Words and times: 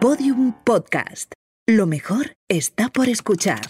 Podium 0.00 0.52
Podcast. 0.62 1.32
Lo 1.66 1.84
mejor 1.84 2.36
está 2.48 2.88
por 2.88 3.08
escuchar. 3.08 3.60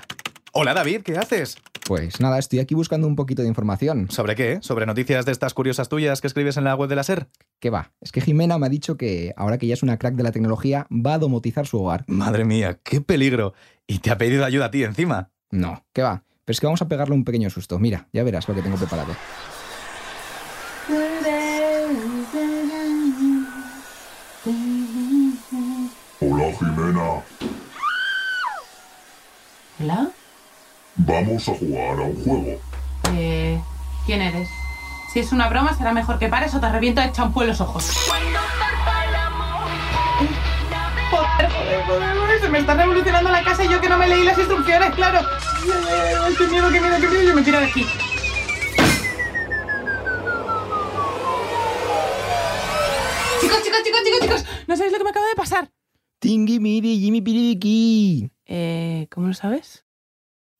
Hola 0.52 0.74
David, 0.74 1.00
¿qué 1.00 1.16
haces? 1.16 1.56
Pues 1.86 2.20
nada, 2.20 2.38
estoy 2.38 2.58
aquí 2.58 2.74
buscando 2.74 3.06
un 3.06 3.16
poquito 3.16 3.40
de 3.40 3.48
información. 3.48 4.10
¿Sobre 4.10 4.34
qué? 4.34 4.58
¿Sobre 4.60 4.84
noticias 4.84 5.24
de 5.24 5.32
estas 5.32 5.54
curiosas 5.54 5.88
tuyas 5.88 6.20
que 6.20 6.26
escribes 6.26 6.58
en 6.58 6.64
la 6.64 6.74
web 6.74 6.90
de 6.90 6.96
la 6.96 7.02
SER? 7.02 7.30
¿Qué 7.60 7.70
va? 7.70 7.92
Es 8.02 8.12
que 8.12 8.20
Jimena 8.20 8.58
me 8.58 8.66
ha 8.66 8.68
dicho 8.68 8.98
que 8.98 9.32
ahora 9.38 9.56
que 9.56 9.66
ya 9.66 9.72
es 9.72 9.82
una 9.82 9.98
crack 9.98 10.16
de 10.16 10.22
la 10.22 10.30
tecnología, 10.32 10.86
va 10.90 11.14
a 11.14 11.18
domotizar 11.18 11.66
su 11.66 11.82
hogar. 11.82 12.04
Madre 12.08 12.44
mía, 12.44 12.78
qué 12.84 13.00
peligro. 13.00 13.54
¿Y 13.86 14.00
te 14.00 14.10
ha 14.10 14.18
pedido 14.18 14.44
ayuda 14.44 14.66
a 14.66 14.70
ti 14.70 14.84
encima? 14.84 15.30
No, 15.50 15.86
¿qué 15.94 16.02
va? 16.02 16.24
Pero 16.44 16.52
es 16.52 16.60
que 16.60 16.66
vamos 16.66 16.82
a 16.82 16.88
pegarle 16.88 17.14
un 17.14 17.24
pequeño 17.24 17.48
susto. 17.48 17.78
Mira, 17.78 18.06
ya 18.12 18.22
verás 18.22 18.46
lo 18.48 18.54
que 18.54 18.60
tengo 18.60 18.76
preparado. 18.76 19.14
¿Hola? 29.80 30.08
vamos 30.96 31.48
a 31.48 31.54
jugar 31.54 31.98
a 31.98 32.02
un 32.02 32.24
juego. 32.24 32.60
Eh, 33.14 33.60
¿Quién 34.06 34.22
eres? 34.22 34.48
Si 35.12 35.20
es 35.20 35.32
una 35.32 35.48
broma, 35.48 35.76
será 35.76 35.92
mejor 35.92 36.18
que 36.18 36.28
pares 36.28 36.54
o 36.54 36.60
te 36.60 36.68
reviento 36.68 37.00
de 37.00 37.12
champú 37.12 37.42
en 37.42 37.48
los 37.48 37.60
ojos. 37.60 37.90
Joder, 41.10 41.50
joder, 41.50 41.84
joder, 41.86 42.16
joder, 42.18 42.40
se 42.40 42.48
me 42.48 42.58
está 42.58 42.74
revolucionando 42.74 43.30
la 43.30 43.42
casa 43.42 43.64
y 43.64 43.68
yo 43.68 43.80
que 43.80 43.88
no 43.88 43.96
me 43.96 44.08
leí 44.08 44.24
las 44.24 44.36
instrucciones, 44.36 44.90
claro. 44.94 45.20
Ay, 46.24 46.34
qué 46.36 46.46
miedo, 46.48 46.70
qué 46.70 46.80
miedo, 46.80 46.96
qué 47.00 47.08
miedo, 47.08 47.22
yo 47.22 47.34
me 47.34 47.42
tiro 47.42 47.60
de 47.60 47.66
aquí. 47.66 47.86
Chicos, 53.40 53.62
chicos, 53.62 53.82
chicos, 53.84 54.00
chicos, 54.04 54.20
chicos, 54.20 54.44
no 54.66 54.76
sabéis 54.76 54.92
lo 54.92 54.98
que 54.98 55.04
me 55.04 55.10
acaba 55.10 55.26
de 55.26 55.36
pasar. 55.36 55.77
Tingui 56.18 56.58
miri, 56.60 56.98
Jimmy 56.98 57.20
piriki. 57.22 58.30
Eh, 58.46 59.06
¿cómo 59.10 59.28
lo 59.28 59.34
sabes? 59.34 59.84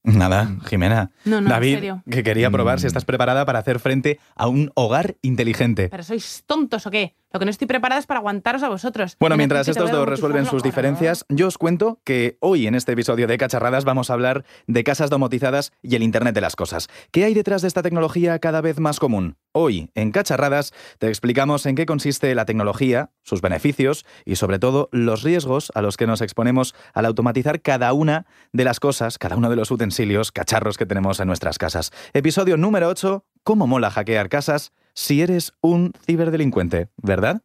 Nada, 0.05 0.57
Jimena. 0.67 1.11
No, 1.25 1.41
no, 1.41 1.51
David, 1.51 1.69
en 1.71 1.75
serio. 1.77 2.03
que 2.09 2.23
quería 2.23 2.51
probar 2.51 2.79
si 2.79 2.87
Mm. 2.87 2.89
estás 2.89 3.05
preparada 3.05 3.45
para 3.45 3.59
hacer 3.59 3.79
frente 3.81 4.21
a 4.37 4.47
un 4.49 4.71
hogar 4.75 5.17
inteligente. 5.23 5.89
¿Pero 5.89 6.03
sois 6.05 6.45
tontos 6.47 6.87
o 6.87 6.91
qué? 6.91 7.17
Lo 7.31 7.39
que 7.39 7.45
no 7.45 7.51
estoy 7.51 7.67
preparada 7.67 7.99
es 7.99 8.07
para 8.07 8.21
aguantaros 8.21 8.63
a 8.63 8.71
vosotros. 8.71 9.17
Bueno, 9.21 9.37
mientras 9.37 9.69
estos 9.69 9.91
dos 9.91 10.09
resuelven 10.09 10.47
sus 10.47 10.63
diferencias, 10.63 11.27
yo 11.29 11.47
os 11.49 11.59
cuento 11.59 12.01
que 12.03 12.39
hoy 12.41 12.67
en 12.67 12.75
este 12.75 12.93
episodio 12.93 13.27
de 13.27 13.37
Cacharradas 13.37 13.85
vamos 13.85 14.09
a 14.09 14.15
hablar 14.15 14.47
de 14.67 14.83
casas 14.83 15.11
domotizadas 15.11 15.73
y 15.83 15.95
el 15.95 16.03
Internet 16.03 16.35
de 16.35 16.41
las 16.41 16.57
cosas. 16.57 16.89
¿Qué 17.11 17.25
hay 17.25 17.35
detrás 17.35 17.61
de 17.61 17.69
esta 17.69 17.83
tecnología 17.83 18.39
cada 18.39 18.63
vez 18.63 18.81
más 18.81 18.99
común? 18.99 19.37
Hoy, 19.53 19.91
en 19.95 20.11
Cacharradas, 20.11 20.73
te 20.99 21.09
explicamos 21.09 21.67
en 21.67 21.75
qué 21.77 21.85
consiste 21.85 22.35
la 22.35 22.47
tecnología, 22.47 23.11
sus 23.23 23.43
beneficios 23.43 24.07
y 24.25 24.37
sobre 24.37 24.59
todo 24.59 24.89
los 24.91 25.23
riesgos 25.23 25.71
a 25.75 25.83
los 25.83 25.99
que 25.99 26.07
nos 26.07 26.23
exponemos 26.23 26.75
al 26.95 27.05
automatizar 27.05 27.61
cada 27.61 27.93
una 27.93 28.25
de 28.55 28.65
las 28.65 28.81
cosas, 28.81 29.19
cada 29.19 29.37
uno 29.37 29.51
de 29.51 29.57
los 29.57 29.71
utensilios, 29.71 30.33
cacharros 30.33 30.79
que 30.79 30.87
tenemos 30.87 31.21
en 31.21 31.27
nuestras 31.27 31.59
casas. 31.59 31.93
Episodio 32.15 32.57
número 32.57 32.89
8, 32.89 33.23
¿cómo 33.43 33.67
mola 33.67 33.91
hackear 33.91 34.31
casas 34.31 34.73
si 34.99 35.23
eres 35.23 35.53
un 35.61 35.93
ciberdelincuente? 36.05 36.89
¿Verdad? 36.97 37.43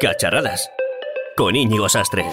Cacharradas. 0.00 0.70
Con 1.34 1.56
Íñigo 1.56 1.88
Sastre. 1.88 2.26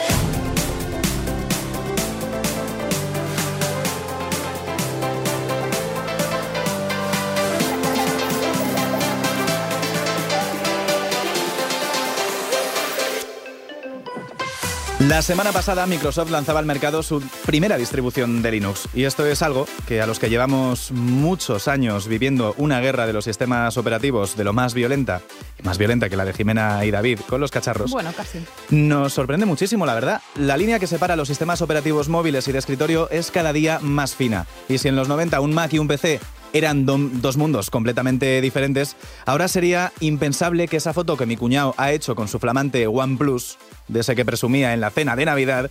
La 15.07 15.21
semana 15.23 15.51
pasada 15.51 15.87
Microsoft 15.87 16.29
lanzaba 16.29 16.59
al 16.59 16.65
mercado 16.67 17.02
su 17.02 17.21
primera 17.45 17.77
distribución 17.77 18.43
de 18.43 18.52
Linux 18.52 18.87
y 18.93 19.05
esto 19.05 19.25
es 19.25 19.41
algo 19.41 19.67
que 19.87 20.02
a 20.02 20.05
los 20.05 20.19
que 20.19 20.30
llevamos 20.30 20.91
muchos 20.91 21.67
años 21.67 22.08
viviendo 22.08 22.53
una 22.58 22.80
guerra 22.80 23.08
de 23.08 23.13
los 23.13 23.25
sistemas 23.25 23.75
operativos 23.77 24.37
de 24.37 24.43
lo 24.43 24.53
más 24.53 24.75
violenta, 24.75 25.21
más 25.63 25.80
violenta 25.80 26.09
que 26.09 26.15
la 26.15 26.25
de 26.25 26.33
Jimena 26.33 26.86
y 26.86 26.92
David 26.92 27.19
con 27.27 27.42
los 27.42 27.49
cacharros, 27.49 27.89
Bueno, 27.92 28.13
casi. 28.15 28.39
nos 28.69 29.13
sorprende 29.13 29.47
muchísimo, 29.47 29.86
la 29.87 29.95
verdad. 29.95 30.21
La 30.36 30.58
línea 30.58 30.77
que 30.80 30.87
separa 30.87 31.15
los 31.15 31.27
sistemas 31.27 31.61
operativos 31.63 32.08
móviles 32.08 32.47
y 32.47 32.52
de 32.52 32.59
escritorio 32.59 33.09
es 33.09 33.31
cada 33.31 33.52
día 33.52 33.80
más 33.81 34.13
fina. 34.15 34.45
Y 34.69 34.77
si 34.77 34.89
en 34.89 34.95
los 34.95 35.08
90 35.08 35.42
un 35.42 35.53
Mac 35.53 35.73
y 35.73 35.80
un 35.80 35.87
PC 35.87 36.19
eran 36.53 36.86
dos 36.86 37.36
mundos 37.36 37.71
completamente 37.71 38.39
diferentes, 38.39 38.95
ahora 39.25 39.47
sería 39.47 39.92
impensable 40.02 40.67
que 40.67 40.77
esa 40.77 40.93
foto 40.93 41.17
que 41.17 41.25
mi 41.25 41.36
cuñado 41.36 41.73
ha 41.77 41.92
hecho 41.92 42.13
con 42.15 42.27
su 42.27 42.37
flamante 42.37 42.86
OnePlus, 42.86 43.58
de 43.88 43.99
ese 43.99 44.16
que 44.16 44.26
presumía 44.26 44.73
en 44.73 44.82
la 44.82 44.89
cena 44.89 45.16
de 45.16 45.26
Navidad, 45.26 45.70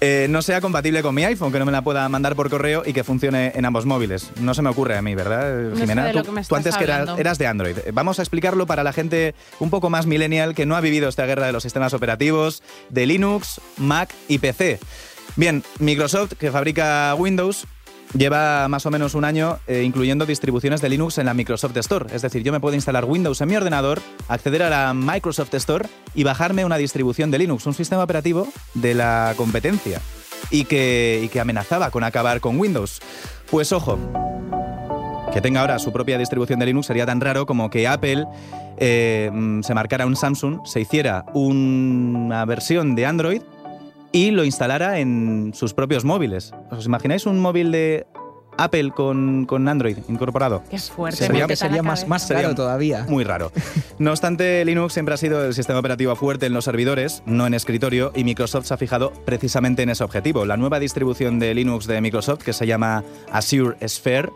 eh, 0.00 0.26
no 0.30 0.42
sea 0.42 0.60
compatible 0.60 1.02
con 1.02 1.14
mi 1.14 1.24
iPhone, 1.24 1.52
que 1.52 1.58
no 1.58 1.64
me 1.64 1.72
la 1.72 1.82
pueda 1.82 2.08
mandar 2.08 2.36
por 2.36 2.50
correo 2.50 2.82
y 2.86 2.92
que 2.92 3.04
funcione 3.04 3.52
en 3.54 3.64
ambos 3.64 3.86
móviles. 3.86 4.30
No 4.40 4.54
se 4.54 4.62
me 4.62 4.70
ocurre 4.70 4.96
a 4.96 5.02
mí, 5.02 5.14
¿verdad, 5.14 5.70
No 5.70 5.74
sé 5.76 5.82
Jimena? 5.82 6.12
tú, 6.12 6.56
antes 6.56 6.76
que 6.76 6.84
eras, 6.84 7.18
eras 7.18 7.38
de 7.38 7.46
Android. 7.46 7.76
Vamos 7.92 8.18
a 8.18 8.22
explicarlo 8.22 8.66
para 8.66 8.82
la 8.82 8.92
gente 8.92 9.34
un 9.58 9.70
poco 9.70 9.90
más 9.90 10.06
millennial 10.06 10.54
que 10.54 10.66
no 10.66 10.76
ha 10.76 10.80
vivido 10.80 11.08
esta 11.08 11.26
guerra 11.26 11.46
de 11.46 11.52
los 11.52 11.62
sistemas 11.62 11.94
operativos 11.94 12.62
de 12.90 13.06
Linux, 13.06 13.60
Mac 13.76 14.14
y 14.28 14.38
PC. 14.38 14.78
Bien, 15.36 15.62
Microsoft, 15.78 16.32
que 16.38 16.50
fabrica 16.50 17.14
Windows, 17.16 17.66
lleva 18.14 18.68
más 18.68 18.86
o 18.86 18.90
menos 18.90 19.14
un 19.14 19.24
año 19.24 19.58
eh, 19.66 19.82
incluyendo 19.84 20.26
distribuciones 20.26 20.80
de 20.80 20.88
Linux 20.88 21.18
en 21.18 21.26
la 21.26 21.34
Microsoft 21.34 21.76
Store. 21.76 22.06
Es 22.14 22.22
decir, 22.22 22.42
yo 22.42 22.52
me 22.52 22.60
puedo 22.60 22.74
instalar 22.74 23.04
Windows 23.04 23.40
en 23.40 23.48
mi 23.48 23.56
ordenador, 23.56 24.00
acceder 24.28 24.62
a 24.62 24.70
la 24.70 24.94
Microsoft 24.94 25.54
Store 25.54 25.88
y 26.14 26.24
bajarme 26.24 26.64
una 26.64 26.76
distribución 26.76 27.30
de 27.30 27.38
Linux, 27.38 27.66
un 27.66 27.74
sistema 27.74 28.02
operativo 28.02 28.48
de 28.74 28.94
la 28.94 29.34
competencia 29.36 30.00
y 30.50 30.64
que, 30.64 31.30
amenazaba 31.40 31.90
con 31.90 32.04
acabar 32.04 32.40
con 32.40 32.58
Windows. 32.58 33.00
Pues 33.50 33.72
ojo, 33.72 33.98
que 35.32 35.40
tenga 35.40 35.60
ahora 35.60 35.78
su 35.78 35.92
propia 35.92 36.18
distribución 36.18 36.58
de 36.58 36.66
Linux 36.66 36.86
sería 36.86 37.06
tan 37.06 37.20
raro 37.20 37.46
como 37.46 37.70
que 37.70 37.86
Apple 37.86 38.26
eh, 38.78 39.30
mm, 39.32 39.62
se 39.62 39.74
marcara 39.74 40.06
un 40.06 40.16
Samsung, 40.16 40.66
se 40.66 40.80
hiciera 40.80 41.24
una 41.34 42.44
versión 42.44 42.94
de 42.94 43.06
Android 43.06 43.42
y 44.12 44.30
lo 44.30 44.44
instalara 44.44 44.98
en 45.00 45.52
sus 45.54 45.74
propios 45.74 46.04
móviles. 46.04 46.52
¿Os 46.70 46.86
imagináis 46.86 47.26
un 47.26 47.38
móvil 47.40 47.70
de 47.72 48.06
Apple 48.60 48.90
con, 48.90 49.46
con 49.46 49.68
Android 49.68 49.98
incorporado? 50.08 50.64
Qué 50.68 50.78
fuerte. 50.78 51.18
Sería- 51.26 51.46
que 51.46 51.54
más, 51.54 51.60
cabeza. 52.00 52.06
más 52.06 52.26
Sería 52.26 52.42
caro 52.44 52.54
todavía. 52.56 53.04
Muy 53.08 53.24
raro. 53.24 53.52
No 54.00 54.10
obstante, 54.12 54.64
Linux 54.64 54.92
siempre 54.92 55.14
ha 55.14 55.16
sido 55.16 55.44
el 55.44 55.54
sistema 55.54 55.80
operativo 55.80 56.14
fuerte 56.14 56.46
en 56.46 56.52
los 56.52 56.64
servidores, 56.64 57.24
no 57.26 57.48
en 57.48 57.54
escritorio, 57.54 58.12
y 58.14 58.22
Microsoft 58.22 58.66
se 58.66 58.74
ha 58.74 58.76
fijado 58.76 59.12
precisamente 59.24 59.82
en 59.82 59.90
ese 59.90 60.04
objetivo. 60.04 60.46
La 60.46 60.56
nueva 60.56 60.78
distribución 60.78 61.40
de 61.40 61.52
Linux 61.52 61.88
de 61.88 62.00
Microsoft, 62.00 62.44
que 62.44 62.52
se 62.52 62.64
llama 62.68 63.02
Azure 63.32 63.76
Sphere, 63.88 64.30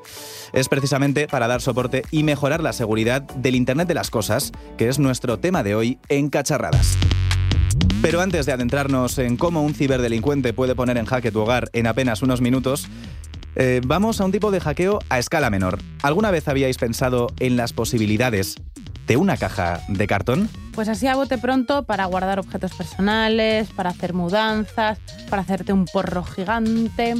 es 0.52 0.68
precisamente 0.68 1.28
para 1.28 1.46
dar 1.46 1.60
soporte 1.60 2.02
y 2.10 2.24
mejorar 2.24 2.60
la 2.60 2.72
seguridad 2.72 3.22
del 3.22 3.54
Internet 3.54 3.86
de 3.86 3.94
las 3.94 4.10
Cosas, 4.10 4.50
que 4.76 4.88
es 4.88 4.98
nuestro 4.98 5.38
tema 5.38 5.62
de 5.62 5.76
hoy 5.76 5.98
en 6.08 6.28
Cacharradas. 6.28 6.98
Pero 8.00 8.20
antes 8.20 8.46
de 8.46 8.52
adentrarnos 8.52 9.18
en 9.18 9.36
cómo 9.36 9.62
un 9.62 9.74
ciberdelincuente 9.74 10.52
puede 10.52 10.74
poner 10.74 10.98
en 10.98 11.06
jaque 11.06 11.30
tu 11.30 11.40
hogar 11.40 11.70
en 11.72 11.86
apenas 11.86 12.22
unos 12.22 12.40
minutos, 12.40 12.88
eh, 13.54 13.80
vamos 13.86 14.20
a 14.20 14.24
un 14.24 14.32
tipo 14.32 14.50
de 14.50 14.60
hackeo 14.60 14.98
a 15.08 15.18
escala 15.18 15.50
menor. 15.50 15.78
¿Alguna 16.02 16.30
vez 16.30 16.48
habíais 16.48 16.78
pensado 16.78 17.28
en 17.38 17.56
las 17.56 17.72
posibilidades 17.72 18.56
de 19.06 19.16
una 19.16 19.36
caja 19.36 19.80
de 19.88 20.06
cartón? 20.06 20.48
Pues 20.72 20.88
así 20.88 21.06
a 21.06 21.14
bote 21.14 21.36
pronto 21.38 21.82
para 21.84 22.06
guardar 22.06 22.38
objetos 22.38 22.72
personales, 22.72 23.68
para 23.70 23.90
hacer 23.90 24.14
mudanzas, 24.14 24.98
para 25.28 25.42
hacerte 25.42 25.72
un 25.72 25.84
porro 25.84 26.24
gigante. 26.24 27.14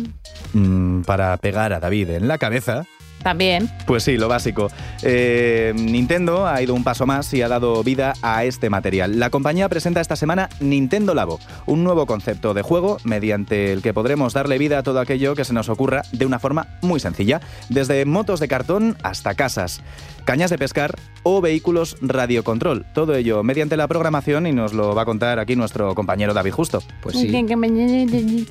Mm, 0.55 1.03
para 1.03 1.37
pegar 1.37 1.73
a 1.73 1.81
David 1.81 2.11
en 2.11 2.29
la 2.29 2.39
cabeza. 2.39 2.87
También. 3.23 3.71
Pues 3.87 4.03
sí, 4.05 4.17
lo 4.17 4.29
básico. 4.29 4.71
Eh, 5.03 5.73
Nintendo 5.77 6.47
ha 6.47 6.61
ido 6.63 6.75
un 6.75 6.85
paso 6.85 7.07
más 7.07 7.33
y 7.35 7.43
ha 7.43 7.49
dado 7.49 7.83
vida 7.83 8.15
a 8.23 8.45
este 8.45 8.71
material. 8.71 9.19
La 9.19 9.31
compañía 9.31 9.69
presenta 9.69 10.01
esta 10.01 10.17
semana 10.17 10.49
Nintendo 10.61 11.15
Labo, 11.15 11.39
un 11.67 11.85
nuevo 11.85 12.07
concepto 12.07 12.55
de 12.55 12.63
juego 12.63 12.99
mediante 13.05 13.73
el 13.73 13.83
que 13.83 13.95
podremos 13.95 14.33
darle 14.33 14.59
vida 14.59 14.79
a 14.79 14.83
todo 14.83 15.01
aquello 15.01 15.35
que 15.35 15.45
se 15.45 15.53
nos 15.53 15.69
ocurra 15.69 16.03
de 16.13 16.27
una 16.27 16.39
forma 16.39 16.69
muy 16.83 17.01
sencilla, 17.01 17.41
desde 17.69 18.05
motos 18.05 18.41
de 18.41 18.49
cartón 18.49 18.97
hasta 19.03 19.35
casas, 19.35 19.83
cañas 20.25 20.51
de 20.51 20.59
pescar 20.59 20.95
o 21.23 21.41
vehículos 21.41 21.97
radiocontrol. 22.01 22.87
Todo 22.95 23.15
ello 23.15 23.43
mediante 23.43 23.77
la 23.77 23.89
programación 23.89 24.47
y 24.47 24.53
nos 24.53 24.73
lo 24.73 24.95
va 24.95 25.03
a 25.03 25.05
contar 25.05 25.39
aquí 25.39 25.57
nuestro 25.57 25.95
compañero 25.95 26.35
David 26.35 26.53
Justo. 26.53 26.83
Pues 27.03 27.17
sí. 27.17 27.33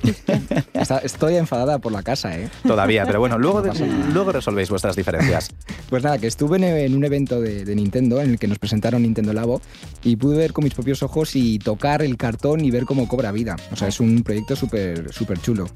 Estoy 1.04 1.36
enfadada 1.36 1.80
por 1.80 1.92
la 1.92 2.04
casa, 2.04 2.38
¿eh? 2.38 2.50
Todavía, 2.66 3.06
pero 3.06 3.20
bueno, 3.20 3.38
luego, 3.38 3.62
No 3.62 3.74
luego 4.14 4.32
resolvéis 4.32 4.70
vuestras 4.70 4.96
diferencias. 4.96 5.50
Pues 5.90 6.04
nada, 6.04 6.18
que 6.18 6.28
estuve 6.28 6.58
en, 6.58 6.64
en 6.64 6.96
un 6.96 7.04
evento 7.04 7.40
de, 7.40 7.66
de 7.66 7.76
Nintendo 7.76 8.22
en 8.22 8.32
el 8.32 8.40
que 8.40 8.48
nos 8.48 8.60
presentaron 8.60 9.04
Nintendo 9.04 9.34
Labo 9.34 9.62
y 10.04 10.16
pude 10.16 10.38
ver 10.38 10.54
con 10.54 10.64
mis 10.64 10.74
propios 10.74 11.04
ojos 11.04 11.36
y 11.36 11.60
tocar 11.60 12.02
el 12.02 12.18
cartón 12.18 12.64
y 12.64 12.72
ver 12.72 12.86
cómo 12.86 13.08
cobra 13.08 13.32
vida. 13.32 13.56
O 13.72 13.76
sea, 13.76 13.88
es 13.88 14.00
un 14.00 14.24
proyecto 14.24 14.56
súper 14.56 15.14
súper 15.14 15.40
chulo. 15.40 15.68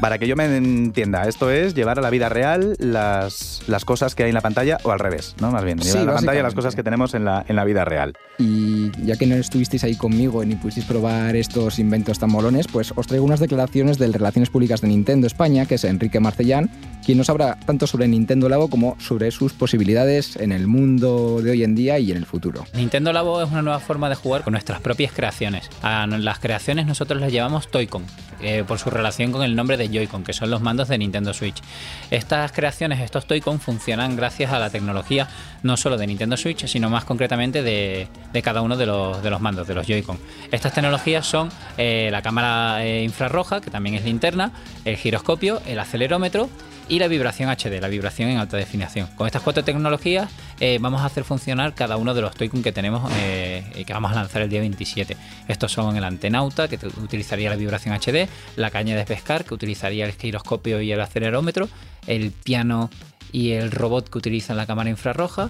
Para 0.00 0.18
que 0.18 0.28
yo 0.28 0.36
me 0.36 0.56
entienda, 0.56 1.26
esto 1.26 1.50
es 1.50 1.74
llevar 1.74 1.98
a 1.98 2.02
la 2.02 2.10
vida 2.10 2.28
real 2.28 2.76
las, 2.78 3.62
las 3.66 3.84
cosas 3.84 4.14
que 4.14 4.22
hay 4.22 4.28
en 4.28 4.34
la 4.34 4.40
pantalla 4.40 4.78
o 4.84 4.92
al 4.92 5.00
revés. 5.00 5.31
Pantallas, 5.34 5.40
¿no? 5.40 5.50
Más 5.52 5.64
bien, 5.64 5.80
Sí, 5.82 5.88
la 5.98 6.14
pantalla 6.14 6.14
las 6.14 6.24
básicamente. 6.24 6.54
cosas 6.56 6.74
que 6.76 6.82
tenemos 6.82 7.14
en 7.14 7.24
la, 7.24 7.44
en 7.48 7.56
la 7.56 7.64
vida 7.64 7.84
real. 7.84 8.14
Y 8.38 8.90
ya 9.04 9.16
que 9.16 9.26
no 9.26 9.34
estuvisteis 9.36 9.84
ahí 9.84 9.94
conmigo 9.96 10.44
ni 10.44 10.54
pudisteis 10.56 10.86
probar 10.86 11.36
estos 11.36 11.78
inventos 11.78 12.18
tan 12.18 12.30
molones, 12.30 12.66
pues 12.68 12.92
os 12.96 13.06
traigo 13.06 13.24
unas 13.24 13.40
declaraciones 13.40 13.98
del 13.98 14.12
Relaciones 14.12 14.50
Públicas 14.50 14.80
de 14.80 14.88
Nintendo 14.88 15.26
España, 15.26 15.66
que 15.66 15.76
es 15.76 15.84
Enrique 15.84 16.20
Marcellán, 16.20 16.70
quien 17.04 17.18
nos 17.18 17.28
habla 17.30 17.58
tanto 17.66 17.86
sobre 17.86 18.08
Nintendo 18.08 18.48
Labo 18.48 18.68
como 18.68 18.96
sobre 19.00 19.30
sus 19.30 19.52
posibilidades 19.52 20.36
en 20.36 20.52
el 20.52 20.66
mundo 20.66 21.40
de 21.42 21.50
hoy 21.50 21.64
en 21.64 21.74
día 21.74 21.98
y 21.98 22.10
en 22.10 22.16
el 22.16 22.26
futuro. 22.26 22.64
Nintendo 22.74 23.12
Labo 23.12 23.42
es 23.42 23.50
una 23.50 23.62
nueva 23.62 23.80
forma 23.80 24.08
de 24.08 24.14
jugar 24.14 24.42
con 24.42 24.52
nuestras 24.52 24.80
propias 24.80 25.12
creaciones. 25.12 25.68
A 25.82 26.06
las 26.06 26.38
creaciones 26.38 26.86
nosotros 26.86 27.20
las 27.20 27.32
llamamos 27.32 27.68
Toy-Con, 27.70 28.04
eh, 28.42 28.64
por 28.66 28.78
su 28.78 28.90
relación 28.90 29.32
con 29.32 29.42
el 29.42 29.54
nombre 29.54 29.76
de 29.76 29.88
Joy-Con, 29.88 30.24
que 30.24 30.32
son 30.32 30.50
los 30.50 30.60
mandos 30.60 30.88
de 30.88 30.98
Nintendo 30.98 31.32
Switch. 31.32 31.62
Estas 32.10 32.52
creaciones, 32.52 33.00
estos 33.00 33.26
Toy-Con, 33.26 33.60
funcionan 33.60 34.16
gracias 34.16 34.52
a 34.52 34.58
la 34.58 34.70
tecnología 34.70 35.28
no 35.62 35.76
solo 35.76 35.96
de 35.96 36.06
Nintendo 36.06 36.36
Switch, 36.36 36.66
sino 36.66 36.90
más 36.90 37.04
concretamente 37.04 37.62
de, 37.62 38.08
cada 38.42 38.62
uno 38.62 38.76
de 38.76 38.86
los, 38.86 39.22
de 39.22 39.30
los 39.30 39.40
mandos, 39.40 39.66
de 39.66 39.74
los 39.74 39.86
Joy-Con. 39.86 40.18
Estas 40.50 40.74
tecnologías 40.74 41.26
son 41.26 41.50
eh, 41.78 42.08
la 42.10 42.22
cámara 42.22 42.84
eh, 42.84 43.02
infrarroja, 43.02 43.60
que 43.60 43.70
también 43.70 43.94
es 43.96 44.04
linterna, 44.04 44.52
el 44.84 44.96
giroscopio, 44.96 45.62
el 45.66 45.78
acelerómetro 45.78 46.48
y 46.92 46.98
la 46.98 47.08
vibración 47.08 47.48
HD, 47.48 47.80
la 47.80 47.88
vibración 47.88 48.28
en 48.28 48.36
alta 48.36 48.58
definición. 48.58 49.06
Con 49.16 49.26
estas 49.26 49.40
cuatro 49.40 49.64
tecnologías 49.64 50.30
eh, 50.60 50.76
vamos 50.78 51.00
a 51.00 51.06
hacer 51.06 51.24
funcionar 51.24 51.74
cada 51.74 51.96
uno 51.96 52.12
de 52.12 52.20
los 52.20 52.34
Toy-Con 52.34 52.62
que 52.62 52.70
tenemos 52.70 53.10
eh, 53.16 53.64
y 53.74 53.86
que 53.86 53.94
vamos 53.94 54.12
a 54.12 54.14
lanzar 54.16 54.42
el 54.42 54.50
día 54.50 54.60
27. 54.60 55.16
Estos 55.48 55.72
son 55.72 55.96
el 55.96 56.04
antenauta, 56.04 56.68
que 56.68 56.78
utilizaría 57.02 57.48
la 57.48 57.56
vibración 57.56 57.94
HD, 57.94 58.28
la 58.56 58.70
caña 58.70 58.94
de 58.94 59.06
pescar, 59.06 59.46
que 59.46 59.54
utilizaría 59.54 60.04
el 60.04 60.12
giroscopio 60.12 60.82
y 60.82 60.92
el 60.92 61.00
acelerómetro, 61.00 61.66
el 62.06 62.30
piano 62.30 62.90
y 63.32 63.52
el 63.52 63.70
robot 63.70 64.10
que 64.10 64.18
utiliza 64.18 64.52
la 64.52 64.66
cámara 64.66 64.90
infrarroja, 64.90 65.48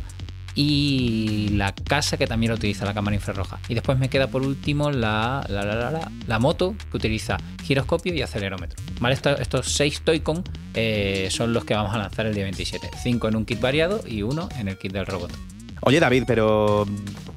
y 0.54 1.48
la 1.52 1.74
casa 1.74 2.16
que 2.16 2.26
también 2.26 2.52
utiliza 2.52 2.84
la 2.84 2.94
cámara 2.94 3.14
infrarroja. 3.14 3.58
Y 3.68 3.74
después 3.74 3.98
me 3.98 4.08
queda 4.08 4.26
por 4.28 4.42
último 4.42 4.90
la, 4.90 5.44
la, 5.48 5.64
la, 5.64 5.74
la, 5.74 5.90
la- 5.90 6.12
la 6.26 6.38
moto 6.38 6.74
que 6.90 6.96
utiliza 6.96 7.36
giroscopio 7.64 8.14
y 8.14 8.22
acelerómetro. 8.22 8.82
¿Vale? 9.00 9.14
Estos, 9.14 9.40
estos 9.40 9.66
seis 9.72 10.02
Toy-Con 10.04 10.44
eh, 10.74 11.28
son 11.30 11.52
los 11.52 11.64
que 11.64 11.74
vamos 11.74 11.94
a 11.94 11.98
lanzar 11.98 12.26
el 12.26 12.34
día 12.34 12.44
27. 12.44 12.90
Cinco 13.02 13.28
en 13.28 13.36
un 13.36 13.44
kit 13.44 13.60
variado 13.60 14.02
y 14.06 14.22
uno 14.22 14.48
en 14.58 14.68
el 14.68 14.78
kit 14.78 14.92
del 14.92 15.06
robot. 15.06 15.32
Oye, 15.84 15.98
David, 15.98 16.24
pero 16.26 16.86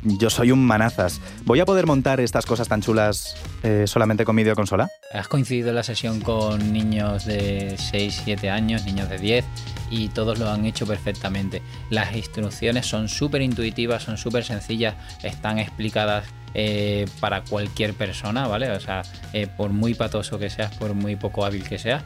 yo 0.06 0.30
soy 0.30 0.52
un 0.52 0.66
manazas. 0.66 1.19
¿Voy 1.46 1.60
a 1.60 1.66
poder 1.66 1.86
montar 1.88 2.19
estas 2.19 2.46
cosas 2.46 2.68
tan 2.68 2.81
chulas 2.81 3.36
eh, 3.63 3.86
solamente 3.88 4.24
con 4.24 4.36
videoconsola? 4.36 4.88
Has 5.12 5.28
coincidido 5.28 5.74
la 5.74 5.84
sesión 5.84 6.22
con 6.22 6.72
niños 6.72 7.25
de 7.25 7.75
6, 7.78 8.22
7 8.25 8.50
años, 8.50 8.86
niños 8.86 9.10
de 9.10 9.18
10 9.18 9.46
y 9.90 10.10
todos 10.10 10.38
lo 10.40 10.50
han 10.50 10.66
hecho 10.66 10.86
perfectamente. 10.86 11.62
Las 11.90 12.16
instrucciones 12.16 12.86
son 12.86 13.10
súper 13.10 13.42
intuitivas, 13.42 14.04
son 14.04 14.18
súper 14.18 14.44
sencillas, 14.44 14.96
están 15.24 15.57
explicadas 15.57 16.25
eh, 16.54 17.06
para 17.19 17.44
cualquier 17.44 17.94
persona, 17.94 18.48
¿vale? 18.48 18.72
O 18.72 18.80
sea, 18.80 19.02
eh, 19.34 19.48
por 19.48 19.72
muy 19.72 19.94
patoso 19.94 20.40
que 20.40 20.50
seas, 20.50 20.74
por 20.78 20.94
muy 20.94 21.16
poco 21.16 21.46
hábil 21.46 21.68
que 21.68 21.78
seas, 21.80 22.04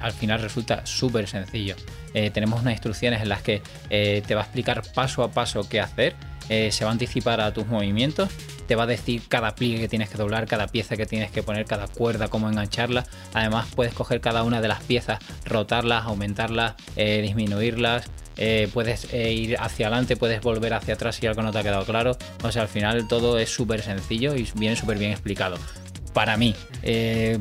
al 0.00 0.12
final 0.12 0.40
resulta 0.40 0.84
súper 0.84 1.26
sencillo. 1.26 1.76
Tenemos 2.32 2.62
unas 2.62 2.72
instrucciones 2.72 3.20
en 3.20 3.28
las 3.28 3.42
que 3.42 3.60
te 3.90 4.34
va 4.34 4.40
a 4.40 4.44
explicar 4.44 4.82
paso 4.94 5.22
a 5.22 5.30
paso 5.30 5.68
qué 5.68 5.80
hacer, 5.80 6.16
eh, 6.48 6.70
se 6.72 6.84
va 6.84 6.90
a 6.90 6.92
anticipar 6.92 7.40
a 7.40 7.52
tus 7.52 7.66
movimientos, 7.66 8.28
te 8.66 8.74
va 8.74 8.82
a 8.84 8.86
decir 8.86 9.22
cada 9.28 9.54
pliegue 9.54 9.78
que 9.80 9.88
tienes 9.88 10.08
que 10.10 10.18
doblar, 10.18 10.46
cada 10.46 10.66
pieza 10.66 10.96
que 10.96 11.06
tienes 11.06 11.30
que 11.30 11.42
poner, 11.42 11.66
cada 11.66 11.86
cuerda, 11.88 12.28
cómo 12.28 12.48
engancharla. 12.48 13.06
Además, 13.34 13.66
puedes 13.74 13.94
coger 13.94 14.20
cada 14.20 14.42
una 14.42 14.60
de 14.60 14.68
las 14.68 14.82
piezas, 14.82 15.18
rotarlas, 15.44 16.04
aumentarlas, 16.04 16.74
eh, 16.96 17.20
disminuirlas. 17.22 18.06
eh, 18.38 18.68
puedes 18.74 19.12
ir 19.14 19.56
hacia 19.58 19.86
adelante, 19.86 20.14
puedes 20.16 20.42
volver 20.42 20.74
hacia 20.74 20.92
atrás 20.94 21.16
si 21.16 21.26
algo 21.26 21.40
no 21.42 21.52
te 21.52 21.58
ha 21.58 21.62
quedado 21.62 21.84
claro. 21.86 22.18
O 22.42 22.52
sea, 22.52 22.62
al 22.62 22.68
final 22.68 23.08
todo 23.08 23.38
es 23.38 23.48
súper 23.48 23.80
sencillo 23.80 24.36
y 24.36 24.46
viene 24.56 24.76
súper 24.76 24.98
bien 24.98 25.10
explicado. 25.12 25.56
Para 26.12 26.36
mí, 26.36 26.54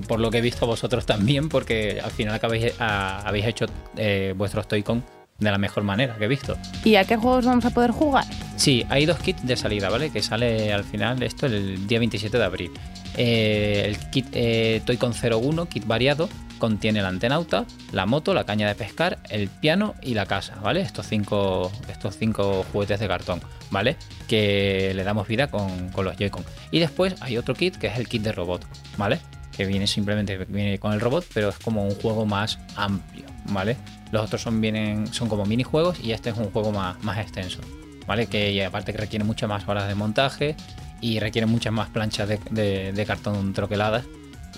por 0.07 0.19
lo 0.21 0.31
que 0.31 0.37
he 0.37 0.41
visto 0.41 0.65
vosotros 0.67 1.05
también, 1.05 1.49
porque 1.49 1.99
al 2.03 2.11
final 2.11 2.35
acabéis, 2.35 2.73
a- 2.79 3.19
habéis 3.27 3.45
hecho 3.45 3.65
eh, 3.97 4.33
vuestros 4.37 4.67
Toy-Con 4.69 5.03
de 5.39 5.51
la 5.51 5.57
mejor 5.57 5.83
manera 5.83 6.15
que 6.15 6.25
he 6.25 6.27
visto. 6.27 6.57
¿Y 6.83 6.95
a 6.95 7.03
qué 7.03 7.17
juegos 7.17 7.45
vamos 7.45 7.65
a 7.65 7.69
poder 7.71 7.91
jugar? 7.91 8.25
Sí, 8.55 8.85
hay 8.89 9.05
dos 9.05 9.19
kits 9.19 9.45
de 9.45 9.57
salida, 9.57 9.89
¿vale? 9.89 10.09
Que 10.09 10.21
sale 10.21 10.71
al 10.71 10.83
final 10.83 11.21
esto 11.23 11.45
el 11.45 11.87
día 11.87 11.99
27 11.99 12.37
de 12.37 12.43
abril. 12.43 12.71
Eh, 13.17 13.83
el 13.85 13.97
kit 14.09 14.27
eh, 14.33 14.81
Toy-Con 14.85 15.13
01, 15.13 15.65
kit 15.67 15.85
variado, 15.85 16.29
contiene 16.57 16.99
el 16.99 17.05
antenauta, 17.05 17.65
la 17.91 18.05
moto, 18.05 18.33
la 18.33 18.45
caña 18.45 18.67
de 18.67 18.75
pescar, 18.75 19.19
el 19.29 19.49
piano 19.49 19.95
y 20.01 20.13
la 20.13 20.25
casa, 20.25 20.55
¿vale? 20.61 20.81
Estos 20.81 21.07
cinco, 21.07 21.71
estos 21.89 22.17
cinco 22.17 22.65
juguetes 22.71 22.99
de 22.99 23.07
cartón, 23.07 23.41
¿vale? 23.71 23.97
Que 24.27 24.93
le 24.95 25.03
damos 25.03 25.27
vida 25.27 25.47
con, 25.47 25.89
con 25.89 26.05
los 26.05 26.15
Joy-Con. 26.15 26.45
Y 26.71 26.79
después 26.79 27.15
hay 27.21 27.37
otro 27.37 27.55
kit 27.55 27.75
que 27.75 27.87
es 27.87 27.97
el 27.97 28.07
kit 28.07 28.21
de 28.21 28.31
robot, 28.31 28.65
¿vale? 28.97 29.19
Que 29.55 29.65
viene 29.65 29.87
simplemente 29.87 30.37
viene 30.45 30.79
con 30.79 30.93
el 30.93 31.01
robot, 31.01 31.25
pero 31.33 31.49
es 31.49 31.59
como 31.59 31.83
un 31.83 31.95
juego 31.95 32.25
más 32.25 32.57
amplio, 32.75 33.25
¿vale? 33.49 33.75
Los 34.11 34.25
otros 34.25 34.41
son, 34.41 34.61
vienen, 34.61 35.07
son 35.07 35.27
como 35.27 35.45
minijuegos 35.45 35.99
y 35.99 36.11
este 36.11 36.29
es 36.29 36.37
un 36.37 36.51
juego 36.51 36.71
más, 36.71 37.03
más 37.03 37.17
extenso. 37.17 37.59
¿vale? 38.07 38.27
Que 38.27 38.51
y 38.51 38.61
aparte 38.61 38.91
que 38.91 38.99
requiere 38.99 39.25
muchas 39.25 39.49
más 39.49 39.67
horas 39.67 39.87
de 39.87 39.95
montaje 39.95 40.55
y 41.01 41.19
requiere 41.19 41.45
muchas 41.45 41.73
más 41.73 41.89
planchas 41.89 42.27
de, 42.27 43.05
cartón 43.07 43.53
troqueladas 43.53 44.05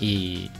y, 0.00 0.50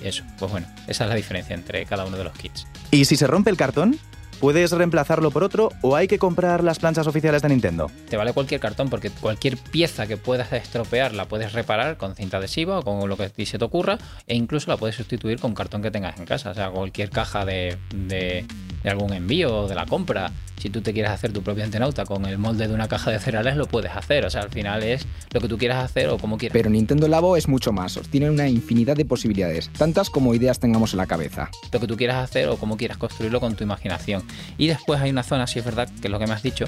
y 0.00 0.06
eso, 0.06 0.24
pues 0.38 0.50
bueno, 0.50 0.66
esa 0.86 1.04
es 1.04 1.10
la 1.10 1.16
diferencia 1.16 1.54
entre 1.54 1.84
cada 1.86 2.04
uno 2.04 2.16
de 2.16 2.24
los 2.24 2.32
kits. 2.34 2.66
¿Y 2.90 3.04
si 3.04 3.16
se 3.16 3.26
rompe 3.26 3.50
el 3.50 3.56
cartón? 3.56 3.98
¿Puedes 4.42 4.72
reemplazarlo 4.72 5.30
por 5.30 5.44
otro 5.44 5.68
o 5.82 5.94
hay 5.94 6.08
que 6.08 6.18
comprar 6.18 6.64
las 6.64 6.80
planchas 6.80 7.06
oficiales 7.06 7.42
de 7.42 7.48
Nintendo? 7.50 7.88
Te 8.10 8.16
vale 8.16 8.32
cualquier 8.32 8.58
cartón 8.60 8.90
porque 8.90 9.08
cualquier 9.08 9.56
pieza 9.56 10.08
que 10.08 10.16
puedas 10.16 10.52
estropear 10.52 11.14
la 11.14 11.26
puedes 11.26 11.52
reparar 11.52 11.96
con 11.96 12.16
cinta 12.16 12.38
adhesiva 12.38 12.80
o 12.80 12.82
con 12.82 13.08
lo 13.08 13.16
que 13.16 13.22
a 13.26 13.46
se 13.46 13.56
te 13.58 13.64
ocurra 13.64 13.98
e 14.26 14.34
incluso 14.34 14.68
la 14.68 14.76
puedes 14.76 14.96
sustituir 14.96 15.38
con 15.38 15.54
cartón 15.54 15.80
que 15.80 15.92
tengas 15.92 16.18
en 16.18 16.24
casa, 16.26 16.50
o 16.50 16.54
sea, 16.54 16.70
cualquier 16.70 17.10
caja 17.10 17.44
de, 17.44 17.78
de- 17.94 18.44
de 18.82 18.90
algún 18.90 19.12
envío 19.12 19.60
o 19.60 19.68
de 19.68 19.76
la 19.76 19.86
compra. 19.86 20.32
Si 20.62 20.70
tú 20.70 20.80
te 20.80 20.92
quieres 20.92 21.10
hacer 21.10 21.32
tu 21.32 21.42
propia 21.42 21.64
antenauta 21.64 22.04
con 22.04 22.24
el 22.24 22.38
molde 22.38 22.68
de 22.68 22.72
una 22.72 22.86
caja 22.86 23.10
de 23.10 23.18
cereales, 23.18 23.56
lo 23.56 23.66
puedes 23.66 23.90
hacer. 23.96 24.24
O 24.24 24.30
sea, 24.30 24.42
al 24.42 24.50
final 24.50 24.84
es 24.84 25.08
lo 25.32 25.40
que 25.40 25.48
tú 25.48 25.58
quieras 25.58 25.82
hacer 25.84 26.08
o 26.08 26.18
como 26.18 26.38
quieras. 26.38 26.52
Pero 26.52 26.70
Nintendo 26.70 27.08
Labo 27.08 27.36
es 27.36 27.48
mucho 27.48 27.72
más, 27.72 27.98
tiene 28.12 28.30
una 28.30 28.48
infinidad 28.48 28.94
de 28.94 29.04
posibilidades, 29.04 29.70
tantas 29.76 30.08
como 30.08 30.36
ideas 30.36 30.60
tengamos 30.60 30.92
en 30.92 30.98
la 30.98 31.06
cabeza. 31.06 31.50
lo 31.72 31.80
que 31.80 31.88
tú 31.88 31.96
quieras 31.96 32.22
hacer 32.22 32.48
o 32.48 32.58
cómo 32.58 32.76
quieras 32.76 32.96
construirlo 32.96 33.40
con 33.40 33.56
tu 33.56 33.64
imaginación. 33.64 34.22
Y 34.56 34.68
después 34.68 35.00
hay 35.00 35.10
una 35.10 35.24
zona, 35.24 35.48
si 35.48 35.58
es 35.58 35.64
verdad, 35.64 35.88
que 36.00 36.06
es 36.06 36.12
lo 36.12 36.20
que 36.20 36.28
me 36.28 36.34
has 36.34 36.44
dicho, 36.44 36.66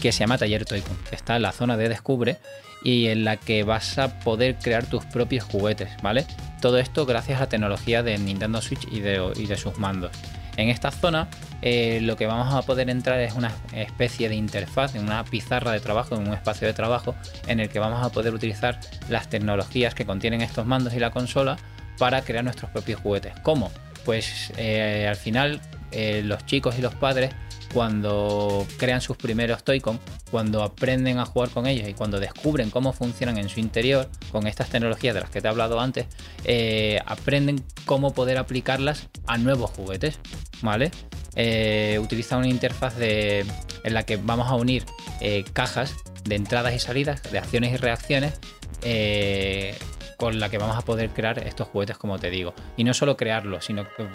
que 0.00 0.10
se 0.10 0.20
llama 0.20 0.38
Taller 0.38 0.64
Toy-Con, 0.64 0.96
que 1.10 1.14
está 1.14 1.36
en 1.36 1.42
la 1.42 1.52
zona 1.52 1.76
de 1.76 1.90
Descubre 1.90 2.38
y 2.82 3.08
en 3.08 3.24
la 3.24 3.36
que 3.36 3.62
vas 3.62 3.98
a 3.98 4.20
poder 4.20 4.56
crear 4.56 4.86
tus 4.86 5.04
propios 5.04 5.44
juguetes, 5.44 5.90
¿vale? 6.02 6.24
Todo 6.62 6.78
esto 6.78 7.04
gracias 7.04 7.36
a 7.36 7.42
la 7.42 7.48
tecnología 7.50 8.02
de 8.02 8.16
Nintendo 8.16 8.62
Switch 8.62 8.88
y 8.90 9.00
de, 9.00 9.20
y 9.36 9.44
de 9.44 9.58
sus 9.58 9.76
mandos. 9.76 10.12
En 10.56 10.68
esta 10.68 10.90
zona 10.90 11.28
eh, 11.62 12.00
lo 12.00 12.16
que 12.16 12.26
vamos 12.26 12.52
a 12.54 12.62
poder 12.62 12.90
entrar 12.90 13.18
es 13.20 13.34
una 13.34 13.52
especie 13.72 14.28
de 14.28 14.34
interfaz, 14.34 14.94
en 14.94 15.02
una 15.02 15.24
pizarra 15.24 15.72
de 15.72 15.80
trabajo, 15.80 16.14
en 16.14 16.28
un 16.28 16.34
espacio 16.34 16.66
de 16.66 16.74
trabajo 16.74 17.14
en 17.46 17.60
el 17.60 17.68
que 17.68 17.78
vamos 17.78 18.04
a 18.04 18.10
poder 18.10 18.34
utilizar 18.34 18.78
las 19.08 19.28
tecnologías 19.28 19.94
que 19.94 20.04
contienen 20.04 20.40
estos 20.40 20.66
mandos 20.66 20.94
y 20.94 20.98
la 20.98 21.10
consola 21.10 21.56
para 21.98 22.22
crear 22.22 22.44
nuestros 22.44 22.70
propios 22.70 23.00
juguetes. 23.00 23.32
¿Cómo? 23.42 23.70
Pues 24.04 24.52
eh, 24.56 25.06
al 25.08 25.16
final 25.16 25.60
eh, 25.90 26.22
los 26.24 26.44
chicos 26.44 26.78
y 26.78 26.82
los 26.82 26.94
padres 26.94 27.32
cuando 27.74 28.66
crean 28.78 29.00
sus 29.00 29.16
primeros 29.16 29.64
Toy-Con, 29.64 29.98
cuando 30.30 30.62
aprenden 30.62 31.18
a 31.18 31.26
jugar 31.26 31.50
con 31.50 31.66
ellos 31.66 31.88
y 31.88 31.92
cuando 31.92 32.20
descubren 32.20 32.70
cómo 32.70 32.92
funcionan 32.92 33.36
en 33.36 33.48
su 33.48 33.58
interior 33.58 34.08
con 34.30 34.46
estas 34.46 34.70
tecnologías 34.70 35.14
de 35.14 35.20
las 35.20 35.30
que 35.30 35.40
te 35.40 35.48
he 35.48 35.50
hablado 35.50 35.80
antes, 35.80 36.06
eh, 36.44 37.00
aprenden 37.04 37.64
cómo 37.84 38.14
poder 38.14 38.38
aplicarlas 38.38 39.08
a 39.26 39.38
nuevos 39.38 39.70
juguetes, 39.72 40.20
¿vale? 40.62 40.92
Eh, 41.36 42.00
una 42.30 42.48
interfaz 42.48 42.94
en 43.00 43.46
la 43.84 44.04
que 44.04 44.16
vamos 44.16 44.48
a 44.48 44.54
unir 44.54 44.84
eh, 45.20 45.44
cajas 45.52 45.94
de 46.24 46.36
entradas 46.36 46.74
y 46.74 46.78
salidas, 46.78 47.22
de 47.30 47.38
acciones 47.38 47.72
y 47.72 47.76
reacciones, 47.76 48.34
eh, 48.82 49.76
con 50.16 50.38
la 50.38 50.48
que 50.48 50.58
vamos 50.58 50.76
a 50.76 50.82
poder 50.82 51.10
crear 51.10 51.38
estos 51.40 51.68
juguetes, 51.68 51.98
como 51.98 52.18
te 52.18 52.30
digo. 52.30 52.54
Y 52.76 52.84
no 52.84 52.94
solo 52.94 53.16
crearlos, 53.16 53.64
sino 53.66 53.84
que 53.84 54.08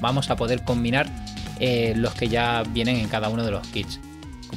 vamos 0.00 0.30
a 0.30 0.36
poder 0.36 0.62
combinar 0.64 1.08
eh, 1.60 1.94
los 1.96 2.14
que 2.14 2.28
ya 2.28 2.62
vienen 2.62 2.96
en 2.96 3.08
cada 3.08 3.28
uno 3.28 3.44
de 3.44 3.50
los 3.50 3.66
kits. 3.68 4.00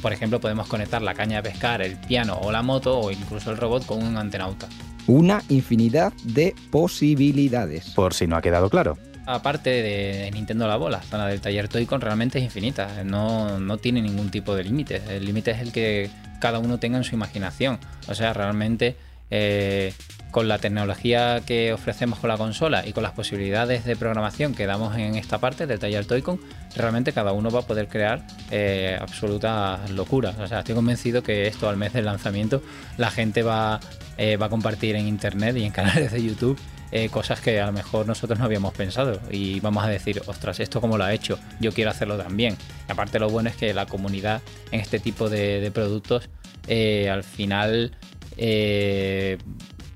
Por 0.00 0.12
ejemplo, 0.12 0.40
podemos 0.40 0.68
conectar 0.68 1.02
la 1.02 1.14
caña 1.14 1.42
de 1.42 1.50
pescar, 1.50 1.82
el 1.82 1.96
piano 1.96 2.38
o 2.42 2.50
la 2.50 2.62
moto 2.62 2.98
o 2.98 3.10
incluso 3.10 3.50
el 3.50 3.56
robot 3.56 3.86
con 3.86 4.02
un 4.02 4.16
antenauta. 4.16 4.68
Una 5.06 5.42
infinidad 5.48 6.12
de 6.24 6.54
posibilidades. 6.70 7.90
Por 7.90 8.14
si 8.14 8.26
no 8.26 8.36
ha 8.36 8.42
quedado 8.42 8.70
claro. 8.70 8.96
Aparte 9.26 9.70
de 9.70 10.30
Nintendo 10.32 10.66
la 10.66 11.02
zona 11.02 11.28
del 11.28 11.40
taller 11.40 11.68
Toy-Con 11.68 12.00
realmente 12.00 12.38
es 12.38 12.44
infinita, 12.44 13.04
no, 13.04 13.60
no 13.60 13.78
tiene 13.78 14.02
ningún 14.02 14.30
tipo 14.30 14.56
de 14.56 14.64
límite. 14.64 15.00
El 15.08 15.24
límite 15.24 15.52
es 15.52 15.60
el 15.60 15.70
que 15.70 16.10
cada 16.40 16.58
uno 16.58 16.78
tenga 16.78 16.98
en 16.98 17.04
su 17.04 17.14
imaginación. 17.14 17.78
O 18.08 18.14
sea, 18.14 18.32
realmente 18.32 18.96
eh, 19.30 19.94
con 20.32 20.48
la 20.48 20.58
tecnología 20.58 21.42
que 21.46 21.72
ofrecemos 21.72 22.18
con 22.18 22.28
la 22.28 22.36
consola 22.36 22.84
y 22.84 22.92
con 22.92 23.04
las 23.04 23.12
posibilidades 23.12 23.84
de 23.84 23.94
programación 23.94 24.54
que 24.54 24.66
damos 24.66 24.96
en 24.96 25.14
esta 25.14 25.38
parte 25.38 25.68
del 25.68 25.78
taller 25.78 26.06
Toycon, 26.06 26.40
realmente 26.74 27.12
cada 27.12 27.32
uno 27.32 27.50
va 27.50 27.60
a 27.60 27.62
poder 27.62 27.86
crear 27.86 28.26
eh, 28.50 28.98
absolutas 29.00 29.90
locuras. 29.90 30.36
O 30.38 30.46
sea, 30.48 30.60
estoy 30.60 30.74
convencido 30.74 31.22
que 31.22 31.46
esto 31.46 31.68
al 31.68 31.76
mes 31.76 31.92
del 31.92 32.06
lanzamiento 32.06 32.62
la 32.96 33.10
gente 33.10 33.42
va, 33.42 33.78
eh, 34.16 34.36
va 34.36 34.46
a 34.46 34.48
compartir 34.48 34.96
en 34.96 35.06
internet 35.06 35.56
y 35.56 35.64
en 35.64 35.70
canales 35.82 36.10
de 36.10 36.24
YouTube 36.24 36.58
eh, 36.94 37.08
cosas 37.08 37.40
que 37.40 37.58
a 37.58 37.64
lo 37.64 37.72
mejor 37.72 38.06
nosotros 38.06 38.38
no 38.38 38.44
habíamos 38.44 38.74
pensado 38.74 39.18
y 39.30 39.60
vamos 39.60 39.82
a 39.82 39.88
decir, 39.88 40.20
ostras, 40.26 40.60
esto 40.60 40.78
como 40.78 40.98
lo 40.98 41.04
ha 41.04 41.14
hecho, 41.14 41.38
yo 41.58 41.72
quiero 41.72 41.90
hacerlo 41.90 42.18
también. 42.18 42.56
Y 42.86 42.92
aparte 42.92 43.18
lo 43.18 43.30
bueno 43.30 43.48
es 43.48 43.56
que 43.56 43.72
la 43.72 43.86
comunidad 43.86 44.42
en 44.70 44.80
este 44.80 44.98
tipo 44.98 45.30
de, 45.30 45.70
productos 45.72 46.28
eh, 46.68 47.08
al 47.08 47.24
final 47.24 47.96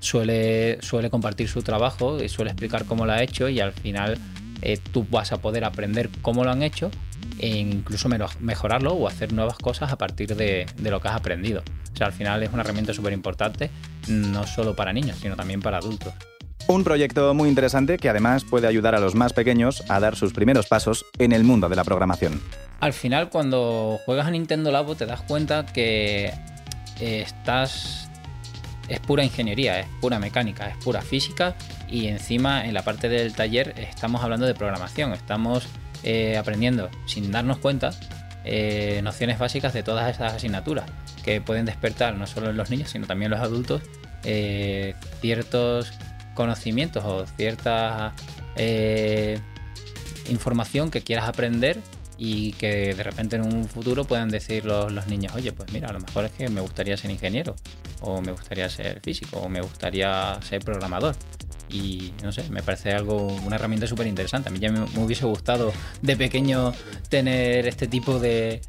suele, 0.07 0.79
suele 0.83 1.11
compartir 1.11 1.49
su 1.49 1.63
trabajo 1.63 2.23
y 2.23 2.29
suele 2.29 2.53
explicar 2.53 2.85
cómo 2.85 3.07
lo 3.07 3.13
ha 3.13 3.23
hecho 3.23 3.49
y 3.49 3.61
al 3.61 3.73
final 3.73 4.19
eh, 4.63 4.79
tú 4.93 5.07
vas 5.11 5.33
a 5.33 5.39
poder 5.39 5.65
aprender 5.65 6.09
cómo 6.23 6.45
lo 6.45 6.51
han 6.51 6.63
hecho 6.63 6.91
e 7.39 7.49
incluso 7.49 8.09
mejorarlo 8.41 8.93
o 8.95 9.09
hacer 9.09 9.33
nuevas 9.33 9.59
cosas 9.59 9.93
a 9.93 9.99
partir 9.99 10.35
de, 10.37 10.67
de 10.77 10.91
lo 10.91 11.01
que 11.01 11.09
has 11.09 11.17
aprendido. 11.17 11.63
O 11.93 11.97
sea, 11.97 12.07
al 12.07 12.13
final 12.13 12.43
es 12.43 12.53
una 12.53 12.63
herramienta 12.63 12.95
súper 12.95 13.13
importante, 13.13 13.71
no 14.09 14.47
solo 14.47 14.75
para 14.75 14.93
niños, 14.93 15.19
sino 15.21 15.37
también 15.37 15.61
para 15.61 15.79
adultos. 15.79 16.15
Un 16.69 16.83
proyecto 16.83 17.33
muy 17.33 17.49
interesante 17.49 17.97
que 17.97 18.09
además 18.09 18.45
puede 18.45 18.67
ayudar 18.67 18.95
a 18.95 19.01
los 19.01 19.15
más 19.15 19.33
pequeños 19.33 19.85
a 19.89 20.01
dar 20.01 20.17
sus 20.17 20.33
primeros 20.33 20.67
pasos 20.67 21.05
en 21.19 21.33
el 21.33 21.45
mundo 21.45 21.69
de 21.69 21.77
la 21.77 21.85
programación. 21.85 22.41
Al 22.81 22.93
final, 22.93 23.31
cuando 23.31 23.99
juegas 24.05 24.27
a 24.27 24.31
Nintendo 24.31 24.73
Labo, 24.73 24.97
te 24.97 25.07
das 25.07 25.21
cuenta 25.23 25.65
que 25.67 26.33
eh, 27.01 27.23
estás. 27.25 28.06
Es 28.89 29.01
pura 29.01 29.25
ingeniería, 29.25 29.81
es 29.81 29.87
pura 30.01 30.19
mecánica, 30.19 30.69
es 30.69 30.77
pura 30.79 31.03
física. 31.03 31.55
Y 31.89 32.07
encima, 32.07 32.67
en 32.67 32.75
la 32.75 32.83
parte 32.83 33.09
del 33.09 33.35
taller, 33.35 33.75
estamos 33.77 34.23
hablando 34.23 34.47
de 34.47 34.55
programación. 34.55 35.13
Estamos 35.13 35.67
eh, 36.03 36.37
aprendiendo, 36.37 36.89
sin 37.07 37.31
darnos 37.33 37.59
cuenta, 37.59 37.91
eh, 38.45 39.01
nociones 39.03 39.39
básicas 39.39 39.73
de 39.73 39.83
todas 39.83 40.15
esas 40.15 40.35
asignaturas 40.35 40.89
que 41.25 41.41
pueden 41.41 41.67
despertar 41.67 42.15
no 42.15 42.27
solo 42.27 42.51
en 42.51 42.57
los 42.57 42.71
niños, 42.71 42.91
sino 42.91 43.07
también 43.07 43.33
en 43.33 43.39
los 43.39 43.47
adultos 43.47 43.83
eh, 44.23 44.95
ciertos 45.21 45.93
conocimientos 46.35 47.05
o 47.05 47.27
cierta 47.27 48.13
información 50.29 50.91
que 50.91 51.03
quieras 51.03 51.29
aprender 51.29 51.81
y 52.19 52.53
que 52.53 52.95
de 52.95 53.03
repente 53.03 53.37
en 53.37 53.43
un 53.43 53.69
futuro 53.69 54.05
puedan 54.05 54.29
decir 54.29 54.65
los, 54.65 54.93
los 54.93 55.07
niños, 55.07 55.35
oye, 55.35 55.53
pues 55.53 55.73
mira, 55.73 55.89
a 55.89 55.93
lo 55.93 56.01
mejor 56.01 56.25
es 56.25 56.33
que 56.33 56.49
me 56.49 56.61
gustaría 56.61 56.97
ser 56.97 57.11
ingeniero, 57.11 57.55
o 58.01 58.21
me 58.21 58.33
gustaría 58.33 58.69
ser 58.69 59.01
físico, 59.01 59.39
o 59.39 59.49
me 59.49 59.61
gustaría 59.61 60.39
ser 60.43 60.65
programador. 60.65 61.15
Y 61.69 62.13
no 62.23 62.33
sé, 62.33 62.49
me 62.51 62.63
parece 62.63 62.93
algo, 62.93 63.27
una 63.45 63.57
herramienta 63.57 63.87
súper 63.87 64.07
interesante. 64.07 64.49
A 64.49 64.53
mí 64.53 64.61
ya 64.61 64.71
me, 64.71 64.81
me 64.81 65.05
hubiese 65.05 65.27
gustado 65.27 65.73
de 66.01 66.17
pequeño 66.17 66.73
tener 67.09 67.67
este 67.67 67.89
tipo 67.89 68.19
de, 68.21 68.61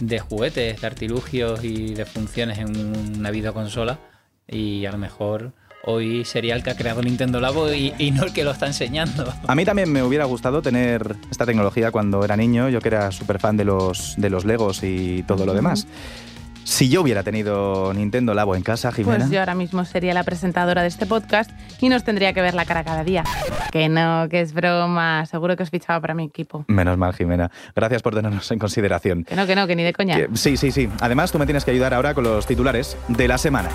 de 0.00 0.18
juguetes, 0.20 0.80
de 0.80 0.86
artilugios 0.86 1.64
y 1.64 1.94
de 1.94 2.04
funciones 2.04 2.58
en 2.58 3.18
una 3.18 3.30
videoconsola. 3.30 3.98
Y 4.46 4.86
a 4.86 4.92
lo 4.92 4.98
mejor 4.98 5.52
hoy 5.86 6.24
sería 6.24 6.54
el 6.56 6.62
que 6.62 6.70
ha 6.70 6.76
creado 6.76 7.02
Nintendo 7.02 7.40
Labo 7.40 7.72
y, 7.72 7.92
y 7.98 8.10
no 8.10 8.24
el 8.24 8.32
que 8.32 8.44
lo 8.44 8.50
está 8.52 8.66
enseñando. 8.66 9.32
A 9.46 9.54
mí 9.54 9.64
también 9.64 9.90
me 9.92 10.02
hubiera 10.02 10.24
gustado 10.24 10.62
tener 10.62 11.16
esta 11.30 11.46
tecnología 11.46 11.90
cuando 11.90 12.24
era 12.24 12.36
niño, 12.36 12.68
yo 12.68 12.80
que 12.80 12.88
era 12.88 13.10
súper 13.12 13.38
fan 13.38 13.56
de 13.56 13.64
los, 13.64 14.14
de 14.16 14.30
los 14.30 14.44
Legos 14.44 14.82
y 14.82 15.22
todo 15.24 15.46
lo 15.46 15.54
demás. 15.54 15.86
Si 16.66 16.88
yo 16.88 17.02
hubiera 17.02 17.22
tenido 17.22 17.92
Nintendo 17.92 18.32
Labo 18.32 18.56
en 18.56 18.62
casa, 18.62 18.90
Jimena... 18.90 19.18
Pues 19.18 19.30
yo 19.30 19.38
ahora 19.40 19.54
mismo 19.54 19.84
sería 19.84 20.14
la 20.14 20.22
presentadora 20.24 20.80
de 20.80 20.88
este 20.88 21.04
podcast 21.04 21.50
y 21.78 21.90
nos 21.90 22.04
tendría 22.04 22.32
que 22.32 22.40
ver 22.40 22.54
la 22.54 22.64
cara 22.64 22.82
cada 22.84 23.04
día. 23.04 23.22
Que 23.70 23.90
no, 23.90 24.26
que 24.30 24.40
es 24.40 24.54
broma. 24.54 25.26
Seguro 25.26 25.56
que 25.58 25.62
os 25.62 25.68
fichaba 25.68 26.00
para 26.00 26.14
mi 26.14 26.24
equipo. 26.24 26.64
Menos 26.68 26.96
mal, 26.96 27.12
Jimena. 27.12 27.50
Gracias 27.76 28.00
por 28.00 28.14
tenernos 28.14 28.50
en 28.50 28.58
consideración. 28.58 29.24
Que 29.24 29.36
no, 29.36 29.46
que 29.46 29.54
no, 29.54 29.66
que 29.66 29.76
ni 29.76 29.82
de 29.82 29.92
coña. 29.92 30.16
Que- 30.16 30.28
Sí, 30.32 30.56
sí, 30.56 30.72
sí. 30.72 30.88
Además, 31.00 31.30
tú 31.32 31.38
me 31.38 31.44
tienes 31.44 31.66
que 31.66 31.70
ayudar 31.72 31.92
ahora 31.92 32.14
con 32.14 32.24
los 32.24 32.46
titulares 32.46 32.96
de 33.08 33.28
la 33.28 33.36
semana. 33.36 33.68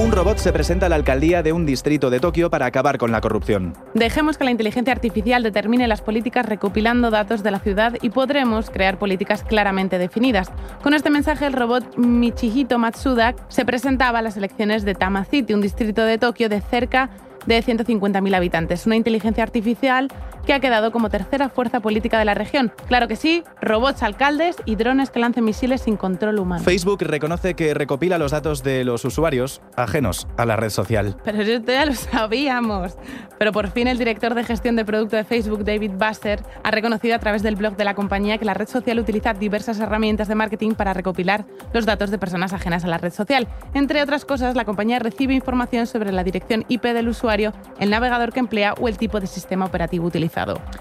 Un 0.00 0.12
robot 0.12 0.38
se 0.38 0.50
presenta 0.50 0.86
a 0.86 0.88
la 0.88 0.96
alcaldía 0.96 1.42
de 1.42 1.52
un 1.52 1.66
distrito 1.66 2.08
de 2.08 2.20
Tokio 2.20 2.48
para 2.48 2.64
acabar 2.64 2.96
con 2.96 3.12
la 3.12 3.20
corrupción. 3.20 3.74
Dejemos 3.92 4.38
que 4.38 4.44
la 4.44 4.50
inteligencia 4.50 4.94
artificial 4.94 5.42
determine 5.42 5.86
las 5.86 6.00
políticas 6.00 6.46
recopilando 6.46 7.10
datos 7.10 7.42
de 7.42 7.50
la 7.50 7.58
ciudad 7.58 7.98
y 8.00 8.08
podremos 8.08 8.70
crear 8.70 8.98
políticas 8.98 9.44
claramente 9.44 9.98
definidas. 9.98 10.50
Con 10.82 10.94
este 10.94 11.10
mensaje, 11.10 11.44
el 11.44 11.52
robot 11.52 11.98
Michihito 11.98 12.78
Matsuda 12.78 13.34
se 13.48 13.66
presentaba 13.66 14.20
a 14.20 14.22
las 14.22 14.38
elecciones 14.38 14.86
de 14.86 14.94
Tama 14.94 15.26
City, 15.26 15.52
un 15.52 15.60
distrito 15.60 16.02
de 16.02 16.16
Tokio 16.16 16.48
de 16.48 16.62
cerca 16.62 17.10
de 17.44 17.62
150.000 17.62 18.34
habitantes. 18.34 18.86
Una 18.86 18.96
inteligencia 18.96 19.42
artificial 19.42 20.08
que 20.46 20.52
ha 20.52 20.60
quedado 20.60 20.92
como 20.92 21.10
tercera 21.10 21.48
fuerza 21.48 21.80
política 21.80 22.18
de 22.18 22.24
la 22.24 22.34
región. 22.34 22.72
Claro 22.88 23.08
que 23.08 23.16
sí, 23.16 23.44
robots 23.60 24.02
alcaldes 24.02 24.56
y 24.64 24.76
drones 24.76 25.10
que 25.10 25.20
lancen 25.20 25.44
misiles 25.44 25.82
sin 25.82 25.96
control 25.96 26.38
humano. 26.38 26.64
Facebook 26.64 27.02
reconoce 27.02 27.54
que 27.54 27.74
recopila 27.74 28.18
los 28.18 28.32
datos 28.32 28.62
de 28.62 28.84
los 28.84 29.04
usuarios 29.04 29.60
ajenos 29.76 30.26
a 30.36 30.46
la 30.46 30.56
red 30.56 30.70
social. 30.70 31.16
Pero 31.24 31.42
esto 31.42 31.72
ya 31.72 31.84
lo 31.84 31.94
sabíamos. 31.94 32.96
Pero 33.38 33.52
por 33.52 33.70
fin 33.70 33.88
el 33.88 33.98
director 33.98 34.34
de 34.34 34.44
gestión 34.44 34.76
de 34.76 34.84
producto 34.84 35.16
de 35.16 35.24
Facebook, 35.24 35.64
David 35.64 35.92
Basser, 35.96 36.42
ha 36.62 36.70
reconocido 36.70 37.14
a 37.14 37.18
través 37.18 37.42
del 37.42 37.56
blog 37.56 37.76
de 37.76 37.84
la 37.84 37.94
compañía 37.94 38.38
que 38.38 38.44
la 38.44 38.54
red 38.54 38.68
social 38.68 38.98
utiliza 38.98 39.34
diversas 39.34 39.80
herramientas 39.80 40.28
de 40.28 40.34
marketing 40.34 40.72
para 40.72 40.94
recopilar 40.94 41.44
los 41.72 41.86
datos 41.86 42.10
de 42.10 42.18
personas 42.18 42.52
ajenas 42.52 42.84
a 42.84 42.88
la 42.88 42.98
red 42.98 43.12
social. 43.12 43.48
Entre 43.74 44.02
otras 44.02 44.24
cosas, 44.24 44.56
la 44.56 44.64
compañía 44.64 44.98
recibe 44.98 45.34
información 45.34 45.86
sobre 45.86 46.12
la 46.12 46.24
dirección 46.24 46.64
IP 46.68 46.84
del 46.84 47.08
usuario, 47.08 47.52
el 47.78 47.90
navegador 47.90 48.32
que 48.32 48.40
emplea 48.40 48.74
o 48.80 48.88
el 48.88 48.98
tipo 48.98 49.20
de 49.20 49.26
sistema 49.26 49.64
operativo 49.64 50.06
utilizado. 50.06 50.29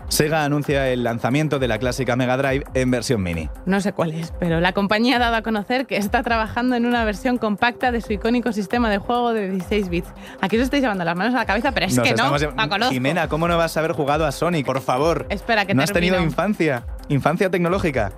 Sega 0.07 0.43
anuncia 0.43 0.89
el 0.89 1.03
lanzamiento 1.03 1.59
de 1.59 1.67
la 1.67 1.77
clásica 1.77 2.15
Mega 2.15 2.37
Drive 2.37 2.65
en 2.73 2.91
versión 2.91 3.21
mini. 3.21 3.49
No 3.65 3.81
sé 3.81 3.93
cuál 3.93 4.13
es, 4.13 4.33
pero 4.39 4.59
la 4.59 4.73
compañía 4.73 5.17
ha 5.17 5.19
dado 5.19 5.35
a 5.35 5.41
conocer 5.41 5.85
que 5.85 5.97
está 5.97 6.23
trabajando 6.23 6.75
en 6.75 6.85
una 6.85 7.03
versión 7.05 7.37
compacta 7.37 7.91
de 7.91 8.01
su 8.01 8.13
icónico 8.13 8.51
sistema 8.51 8.89
de 8.89 8.97
juego 8.97 9.33
de 9.33 9.49
16 9.49 9.89
bits. 9.89 10.09
Aquí 10.41 10.57
os 10.57 10.63
estáis 10.63 10.83
llevando 10.83 11.03
las 11.03 11.15
manos 11.15 11.33
a 11.35 11.37
la 11.37 11.45
cabeza, 11.45 11.71
pero 11.71 11.85
es 11.85 11.95
Nos 11.95 12.07
que 12.07 12.15
no, 12.15 12.77
la. 12.77 12.89
Jimena, 12.89 13.27
¿cómo 13.27 13.47
no 13.47 13.57
vas 13.57 13.75
a 13.77 13.79
haber 13.79 13.93
jugado 13.93 14.25
a 14.25 14.31
Sonic? 14.31 14.65
Por 14.65 14.81
favor. 14.81 15.25
Espera, 15.29 15.65
que 15.65 15.73
¿No 15.73 15.83
has 15.83 15.91
tenido 15.91 16.21
infancia? 16.21 16.85
¿Infancia 17.09 17.49
tecnológica? 17.49 18.11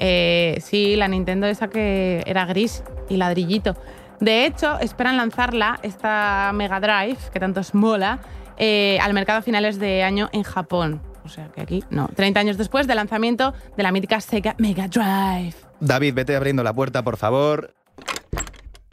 Eh, 0.00 0.58
sí, 0.62 0.96
la 0.96 1.08
Nintendo 1.08 1.46
esa 1.46 1.68
que 1.68 2.22
era 2.26 2.44
gris 2.44 2.82
y 3.08 3.16
ladrillito. 3.16 3.76
De 4.20 4.46
hecho, 4.46 4.78
esperan 4.80 5.16
lanzarla, 5.16 5.78
esta 5.82 6.50
Mega 6.52 6.80
Drive, 6.80 7.18
que 7.32 7.38
tanto 7.38 7.60
os 7.60 7.74
mola, 7.74 8.18
eh, 8.58 8.98
al 9.00 9.14
mercado 9.14 9.38
a 9.38 9.42
finales 9.42 9.78
de 9.78 10.02
año 10.02 10.28
en 10.32 10.42
Japón. 10.42 11.00
O 11.24 11.28
sea 11.28 11.48
que 11.54 11.60
aquí, 11.60 11.84
no. 11.90 12.08
30 12.14 12.40
años 12.40 12.56
después 12.58 12.86
del 12.86 12.96
lanzamiento 12.96 13.52
de 13.76 13.82
la 13.82 13.92
mítica 13.92 14.20
Sega 14.20 14.54
Mega 14.58 14.88
Drive. 14.88 15.54
David, 15.80 16.14
vete 16.14 16.34
abriendo 16.34 16.62
la 16.62 16.72
puerta, 16.72 17.02
por 17.02 17.16
favor. 17.16 17.74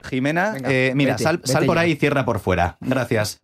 Jimena, 0.04 0.52
Venga, 0.52 0.70
eh, 0.72 0.92
mira, 0.96 1.14
vete, 1.14 1.24
sal, 1.24 1.38
vete 1.38 1.66
por 1.66 1.76
ya. 1.78 1.82
ahí 1.82 1.92
y 1.92 1.96
cierra 1.96 2.26
por 2.26 2.40
fuera. 2.40 2.78
Gracias. 2.80 3.42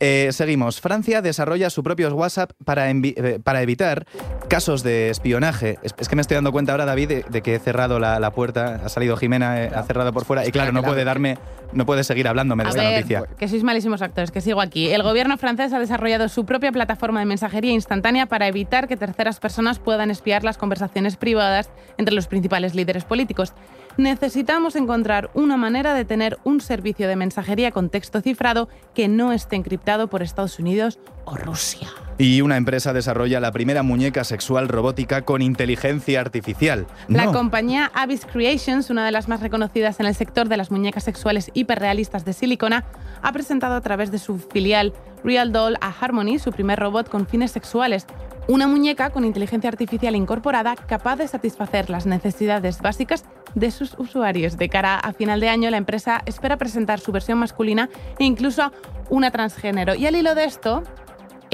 Eh, 0.00 0.30
seguimos. 0.32 0.80
Francia 0.80 1.22
desarrolla 1.22 1.70
su 1.70 1.82
propio 1.82 2.12
WhatsApp 2.14 2.52
para, 2.64 2.90
envi- 2.90 3.14
eh, 3.16 3.38
para 3.42 3.62
evitar 3.62 4.06
casos 4.48 4.82
de 4.82 5.10
espionaje. 5.10 5.78
Es, 5.82 5.94
es 5.98 6.08
que 6.08 6.16
me 6.16 6.22
estoy 6.22 6.36
dando 6.36 6.52
cuenta 6.52 6.72
ahora, 6.72 6.84
David, 6.84 7.08
de, 7.08 7.24
de 7.28 7.42
que 7.42 7.54
he 7.54 7.58
cerrado 7.58 7.98
la, 7.98 8.18
la 8.18 8.30
puerta. 8.32 8.80
Ha 8.84 8.88
salido 8.88 9.16
Jimena, 9.16 9.62
eh, 9.62 9.70
ha 9.74 9.82
cerrado 9.84 10.12
por 10.12 10.24
fuera. 10.24 10.46
Y 10.46 10.52
claro, 10.52 10.72
no 10.72 10.82
puede 10.82 11.04
darme, 11.04 11.38
no 11.72 11.86
puede 11.86 12.04
seguir 12.04 12.28
hablándome 12.28 12.64
de 12.64 12.68
A 12.68 12.70
esta 12.70 12.82
ver, 12.82 12.94
noticia. 12.96 13.22
que 13.38 13.48
sois 13.48 13.62
malísimos 13.62 14.02
actores, 14.02 14.30
que 14.30 14.40
sigo 14.40 14.60
aquí. 14.60 14.90
El 14.90 15.02
gobierno 15.02 15.36
francés 15.38 15.72
ha 15.72 15.78
desarrollado 15.78 16.28
su 16.28 16.44
propia 16.44 16.70
plataforma 16.72 17.20
de 17.20 17.26
mensajería 17.26 17.72
instantánea 17.72 18.26
para 18.26 18.46
evitar 18.48 18.88
que 18.88 18.96
terceras 18.96 19.40
personas 19.40 19.78
puedan 19.78 20.10
espiar 20.10 20.44
las 20.44 20.58
conversaciones 20.58 21.16
privadas 21.16 21.70
entre 21.98 22.14
los 22.14 22.26
principales 22.26 22.74
líderes 22.74 23.04
políticos. 23.04 23.52
Necesitamos 23.96 24.76
encontrar 24.76 25.30
una 25.34 25.56
manera 25.56 25.94
de 25.94 26.04
tener 26.04 26.38
un 26.44 26.60
servicio 26.60 27.06
de 27.08 27.16
mensajería 27.16 27.70
con 27.70 27.90
texto 27.90 28.20
cifrado 28.20 28.68
que 28.94 29.08
no 29.08 29.32
esté 29.32 29.56
encriptado 29.56 30.08
por 30.08 30.22
Estados 30.22 30.58
Unidos 30.58 30.98
o 31.24 31.36
Rusia. 31.36 31.88
Y 32.16 32.42
una 32.42 32.56
empresa 32.56 32.92
desarrolla 32.92 33.40
la 33.40 33.50
primera 33.50 33.82
muñeca 33.82 34.22
sexual 34.22 34.68
robótica 34.68 35.22
con 35.22 35.42
inteligencia 35.42 36.20
artificial. 36.20 36.86
La 37.08 37.24
No. 37.24 37.32
compañía 37.32 37.90
Abyss 37.92 38.24
Creations, 38.24 38.88
una 38.88 39.04
de 39.04 39.10
las 39.10 39.26
más 39.26 39.40
reconocidas 39.40 39.98
en 39.98 40.06
el 40.06 40.14
sector 40.14 40.48
de 40.48 40.56
las 40.56 40.70
muñecas 40.70 41.02
sexuales 41.02 41.50
hiperrealistas 41.54 42.24
de 42.24 42.32
silicona, 42.32 42.84
ha 43.20 43.32
presentado 43.32 43.74
a 43.74 43.80
través 43.80 44.12
de 44.12 44.18
su 44.18 44.38
filial 44.38 44.92
Real 45.24 45.50
Doll 45.50 45.76
a 45.80 45.88
Harmony 45.88 46.38
su 46.38 46.52
primer 46.52 46.78
robot 46.78 47.08
con 47.08 47.26
fines 47.26 47.50
sexuales. 47.50 48.06
Una 48.46 48.68
muñeca 48.68 49.10
con 49.10 49.24
inteligencia 49.24 49.68
artificial 49.68 50.14
incorporada 50.14 50.76
capaz 50.76 51.16
de 51.16 51.26
satisfacer 51.26 51.90
las 51.90 52.06
necesidades 52.06 52.80
básicas 52.80 53.24
de 53.56 53.70
sus 53.72 53.94
usuarios. 53.98 54.56
De 54.56 54.68
cara 54.68 54.96
a 54.98 55.12
final 55.14 55.40
de 55.40 55.48
año, 55.48 55.70
la 55.70 55.78
empresa 55.78 56.22
espera 56.26 56.58
presentar 56.58 57.00
su 57.00 57.10
versión 57.10 57.38
masculina 57.38 57.88
e 58.18 58.24
incluso 58.24 58.70
una 59.08 59.30
transgénero. 59.32 59.94
Y 59.94 60.06
al 60.06 60.14
hilo 60.14 60.34
de 60.34 60.44
esto, 60.44 60.82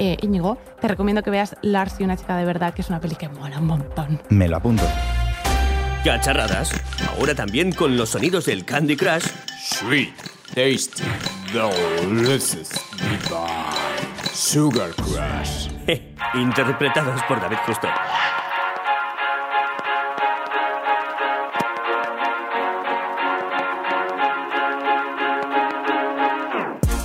eh, 0.01 0.17
Íñigo, 0.21 0.57
te 0.79 0.87
recomiendo 0.87 1.21
que 1.21 1.29
veas 1.29 1.55
Lars 1.61 1.99
y 1.99 2.03
una 2.03 2.17
chica 2.17 2.35
de 2.35 2.43
verdad, 2.43 2.73
que 2.73 2.81
es 2.81 2.89
una 2.89 2.99
peli 2.99 3.15
que 3.15 3.29
mola 3.29 3.59
un 3.59 3.67
montón. 3.67 4.19
Me 4.29 4.47
lo 4.47 4.57
apunto. 4.57 4.83
Cacharradas, 6.03 6.71
ahora 7.15 7.35
también 7.35 7.71
con 7.71 7.95
los 7.95 8.09
sonidos 8.09 8.47
del 8.47 8.65
Candy 8.65 8.97
Crush 8.97 9.27
Sweet, 9.63 10.15
tasty, 10.55 11.03
delicious, 11.53 12.71
divine. 12.97 14.11
Sugar 14.33 14.89
Crush. 14.95 15.69
interpretados 16.33 17.21
por 17.27 17.39
David 17.39 17.57
Justo. 17.67 17.87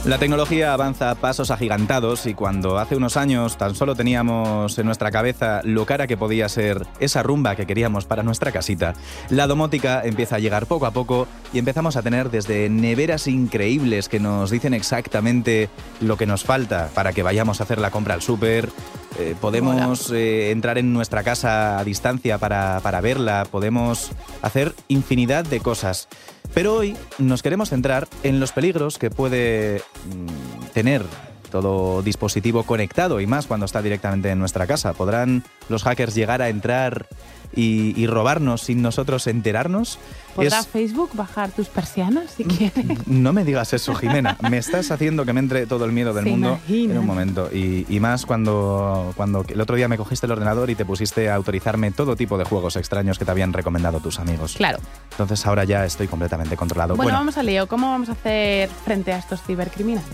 La 0.07 0.19
tecnología 0.19 0.73
avanza 0.73 1.11
a 1.11 1.17
pasos 1.17 1.51
agigantados 1.51 2.27
y 2.27 2.35
cuando 2.35 2.79
hace 2.79 2.95
unos 2.95 3.17
años 3.17 3.59
tan 3.59 3.75
solo 3.75 3.97
teníamos 3.97 4.79
en 4.79 4.87
nuestra 4.87 5.11
cabeza 5.11 5.63
lo 5.65 5.85
cara 5.85 6.07
que 6.07 6.17
podía 6.17 6.49
ser 6.49 6.87
esa 7.01 7.25
rumba 7.25 7.57
que 7.57 7.67
queríamos 7.67 8.05
para 8.05 8.23
nuestra 8.23 8.53
casita, 8.53 8.95
la 9.31 9.49
domótica 9.49 10.03
empieza 10.05 10.37
a 10.37 10.39
llegar 10.39 10.67
poco 10.67 10.87
a 10.87 10.93
poco 10.93 11.27
y 11.53 11.59
empezamos 11.59 11.97
a 11.97 12.03
tener 12.03 12.31
desde 12.31 12.71
neveras 12.71 13.27
increíbles 13.27 14.09
que 14.09 14.21
nos 14.21 14.53
dicen 14.53 14.75
exactamente 14.75 15.71
lo 16.01 16.17
que 16.17 16.27
nos 16.27 16.45
falta 16.45 16.89
para 16.95 17.13
que 17.13 17.25
vayamos 17.25 17.59
a 17.59 17.65
hacer 17.65 17.81
la 17.81 17.91
compra 17.91 18.15
al 18.15 18.23
súper, 18.23 18.71
eh, 19.19 19.35
podemos 19.41 20.13
eh, 20.13 20.51
entrar 20.51 20.77
en 20.77 20.93
nuestra 20.93 21.23
casa 21.25 21.79
a 21.79 21.85
distancia 21.85 22.37
para, 22.39 22.81
para 22.83 23.01
verla, 23.01 23.47
podemos 23.51 24.13
hacer 24.43 24.75
infinidad 24.89 25.45
de 25.45 25.61
cosas. 25.61 26.09
Pero 26.57 26.73
hoy 26.73 26.97
nos 27.19 27.43
queremos 27.43 27.69
centrar 27.69 28.09
en 28.23 28.41
los 28.41 28.51
peligros 28.53 28.97
que 28.97 29.11
puede 29.11 29.83
mm, 30.07 30.65
tener 30.73 31.03
todo 31.51 32.01
dispositivo 32.01 32.63
conectado 32.63 33.21
y 33.21 33.27
más 33.27 33.47
cuando 33.47 33.67
está 33.67 33.83
directamente 33.83 34.31
en 34.31 34.39
nuestra 34.39 34.67
casa. 34.67 34.95
¿Podrán 34.95 35.45
los 35.69 35.83
hackers 35.83 36.15
llegar 36.15 36.41
a 36.41 36.49
entrar 36.49 37.09
y, 37.55 37.99
y 38.01 38.07
robarnos 38.07 38.63
sin 38.63 38.83
nosotros 38.83 39.27
enterarnos? 39.27 39.99
¿Podrá 40.35 40.59
Es- 40.61 40.67
Facebook 40.67 41.11
bajar 41.15 41.51
tus 41.51 41.69
persianas 41.69 42.31
si 42.37 42.45
quiere? 42.45 42.99
no 43.07 43.33
me 43.33 43.45
digas 43.45 43.73
eso, 43.73 43.95
Jimena. 43.95 44.37
Me 44.51 44.59
estás 44.59 44.91
haciendo 44.91 45.25
que 45.25 45.33
me 45.33 45.41
entre 45.41 45.67
todo 45.67 45.85
el 45.87 45.93
miedo 45.93 46.13
del 46.13 46.25
Se 46.25 46.31
mundo 46.31 46.49
imagina. 46.67 46.93
en 46.95 46.99
un 47.01 47.07
momento. 47.07 47.49
Y, 47.53 47.87
y 47.89 48.01
más 48.01 48.27
cuando, 48.27 49.13
cuando 49.17 49.45
el 49.49 49.61
otro 49.61 49.77
día 49.77 49.89
me 49.89 49.97
cogiste 49.97 50.27
el 50.27 50.33
ordenador 50.33 50.69
y 50.69 50.75
te 50.75 50.85
pusiste 50.85 51.31
a 51.31 51.35
autorizarme 51.37 51.91
todo 51.91 52.17
tipo 52.17 52.37
de 52.37 52.45
juegos 52.45 52.77
extraños 52.77 53.19
que 53.19 53.25
te 53.25 53.31
habían 53.31 53.53
recomendado 53.53 54.01
tus 54.01 54.19
amigos. 54.19 54.55
Claro. 54.57 54.79
Entonces 55.13 55.47
ahora 55.47 55.65
ya 55.65 55.85
estoy 55.87 56.07
completamente 56.09 56.57
controlado. 56.57 56.97
Bueno, 56.97 57.13
vamos 57.13 57.39
al 57.39 57.47
lío. 57.47 57.67
¿Cómo 57.67 57.91
vamos 57.91 58.11
a 58.11 58.13
hacer 58.13 58.69
frente 58.85 59.13
a 59.13 59.19
estos 59.19 59.41
cibercriminales? 59.43 60.09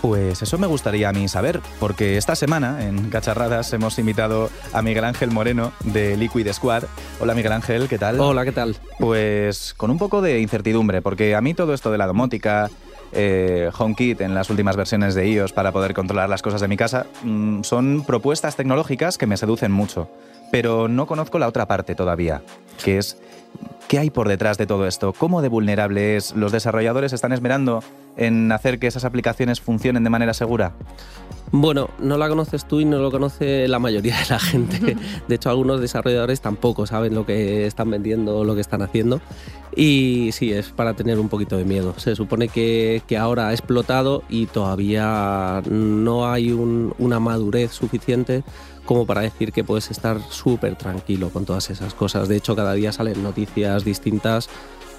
Pues 0.00 0.40
eso 0.40 0.56
me 0.56 0.66
gustaría 0.66 1.10
a 1.10 1.12
mí 1.12 1.28
saber, 1.28 1.60
porque 1.78 2.16
esta 2.16 2.34
semana 2.34 2.86
en 2.86 3.10
Cacharradas 3.10 3.70
hemos 3.74 3.98
invitado 3.98 4.50
a 4.72 4.80
Miguel 4.80 5.04
Ángel 5.04 5.30
Moreno 5.30 5.72
de 5.84 6.16
Liquid 6.16 6.50
Squad. 6.52 6.71
Hola 7.20 7.34
Miguel 7.34 7.52
Ángel, 7.52 7.88
¿qué 7.88 7.98
tal? 7.98 8.18
Hola, 8.18 8.44
¿qué 8.44 8.52
tal? 8.52 8.76
Pues 8.98 9.74
con 9.76 9.90
un 9.90 9.98
poco 9.98 10.22
de 10.22 10.40
incertidumbre, 10.40 11.02
porque 11.02 11.34
a 11.34 11.40
mí 11.40 11.52
todo 11.52 11.74
esto 11.74 11.90
de 11.90 11.98
la 11.98 12.06
domótica, 12.06 12.70
eh, 13.12 13.70
HomeKit 13.76 14.22
en 14.22 14.34
las 14.34 14.48
últimas 14.48 14.76
versiones 14.76 15.14
de 15.14 15.28
iOS 15.28 15.52
para 15.52 15.70
poder 15.72 15.92
controlar 15.92 16.30
las 16.30 16.40
cosas 16.40 16.62
de 16.62 16.68
mi 16.68 16.78
casa, 16.78 17.06
mm, 17.24 17.62
son 17.62 18.04
propuestas 18.06 18.56
tecnológicas 18.56 19.18
que 19.18 19.26
me 19.26 19.36
seducen 19.36 19.70
mucho. 19.70 20.08
Pero 20.50 20.88
no 20.88 21.06
conozco 21.06 21.38
la 21.38 21.48
otra 21.48 21.66
parte 21.66 21.94
todavía, 21.94 22.42
que 22.82 22.98
es 22.98 23.18
¿Qué 23.88 23.98
hay 23.98 24.08
por 24.08 24.26
detrás 24.26 24.56
de 24.56 24.66
todo 24.66 24.86
esto? 24.86 25.12
¿Cómo 25.12 25.42
de 25.42 25.48
vulnerable 25.48 26.16
es? 26.16 26.34
¿Los 26.34 26.50
desarrolladores 26.50 27.12
están 27.12 27.32
esmerando 27.32 27.84
en 28.16 28.50
hacer 28.50 28.78
que 28.78 28.86
esas 28.86 29.04
aplicaciones 29.04 29.60
funcionen 29.60 30.02
de 30.02 30.08
manera 30.08 30.32
segura? 30.32 30.72
Bueno, 31.54 31.90
no 31.98 32.16
la 32.16 32.30
conoces 32.30 32.64
tú 32.66 32.80
y 32.80 32.86
no 32.86 32.98
lo 32.98 33.10
conoce 33.10 33.68
la 33.68 33.78
mayoría 33.78 34.16
de 34.18 34.24
la 34.30 34.38
gente. 34.38 34.96
De 35.28 35.34
hecho, 35.34 35.50
algunos 35.50 35.80
desarrolladores 35.82 36.40
tampoco 36.40 36.86
saben 36.86 37.14
lo 37.14 37.26
que 37.26 37.66
están 37.66 37.90
vendiendo 37.90 38.38
o 38.38 38.44
lo 38.44 38.54
que 38.54 38.62
están 38.62 38.80
haciendo. 38.80 39.20
Y 39.76 40.30
sí, 40.32 40.50
es 40.52 40.70
para 40.70 40.94
tener 40.94 41.18
un 41.18 41.28
poquito 41.28 41.58
de 41.58 41.64
miedo. 41.64 41.94
Se 41.98 42.16
supone 42.16 42.48
que, 42.48 43.02
que 43.06 43.18
ahora 43.18 43.48
ha 43.48 43.52
explotado 43.52 44.22
y 44.30 44.46
todavía 44.46 45.62
no 45.70 46.30
hay 46.30 46.52
un- 46.52 46.94
una 46.98 47.20
madurez 47.20 47.72
suficiente 47.72 48.44
como 48.86 49.06
para 49.06 49.20
decir 49.20 49.52
que 49.52 49.62
puedes 49.62 49.90
estar 49.90 50.18
súper 50.30 50.76
tranquilo 50.76 51.28
con 51.30 51.44
todas 51.44 51.68
esas 51.70 51.94
cosas. 51.94 52.28
De 52.28 52.36
hecho, 52.36 52.56
cada 52.56 52.72
día 52.72 52.92
salen 52.92 53.22
noticias 53.22 53.84
distintas 53.84 54.48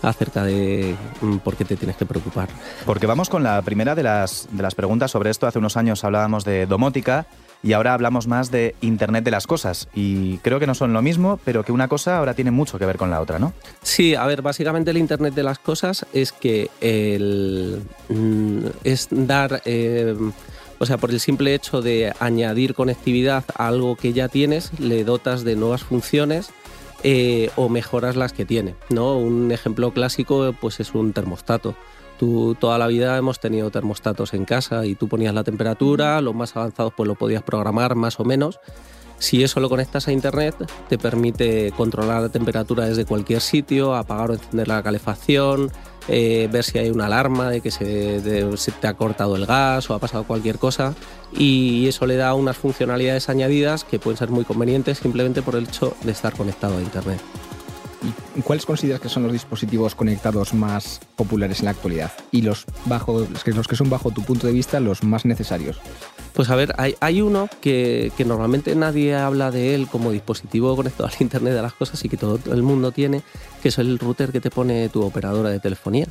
acerca 0.03 0.43
de 0.43 0.95
mm, 1.21 1.37
por 1.37 1.55
qué 1.55 1.65
te 1.65 1.75
tienes 1.75 1.97
que 1.97 2.05
preocupar. 2.05 2.49
Porque 2.85 3.07
vamos 3.07 3.29
con 3.29 3.43
la 3.43 3.61
primera 3.61 3.95
de 3.95 4.03
las, 4.03 4.47
de 4.51 4.61
las 4.61 4.75
preguntas 4.75 5.11
sobre 5.11 5.29
esto. 5.29 5.47
Hace 5.47 5.59
unos 5.59 5.77
años 5.77 6.03
hablábamos 6.03 6.45
de 6.45 6.65
domótica 6.65 7.25
y 7.63 7.73
ahora 7.73 7.93
hablamos 7.93 8.27
más 8.27 8.51
de 8.51 8.75
Internet 8.81 9.23
de 9.23 9.31
las 9.31 9.47
Cosas. 9.47 9.87
Y 9.95 10.37
creo 10.39 10.59
que 10.59 10.67
no 10.67 10.75
son 10.75 10.93
lo 10.93 11.01
mismo, 11.01 11.39
pero 11.45 11.63
que 11.63 11.71
una 11.71 11.87
cosa 11.87 12.17
ahora 12.17 12.33
tiene 12.33 12.51
mucho 12.51 12.77
que 12.77 12.85
ver 12.85 12.97
con 12.97 13.09
la 13.09 13.21
otra, 13.21 13.39
¿no? 13.39 13.53
Sí, 13.81 14.15
a 14.15 14.25
ver, 14.25 14.41
básicamente 14.41 14.91
el 14.91 14.97
Internet 14.97 15.33
de 15.33 15.43
las 15.43 15.59
Cosas 15.59 16.05
es 16.13 16.33
que 16.33 16.69
el, 16.81 17.81
mm, 18.09 18.65
es 18.83 19.07
dar, 19.09 19.61
eh, 19.63 20.15
o 20.77 20.85
sea, 20.85 20.97
por 20.97 21.11
el 21.11 21.21
simple 21.21 21.55
hecho 21.55 21.81
de 21.81 22.13
añadir 22.19 22.75
conectividad 22.75 23.45
a 23.55 23.67
algo 23.67 23.95
que 23.95 24.11
ya 24.11 24.27
tienes, 24.27 24.77
le 24.79 25.05
dotas 25.05 25.45
de 25.45 25.55
nuevas 25.55 25.83
funciones 25.83 26.51
eh, 27.03 27.49
o 27.55 27.69
mejoras 27.69 28.15
las 28.15 28.33
que 28.33 28.45
tiene. 28.45 28.75
¿no? 28.89 29.17
Un 29.17 29.51
ejemplo 29.51 29.91
clásico 29.91 30.53
pues 30.59 30.79
es 30.79 30.93
un 30.93 31.13
termostato. 31.13 31.75
Tú, 32.17 32.55
toda 32.59 32.77
la 32.77 32.87
vida 32.87 33.17
hemos 33.17 33.39
tenido 33.39 33.71
termostatos 33.71 34.33
en 34.33 34.45
casa 34.45 34.85
y 34.85 34.95
tú 34.95 35.07
ponías 35.07 35.33
la 35.33 35.43
temperatura, 35.43 36.21
los 36.21 36.35
más 36.35 36.55
avanzados 36.55 36.93
pues 36.95 37.07
lo 37.07 37.15
podías 37.15 37.43
programar 37.43 37.95
más 37.95 38.19
o 38.19 38.23
menos. 38.23 38.59
Si 39.19 39.43
eso 39.43 39.59
lo 39.59 39.69
conectas 39.69 40.07
a 40.07 40.11
internet, 40.11 40.55
te 40.89 40.97
permite 40.97 41.71
controlar 41.77 42.21
la 42.21 42.29
temperatura 42.29 42.85
desde 42.85 43.05
cualquier 43.05 43.41
sitio, 43.41 43.95
apagar 43.95 44.31
o 44.31 44.33
encender 44.33 44.67
la 44.67 44.83
calefacción, 44.83 45.71
eh, 46.07 46.49
ver 46.51 46.63
si 46.63 46.77
hay 46.79 46.89
una 46.89 47.05
alarma 47.05 47.49
de 47.49 47.61
que 47.61 47.71
se, 47.71 48.21
te 48.81 48.87
ha 48.87 48.93
cortado 48.93 49.35
el 49.35 49.45
gas 49.45 49.89
o 49.89 49.93
ha 49.93 49.99
pasado 49.99 50.23
cualquier 50.23 50.57
cosa. 50.57 50.93
Y 51.35 51.87
eso 51.87 52.05
le 52.05 52.15
da 52.15 52.33
unas 52.33 52.57
funcionalidades 52.57 53.29
añadidas 53.29 53.83
que 53.83 53.99
pueden 53.99 54.17
ser 54.17 54.29
muy 54.29 54.45
convenientes 54.45 54.99
simplemente 54.99 55.41
por 55.41 55.55
el 55.55 55.65
hecho 55.65 55.95
de 56.03 56.11
estar 56.11 56.33
conectado 56.33 56.77
a 56.77 56.81
internet. 56.81 57.19
¿Y 58.35 58.41
¿Cuáles 58.41 58.65
consideras 58.65 58.99
que 58.99 59.09
son 59.09 59.23
los 59.23 59.31
dispositivos 59.31 59.95
conectados 59.95 60.53
más 60.53 60.99
populares 61.15 61.59
en 61.59 61.65
la 61.65 61.71
actualidad? 61.71 62.11
Y 62.31 62.41
los, 62.41 62.65
bajo, 62.85 63.25
los 63.45 63.67
que 63.67 63.75
son 63.75 63.89
bajo 63.89 64.11
tu 64.11 64.23
punto 64.23 64.47
de 64.47 64.53
vista 64.53 64.79
los 64.79 65.03
más 65.03 65.25
necesarios. 65.25 65.79
Pues 66.33 66.49
a 66.49 66.55
ver, 66.55 66.73
hay, 66.77 66.95
hay 66.99 67.21
uno 67.21 67.47
que, 67.61 68.11
que 68.17 68.25
normalmente 68.25 68.75
nadie 68.75 69.15
habla 69.15 69.51
de 69.51 69.75
él 69.75 69.87
como 69.87 70.11
dispositivo 70.11 70.75
conectado 70.75 71.07
al 71.07 71.15
Internet 71.19 71.53
de 71.53 71.61
las 71.61 71.73
cosas 71.73 72.03
y 72.03 72.09
que 72.09 72.17
todo 72.17 72.39
el 72.51 72.63
mundo 72.63 72.91
tiene, 72.91 73.21
que 73.61 73.69
es 73.69 73.77
el 73.77 73.99
router 73.99 74.31
que 74.31 74.41
te 74.41 74.49
pone 74.49 74.89
tu 74.89 75.03
operadora 75.03 75.49
de 75.49 75.59
telefonía, 75.59 76.07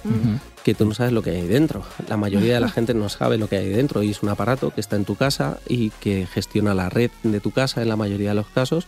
que 0.62 0.74
tú 0.74 0.85
no 0.85 0.94
sabes 0.94 1.12
lo 1.12 1.22
que 1.22 1.30
hay 1.30 1.48
dentro. 1.48 1.82
La 2.08 2.16
mayoría 2.16 2.54
de 2.54 2.61
la 2.61 2.68
gente 2.68 2.94
no 2.94 3.08
sabe 3.08 3.37
lo 3.37 3.48
que 3.48 3.56
hay 3.56 3.68
dentro 3.68 4.02
y 4.02 4.11
es 4.11 4.22
un 4.22 4.28
aparato 4.28 4.70
que 4.70 4.80
está 4.80 4.94
en 4.96 5.04
tu 5.04 5.16
casa 5.16 5.58
y 5.68 5.90
que 5.90 6.26
gestiona 6.26 6.72
la 6.72 6.88
red 6.88 7.11
de 7.24 7.40
tu 7.40 7.50
casa 7.50 7.82
en 7.82 7.88
la 7.88 7.96
mayoría 7.96 8.30
de 8.30 8.37
los 8.37 8.46
casos 8.46 8.87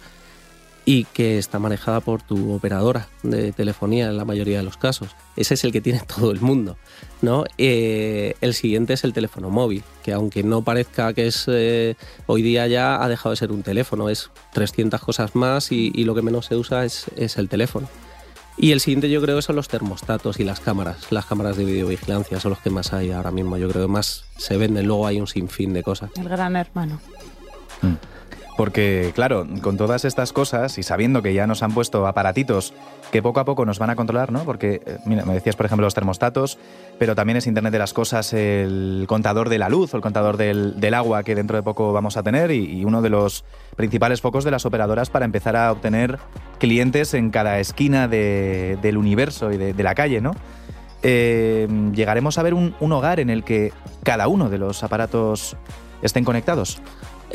y 0.85 1.05
que 1.05 1.39
está 1.39 1.59
manejada 1.59 2.01
por 2.01 2.23
tu 2.23 2.53
operadora 2.53 3.09
de 3.23 3.53
telefonía 3.53 4.07
en 4.07 4.17
la 4.17 4.25
mayoría 4.25 4.59
de 4.59 4.65
los 4.65 4.77
casos. 4.77 5.11
Ese 5.37 5.55
es 5.55 5.65
el 5.65 5.73
que 5.73 5.81
tiene 5.81 6.01
todo 6.07 6.31
el 6.31 6.41
mundo. 6.41 6.77
¿no? 7.23 7.45
Eh, 7.57 8.35
el 8.41 8.55
siguiente 8.55 8.93
es 8.93 9.05
el 9.05 9.13
teléfono 9.13 9.51
móvil, 9.51 9.83
que 10.03 10.13
aunque 10.13 10.43
no 10.43 10.63
parezca 10.63 11.13
que 11.15 11.27
es 11.27 11.45
eh, 11.49 11.97
hoy 12.27 12.43
día 12.43 12.67
ya 12.67 13.03
ha 13.03 13.09
dejado 13.09 13.31
de 13.31 13.37
ser 13.37 13.51
un 13.51 13.63
teléfono, 13.63 14.11
es 14.11 14.31
300 14.53 15.01
cosas 15.01 15.35
más 15.35 15.73
y, 15.73 15.91
y 15.95 16.05
lo 16.05 16.15
que 16.15 16.23
menos 16.23 16.47
se 16.47 16.57
usa 16.57 16.85
es, 16.85 17.07
es 17.17 17.39
el 17.39 17.49
teléfono. 17.49 17.89
Y 18.57 18.71
el 18.71 18.81
siguiente 18.81 19.11
yo 19.11 19.21
creo 19.21 19.43
son 19.43 19.57
los 19.57 19.69
termostatos 19.69 20.39
y 20.39 20.45
las 20.45 20.61
cámaras. 20.61 21.11
Las 21.11 21.27
cámaras 21.27 21.57
de 21.57 21.65
videovigilancia 21.65 22.39
son 22.39 22.51
los 22.51 22.61
que 22.61 22.71
más 22.71 22.93
hay 22.93 23.11
ahora 23.11 23.33
mismo. 23.33 23.57
Yo 23.57 23.69
creo 23.69 23.87
que 23.87 23.93
más 23.93 24.27
se 24.37 24.57
venden. 24.57 24.87
Luego 24.87 25.09
hay 25.09 25.21
un 25.21 25.27
sinfín 25.27 25.73
de 25.73 25.83
cosas. 25.83 26.11
El 26.17 26.29
gran 26.29 26.55
hermano. 26.55 27.01
Porque, 28.57 29.11
claro, 29.17 29.47
con 29.63 29.77
todas 29.77 30.05
estas 30.05 30.33
cosas 30.33 30.79
y 30.79 30.85
sabiendo 30.85 31.23
que 31.23 31.35
ya 31.35 31.47
nos 31.47 31.65
han 31.65 31.75
puesto 31.75 32.07
aparatitos 32.07 32.73
que 33.11 33.21
poco 33.21 33.41
a 33.41 33.45
poco 33.45 33.65
nos 33.65 33.81
van 33.81 33.91
a 33.91 33.97
controlar, 33.97 34.31
¿no? 34.31 34.45
Porque, 34.45 34.81
eh, 34.87 34.99
mira, 35.07 35.25
me 35.25 35.35
decías, 35.35 35.57
por 35.57 35.67
ejemplo, 35.67 35.85
los 35.85 35.95
termostatos, 35.95 36.57
pero 36.99 37.17
también 37.17 37.37
es 37.37 37.49
Internet 37.49 37.73
de 37.73 37.81
las 37.81 37.93
Cosas 37.93 38.33
el 38.33 39.07
contador 39.09 39.49
de 39.49 39.59
la 39.59 39.69
luz 39.69 39.93
o 39.93 39.97
el 39.97 40.03
contador 40.03 40.37
del, 40.37 40.95
agua 40.95 41.25
que 41.25 41.35
dentro 41.35 41.57
de 41.57 41.65
poco 41.65 41.93
vamos 41.93 42.17
a 42.17 42.23
tener 42.23 42.53
y, 42.53 42.85
uno 42.85 43.03
de 43.03 43.11
los 43.11 43.45
principales 43.75 44.21
focos 44.21 44.45
de 44.45 44.53
las 44.53 44.65
operadoras 44.65 45.11
para 45.11 45.25
empezar 45.25 45.57
a 45.57 45.73
obtener 45.73 46.19
clientes 46.59 47.15
en 47.15 47.31
cada 47.31 47.59
esquina 47.59 48.07
de- 48.07 48.79
del 48.81 48.97
universo 48.97 49.51
y 49.51 49.57
de, 49.57 49.83
la 49.83 49.97
calle, 49.97 50.21
¿no? 50.21 50.33
Eh, 51.03 51.67
¿Llegaremos 51.93 52.39
a 52.39 52.43
ver 52.45 52.55
un 52.55 52.93
hogar 52.93 53.19
en 53.19 53.31
el 53.31 53.43
que 53.43 53.73
cada 54.05 54.29
uno 54.29 54.49
de 54.49 54.59
los 54.59 54.85
aparatos 54.85 55.57
estén 56.03 56.25
conectados? 56.25 56.81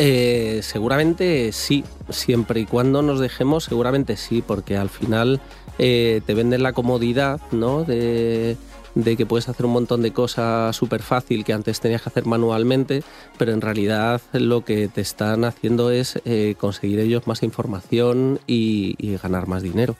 Eh, 0.01 0.61
seguramente 0.63 1.51
sí, 1.51 1.83
siempre 2.07 2.61
y 2.61 2.65
cuando 2.65 3.01
nos 3.01 3.19
dejemos, 3.19 3.65
seguramente 3.65 4.15
sí, 4.15 4.41
porque 4.41 4.77
al 4.77 4.87
final 4.87 5.41
eh, 5.77 6.21
te 6.25 6.33
venden 6.33 6.63
la 6.63 6.71
comodidad, 6.71 7.41
¿no? 7.51 7.83
De, 7.83 8.55
que 8.95 9.25
puedes 9.25 9.49
hacer 9.49 9.65
un 9.65 9.73
montón 9.73 10.01
de 10.01 10.13
cosas 10.13 10.73
súper 10.75 11.01
fácil 11.01 11.43
que 11.43 11.51
antes 11.51 11.81
tenías 11.81 12.01
que 12.01 12.09
hacer 12.09 12.25
manualmente, 12.25 13.03
pero 13.37 13.51
en 13.51 13.59
realidad 13.59 14.21
lo 14.31 14.63
que 14.63 14.87
te 14.87 15.01
están 15.01 15.43
haciendo 15.43 15.91
es 15.91 16.21
eh, 16.23 16.55
conseguir 16.57 16.99
ellos 16.99 17.27
más 17.27 17.43
información 17.43 18.39
y, 18.47 18.95
ganar 19.21 19.47
más 19.47 19.63
dinero. 19.63 19.97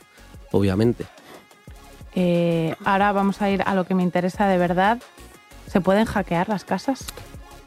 obviamente. 0.54 1.06
Ahora 2.86 3.12
vamos 3.12 3.42
a 3.42 3.50
ir 3.50 3.64
a 3.66 3.76
lo 3.76 3.86
que 3.86 3.96
me 3.96 4.04
interesa 4.04 4.48
de 4.48 4.58
verdad. 4.58 5.00
¿Se 5.68 5.82
pueden 5.82 6.06
hackear 6.06 6.48
las 6.48 6.64
casas? 6.64 7.06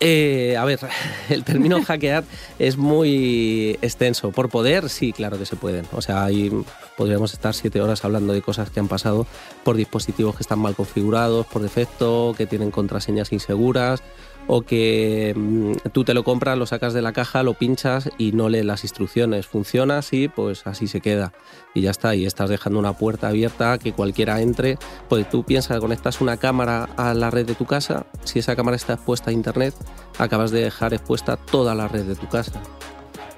Eh, 0.04 0.56
a 0.58 0.64
ver, 0.64 0.80
el 1.28 1.44
término 1.44 1.80
hackear 1.86 2.24
es 2.58 2.76
muy 2.76 3.78
extenso. 3.82 4.32
Por 4.32 4.48
poder, 4.48 4.88
sí, 4.88 5.12
claro 5.12 5.38
que 5.38 5.46
se 5.46 5.54
pueden. 5.54 5.86
O 5.92 6.02
sea, 6.02 6.24
ahí 6.24 6.50
podríamos 6.96 7.32
estar 7.32 7.54
siete 7.54 7.80
horas 7.80 8.04
hablando 8.04 8.32
de 8.32 8.42
cosas 8.42 8.68
que 8.70 8.80
han 8.80 8.88
pasado 8.88 9.28
por 9.62 9.76
dispositivos 9.76 10.34
que 10.34 10.42
están 10.42 10.58
mal 10.58 10.74
configurados 10.74 11.46
por 11.46 11.62
defecto, 11.62 12.34
que 12.36 12.46
tienen 12.46 12.72
contraseñas 12.72 13.32
inseguras 13.32 14.02
o 14.46 14.62
que 14.62 15.34
mm, 15.36 15.88
tú 15.92 16.04
te 16.04 16.14
lo 16.14 16.24
compras, 16.24 16.58
lo 16.58 16.66
sacas 16.66 16.92
de 16.92 17.02
la 17.02 17.12
caja, 17.12 17.42
lo 17.42 17.54
pinchas 17.54 18.10
y 18.18 18.32
no 18.32 18.48
lees 18.48 18.64
las 18.64 18.84
instrucciones. 18.84 19.46
Funciona 19.46 19.98
así, 19.98 20.28
pues 20.28 20.66
así 20.66 20.86
se 20.86 21.00
queda. 21.00 21.32
Y 21.74 21.82
ya 21.82 21.90
está, 21.90 22.14
y 22.14 22.26
estás 22.26 22.50
dejando 22.50 22.78
una 22.78 22.92
puerta 22.92 23.28
abierta 23.28 23.78
que 23.78 23.92
cualquiera 23.92 24.40
entre. 24.40 24.78
Pues 25.08 25.28
tú 25.30 25.44
piensas, 25.44 25.80
conectas 25.80 26.20
una 26.20 26.36
cámara 26.36 26.88
a 26.96 27.14
la 27.14 27.30
red 27.30 27.46
de 27.46 27.54
tu 27.54 27.66
casa, 27.66 28.06
si 28.24 28.38
esa 28.38 28.56
cámara 28.56 28.76
está 28.76 28.94
expuesta 28.94 29.30
a 29.30 29.32
internet, 29.32 29.74
acabas 30.18 30.50
de 30.50 30.62
dejar 30.62 30.92
expuesta 30.94 31.36
toda 31.36 31.74
la 31.74 31.88
red 31.88 32.04
de 32.04 32.16
tu 32.16 32.28
casa. 32.28 32.60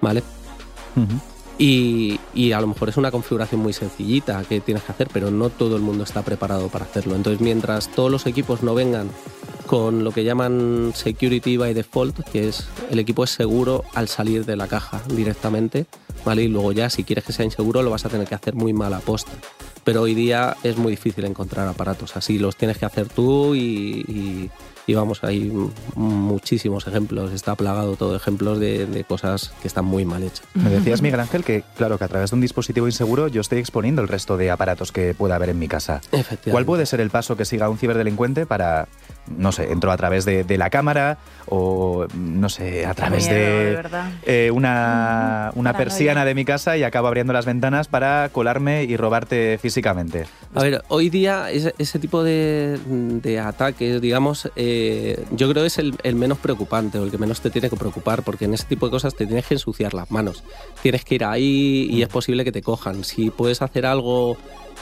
¿Vale? 0.01 0.23
Y, 1.57 2.19
y, 2.35 2.53
a 2.53 2.61
lo 2.61 2.67
mejor 2.67 2.88
es 2.88 2.97
una 2.97 3.11
configuración 3.11 3.61
muy 3.61 3.73
sencillita 3.73 4.43
que 4.45 4.61
tienes 4.61 4.83
que 4.83 4.93
hacer, 4.93 5.09
pero 5.12 5.31
no 5.31 5.51
todo 5.51 5.77
el 5.77 5.83
mundo 5.83 6.03
está 6.03 6.23
preparado 6.23 6.69
para 6.69 6.85
hacerlo. 6.85 7.14
Entonces, 7.14 7.40
mientras 7.40 7.88
todos 7.88 8.11
los 8.11 8.27
equipos 8.27 8.62
no 8.62 8.75
vengan 8.75 9.09
con 9.66 10.05
lo 10.05 10.12
que 10.12 10.24
llaman 10.24 10.92
Security 10.94 11.57
by 11.57 11.74
Default, 11.74 12.20
que 12.31 12.48
es 12.48 12.66
el 12.90 12.98
equipo 12.98 13.24
es 13.24 13.31
seguro 13.31 13.85
al 13.94 14.09
salir 14.09 14.44
de 14.44 14.57
la 14.57 14.68
caja 14.68 15.03
directamente, 15.09 15.87
¿vale? 16.24 16.42
Y 16.42 16.48
luego 16.48 16.72
ya 16.72 16.90
si 16.90 17.05
quieres 17.05 17.24
que 17.24 17.33
sea 17.33 17.44
inseguro 17.44 17.83
lo 17.83 17.90
vas 17.90 18.05
a 18.05 18.09
tener 18.09 18.27
que 18.27 18.35
hacer 18.35 18.55
muy 18.55 18.72
mal 18.72 18.94
posta. 19.05 19.33
Pero 19.85 20.03
hoy 20.03 20.14
día 20.14 20.57
es 20.62 20.79
muy 20.79 20.92
difícil 20.92 21.24
encontrar 21.24 21.68
aparatos 21.68 22.16
así, 22.16 22.38
los 22.38 22.57
tienes 22.57 22.79
que 22.79 22.87
hacer 22.87 23.09
tú 23.09 23.55
y, 23.55 23.61
y, 24.09 24.50
y 24.87 24.94
vamos, 24.94 25.22
hay 25.22 25.53
muchísimos 25.94 26.87
ejemplos, 26.87 27.33
está 27.33 27.55
plagado 27.55 27.96
todo 27.96 28.12
de 28.12 28.16
ejemplos 28.16 28.59
de, 28.59 28.87
de, 28.87 29.05
cosas 29.05 29.53
que 29.61 29.68
están 29.68 29.85
muy 29.85 30.07
mal 30.07 30.22
hechas. 30.22 30.42
Me 30.55 30.70
decías, 30.70 31.03
Miguel 31.03 31.20
Ángel, 31.20 31.44
que 31.44 31.64
claro, 31.77 31.98
que 31.98 32.05
a 32.05 32.09
través 32.09 32.31
de 32.31 32.35
un 32.35 32.40
dispositivo 32.40 32.87
inseguro 32.87 33.29
yo 33.29 33.42
estoy 33.42 33.59
exponiendo 33.59 34.00
el 34.00 34.09
resto 34.09 34.38
de 34.38 34.50
aparatos 34.50 34.90
que 34.90 35.12
pueda 35.12 35.37
haber 35.37 35.50
en 35.50 35.59
mi 35.59 35.68
casa. 35.68 36.00
¿Cuál 36.50 36.64
puede 36.64 36.87
ser 36.87 37.00
el 37.00 37.11
paso 37.11 37.37
que 37.37 37.44
siga 37.44 37.68
un 37.68 37.77
ciberdelincuente 37.77 38.46
para, 38.46 38.88
no 39.26 39.52
sé, 39.52 39.70
entró 39.72 39.90
a 39.90 39.96
través 39.96 40.24
de, 40.24 40.44
de 40.44 40.58
la 40.58 40.70
cámara 40.70 41.18
o, 41.46 42.06
no 42.14 42.48
sé, 42.48 42.87
a 42.87 42.94
través 42.94 43.28
miedo, 43.28 43.38
de, 43.38 43.64
de 43.64 43.76
verdad. 43.76 44.12
eh, 44.24 44.50
una, 44.52 45.50
una 45.54 45.74
persiana 45.74 46.24
de 46.24 46.34
mi 46.34 46.44
casa 46.44 46.76
y 46.76 46.82
acabo 46.82 47.08
abriendo 47.08 47.32
las 47.32 47.44
ventanas 47.46 47.88
para 47.88 48.28
colarme 48.30 48.84
y 48.84 48.96
robarte 48.96 49.58
físicamente? 49.60 50.26
A 50.54 50.62
ver, 50.62 50.82
hoy 50.88 51.10
día 51.10 51.50
ese, 51.50 51.74
ese 51.78 51.98
tipo 51.98 52.22
de, 52.22 52.78
de, 52.87 53.40
ataques, 53.40 54.00
digamos, 54.00 54.50
eh, 54.56 55.24
yo 55.32 55.50
creo 55.50 55.62
que 55.62 55.68
es 55.68 55.78
el, 55.78 55.94
el, 56.02 56.14
menos 56.14 56.38
preocupante 56.38 56.98
o 56.98 57.04
el 57.04 57.10
que 57.10 57.18
menos 57.18 57.40
te 57.40 57.50
tiene 57.50 57.68
que 57.68 57.76
preocupar, 57.76 58.22
porque 58.22 58.44
en 58.46 58.54
ese 58.54 58.64
tipo 58.64 58.87
de 58.87 58.90
cosas 58.90 59.14
te 59.14 59.26
tienes 59.26 59.46
que 59.46 59.54
ensuciar 59.54 59.94
las 59.94 60.10
manos. 60.10 60.44
Tienes 60.82 61.04
que 61.04 61.16
ir 61.16 61.24
ahí 61.24 61.88
y 61.90 62.02
es 62.02 62.08
posible 62.08 62.44
que 62.44 62.52
te 62.52 62.62
cojan. 62.62 63.04
Si 63.04 63.30
puedes 63.30 63.62
hacer 63.62 63.87
algo 63.87 64.37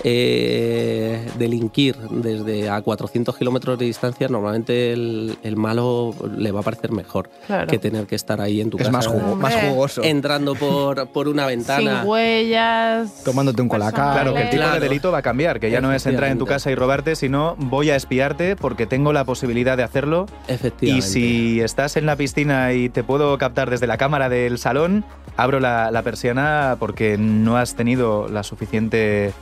eh, 0.04 1.26
delinquir 1.38 1.96
desde 2.10 2.68
a 2.68 2.80
400 2.82 3.36
kilómetros 3.36 3.78
de 3.78 3.84
distancia, 3.86 4.28
normalmente 4.28 4.92
el, 4.92 5.36
el, 5.42 5.56
malo 5.56 6.14
le 6.36 6.50
va 6.52 6.60
a 6.60 6.62
parecer 6.62 6.90
mejor 6.92 7.30
Claro. 7.46 7.66
que 7.66 7.78
tener 7.78 8.06
que 8.06 8.14
estar 8.14 8.40
ahí 8.40 8.60
en 8.60 8.70
tu 8.70 8.76
Es 8.78 8.84
casa. 8.84 8.92
más, 8.92 9.06
jugo- 9.06 9.36
más 9.36 9.54
jugoso. 9.54 10.02
Entrando 10.02 10.54
por, 10.54 11.08
por 11.08 11.28
una 11.28 11.46
ventana. 11.46 12.00
Sin 12.00 12.08
huellas. 12.08 13.22
Tomándote 13.24 13.62
un 13.62 13.68
colacao. 13.68 14.12
Claro, 14.12 14.34
que 14.34 14.42
el 14.42 14.50
tipo 14.50 14.62
Claro. 14.62 14.80
de 14.80 14.88
delito 14.88 15.12
va 15.12 15.18
a 15.18 15.22
cambiar, 15.22 15.60
que 15.60 15.70
ya 15.70 15.80
no 15.80 15.92
es 15.92 16.06
entrar 16.06 16.30
en 16.30 16.38
tu 16.38 16.46
casa 16.46 16.70
y 16.70 16.74
robarte, 16.74 17.16
sino 17.16 17.54
voy 17.58 17.90
a 17.90 17.96
espiarte 17.96 18.56
porque 18.56 18.86
tengo 18.86 19.12
la 19.12 19.24
posibilidad 19.24 19.76
de 19.76 19.82
hacerlo. 19.82 20.26
Y 20.48 20.52
Efectivamente. 20.52 21.06
si 21.08 21.60
estás 21.60 21.96
en 21.96 22.06
la 22.06 22.16
piscina 22.16 22.72
y 22.72 22.88
te 22.88 23.02
puedo 23.04 23.36
captar 23.38 23.70
desde 23.70 23.86
la 23.86 23.96
cámara 23.98 24.28
del 24.28 24.58
salón, 24.58 25.04
abro 25.36 25.60
la, 25.60 25.90
la 25.90 26.02
persiana 26.02 26.76
porque 26.78 27.16
no 27.18 27.56
has 27.56 27.74
tenido 27.74 28.28
la 28.28 28.42
suficiente 28.42 29.32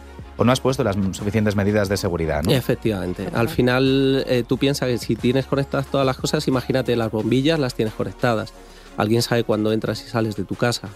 o 0.41 0.45
no 0.45 0.53
has 0.53 0.61
puesto 0.61 0.83
las 0.83 0.97
suficientes 1.13 1.55
medidas 1.55 1.91
de 1.91 1.99
seguridad. 1.99 2.43
¿no? 2.43 2.51
Efectivamente. 2.51 3.29
Al 3.35 3.51
final, 3.51 4.25
eh, 4.27 4.43
tú 4.49 4.57
piensas 4.57 4.89
que 4.89 4.97
si 4.97 5.15
tienes 5.15 5.45
conectadas 5.45 5.87
todas 5.89 6.07
las 6.07 6.17
cosas, 6.17 6.49
imagínate 6.49 6.97
las 6.97 7.11
bombillas, 7.11 7.59
las 7.59 7.75
tienes 7.75 7.93
conectadas. 7.93 8.55
Alguien 8.97 9.21
sabe 9.21 9.45
cuándo 9.45 9.71
entras 9.71 10.03
y 10.03 10.09
sales 10.09 10.37
de 10.37 10.45
tu 10.45 10.55
casa. 10.55 10.89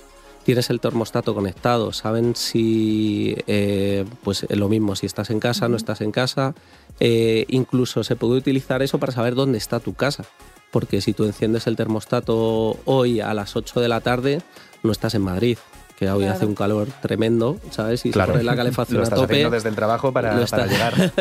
Tienes 0.45 0.71
el 0.71 0.81
termostato 0.81 1.35
conectado, 1.35 1.93
saben 1.93 2.35
si, 2.37 3.37
eh, 3.47 4.07
pues 4.23 4.47
lo 4.49 4.71
mismo, 4.71 4.97
si 4.97 5.05
estás 5.05 5.29
en 5.29 5.41
casa, 5.41 5.69
no 5.69 5.77
estás 5.77 6.01
en 6.01 6.11
casa. 6.11 6.55
Eh, 6.99 7.45
incluso 7.49 8.03
se 8.03 8.17
puede 8.17 8.39
utilizar 8.39 8.83
eso 8.83 8.99
para 8.99 9.13
saber 9.13 9.35
dónde 9.35 9.59
está 9.59 9.79
tu 9.79 9.93
casa. 9.93 10.25
Porque 10.71 11.03
si 11.03 11.13
tú 11.13 11.25
enciendes 11.25 11.67
el 11.67 11.77
termostato 11.77 12.79
hoy 12.87 13.21
a 13.21 13.35
las 13.35 13.57
8 13.57 13.79
de 13.79 13.89
la 13.89 14.01
tarde, 14.01 14.41
no 14.83 14.91
estás 14.91 15.15
en 15.15 15.23
Madrid, 15.23 15.59
que 15.99 16.11
hoy 16.11 16.21
Claro. 16.21 16.35
hace 16.35 16.47
un 16.47 16.55
calor 16.55 16.89
tremendo, 17.03 17.59
¿sabes? 17.71 18.05
Y 18.05 18.11
Claro, 18.11 18.33
se 18.33 18.39
pone 18.39 18.45
la 18.45 18.57
calefacción 18.57 18.97
lo 18.97 19.01
a 19.03 19.05
estás 19.05 19.21
tope. 19.21 19.35
haciendo 19.35 19.51
desde 19.55 19.69
el 19.69 19.75
trabajo 19.77 20.13
para, 20.13 20.37
Lo 20.37 20.45
para 20.47 20.65
está- 20.65 20.67
llegar. 20.67 21.13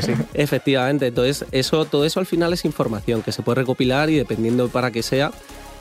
Sí. 0.02 0.12
Efectivamente, 0.34 1.06
entonces 1.06 1.46
eso, 1.52 1.84
todo 1.86 2.04
eso 2.04 2.20
al 2.20 2.26
final 2.26 2.52
es 2.52 2.64
información 2.64 3.22
que 3.22 3.32
se 3.32 3.42
puede 3.42 3.56
recopilar 3.56 4.10
y 4.10 4.16
dependiendo 4.16 4.68
para 4.68 4.90
qué 4.90 5.02
sea, 5.02 5.32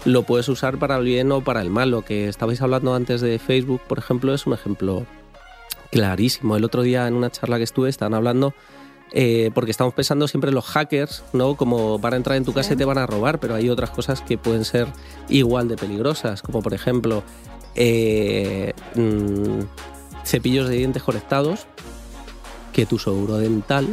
lo 0.06 0.24
puedes 0.24 0.48
usar 0.48 0.78
para 0.78 0.96
el 0.98 1.04
bien 1.04 1.32
o 1.34 1.42
para 1.42 1.62
el 1.62 1.70
mal. 1.70 1.92
Lo 1.92 2.04
que 2.04 2.30
estabais 2.30 2.62
hablando 2.62 2.96
antes 2.96 3.20
de 3.20 3.38
Facebook, 3.40 3.82
por 3.88 3.98
ejemplo, 4.00 4.34
es 4.34 4.48
un 4.48 4.54
ejemplo 4.54 5.06
clarísimo. 5.92 6.56
El 6.56 6.64
otro 6.64 6.82
día 6.84 7.08
en 7.08 7.16
una 7.16 7.30
charla 7.32 7.58
que 7.58 7.64
estuve 7.64 7.90
estaban 7.90 8.14
hablando, 8.14 8.54
eh, 9.12 9.50
porque 9.56 9.72
estamos 9.72 9.94
pensando 9.94 10.28
siempre 10.28 10.50
en 10.50 10.56
los 10.56 10.66
hackers, 10.66 11.24
¿no? 11.34 11.56
Como 11.56 11.98
van 12.00 12.14
a 12.14 12.18
entrar 12.18 12.38
en 12.38 12.46
tu 12.46 12.54
casa 12.54 12.74
y 12.74 12.78
te 12.78 12.86
van 12.86 12.98
a 13.00 13.08
robar, 13.08 13.40
pero 13.40 13.56
hay 13.56 13.70
otras 13.70 13.90
cosas 13.90 14.22
que 14.22 14.38
pueden 14.38 14.66
ser 14.66 14.88
igual 15.30 15.68
de 15.68 15.76
peligrosas, 15.78 16.42
como 16.44 16.62
por 16.62 16.74
ejemplo 16.74 17.24
eh, 17.76 18.74
mm, 18.96 19.62
cepillos 20.26 20.68
de 20.70 20.76
dientes 20.78 21.04
conectados, 21.04 21.66
que 22.74 22.86
tu 22.86 22.98
seguro 23.00 23.38
dental 23.38 23.88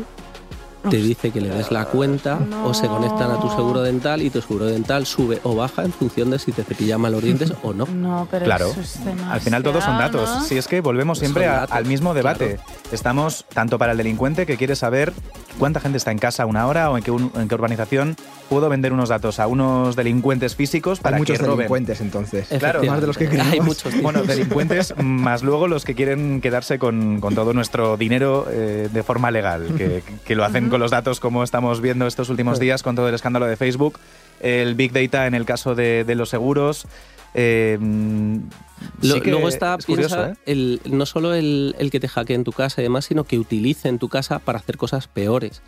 te 0.90 0.98
dice 0.98 1.32
que 1.32 1.40
le 1.40 1.48
des 1.48 1.72
la 1.72 1.86
cuenta 1.86 2.38
o 2.64 2.72
se 2.72 2.86
conectan 2.86 3.32
a 3.32 3.40
tu 3.40 3.48
seguro 3.50 3.82
dental 3.82 4.22
y 4.22 4.30
tu 4.30 4.40
seguro 4.40 4.66
dental 4.66 5.04
sube 5.04 5.40
o 5.42 5.56
baja 5.56 5.82
en 5.84 5.92
función 5.92 6.30
de 6.30 6.38
si 6.38 6.52
te 6.52 6.62
cepilla 6.62 6.96
mal 6.96 7.10
los 7.10 7.24
dientes 7.24 7.52
o 7.64 7.72
no. 7.72 7.86
No, 7.86 8.28
pero 8.30 8.44
Claro. 8.44 8.68
eso 8.70 8.80
es 8.80 9.00
Al 9.28 9.40
final 9.40 9.64
todos 9.64 9.82
son 9.82 9.98
datos. 9.98 10.28
¿no? 10.30 10.42
Si 10.44 10.56
es 10.56 10.68
que 10.68 10.80
volvemos 10.80 11.18
siempre 11.18 11.46
a- 11.48 11.52
datos, 11.62 11.76
al 11.76 11.86
mismo 11.86 12.14
debate. 12.14 12.60
Estamos 12.92 13.46
tanto 13.52 13.78
para 13.78 13.92
el 13.92 13.98
delincuente 13.98 14.46
que 14.46 14.56
quiere 14.56 14.76
saber 14.76 15.12
cuánta 15.58 15.80
gente 15.80 15.98
está 15.98 16.10
en 16.10 16.18
casa 16.18 16.42
a 16.44 16.46
una 16.46 16.66
hora 16.66 16.90
o 16.90 16.96
en 16.98 17.02
qué, 17.04 17.10
un- 17.10 17.30
en 17.34 17.48
qué 17.48 17.54
urbanización 17.54 18.16
puedo 18.48 18.68
vender 18.68 18.92
unos 18.92 19.08
datos 19.08 19.40
a 19.40 19.46
unos 19.46 19.96
delincuentes 19.96 20.54
físicos 20.54 21.00
para 21.00 21.16
Hay 21.16 21.22
muchos 21.22 21.38
que 21.38 21.42
roben. 21.44 21.56
delincuentes 21.58 22.00
entonces. 22.00 22.46
Claro. 22.58 22.82
Más 22.84 23.00
de 23.00 23.06
los 23.06 23.18
que 23.18 23.28
creemos. 23.28 23.52
Hay 23.52 23.60
muchos. 23.60 24.00
Bueno, 24.02 24.22
delincuentes 24.22 24.94
más 25.02 25.42
luego 25.42 25.66
los 25.68 25.84
que 25.84 25.94
quieren 25.94 26.40
quedarse 26.40 26.78
con, 26.78 27.20
con 27.20 27.34
todo 27.34 27.52
nuestro 27.52 27.96
dinero 27.96 28.46
eh, 28.50 28.88
de 28.92 29.02
forma 29.02 29.30
legal, 29.30 29.66
que, 29.76 30.02
que 30.24 30.34
lo 30.36 30.44
hacen 30.44 30.68
con 30.68 30.80
los 30.80 30.90
datos 30.90 31.20
como 31.20 31.42
estamos 31.42 31.80
viendo 31.80 32.06
estos 32.06 32.28
últimos 32.28 32.58
días 32.60 32.82
con 32.82 32.94
todo 32.94 33.08
el 33.08 33.14
escándalo 33.14 33.46
de 33.46 33.56
Facebook, 33.56 33.98
el 34.40 34.74
Big 34.74 34.92
Data 34.92 35.26
en 35.26 35.34
el 35.34 35.44
caso 35.44 35.74
de, 35.74 36.04
de 36.04 36.14
los 36.14 36.28
seguros. 36.28 36.86
Eh, 37.36 37.78
Lo- 39.02 39.14
sí 39.14 39.20
que 39.20 39.30
luego 39.30 39.48
está 39.48 39.76
es 39.78 39.86
curioso, 39.86 40.16
piensa, 40.16 40.32
¿eh? 40.32 40.36
el, 40.46 40.80
no 40.90 41.06
solo 41.06 41.34
el, 41.34 41.74
el 41.78 41.90
que 41.90 42.00
te 42.00 42.08
hackee 42.08 42.34
en 42.34 42.44
tu 42.44 42.52
casa 42.52 42.80
y 42.80 42.84
demás, 42.84 43.04
sino 43.04 43.24
que 43.24 43.38
utilicen 43.38 43.98
tu 43.98 44.08
casa 44.08 44.38
para 44.40 44.58
hacer 44.58 44.76
cosas 44.76 45.06
peores. 45.08 45.62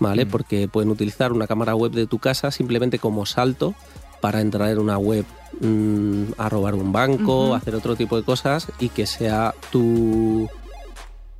¿Vale? 0.00 0.24
Mm. 0.24 0.28
Porque 0.28 0.68
pueden 0.68 0.90
utilizar 0.90 1.32
una 1.32 1.46
cámara 1.46 1.74
web 1.76 1.92
de 1.92 2.06
tu 2.08 2.18
casa 2.18 2.50
simplemente 2.50 2.98
como 2.98 3.26
salto 3.26 3.74
para 4.20 4.40
entrar 4.40 4.68
en 4.70 4.78
una 4.80 4.98
web 4.98 5.24
mm, 5.60 6.32
a 6.36 6.48
robar 6.48 6.74
un 6.74 6.90
banco, 6.92 7.44
Ujú. 7.46 7.54
hacer 7.54 7.76
otro 7.76 7.94
tipo 7.94 8.16
de 8.16 8.24
cosas 8.24 8.66
y 8.80 8.88
que 8.88 9.06
sea 9.06 9.54
tu 9.70 10.48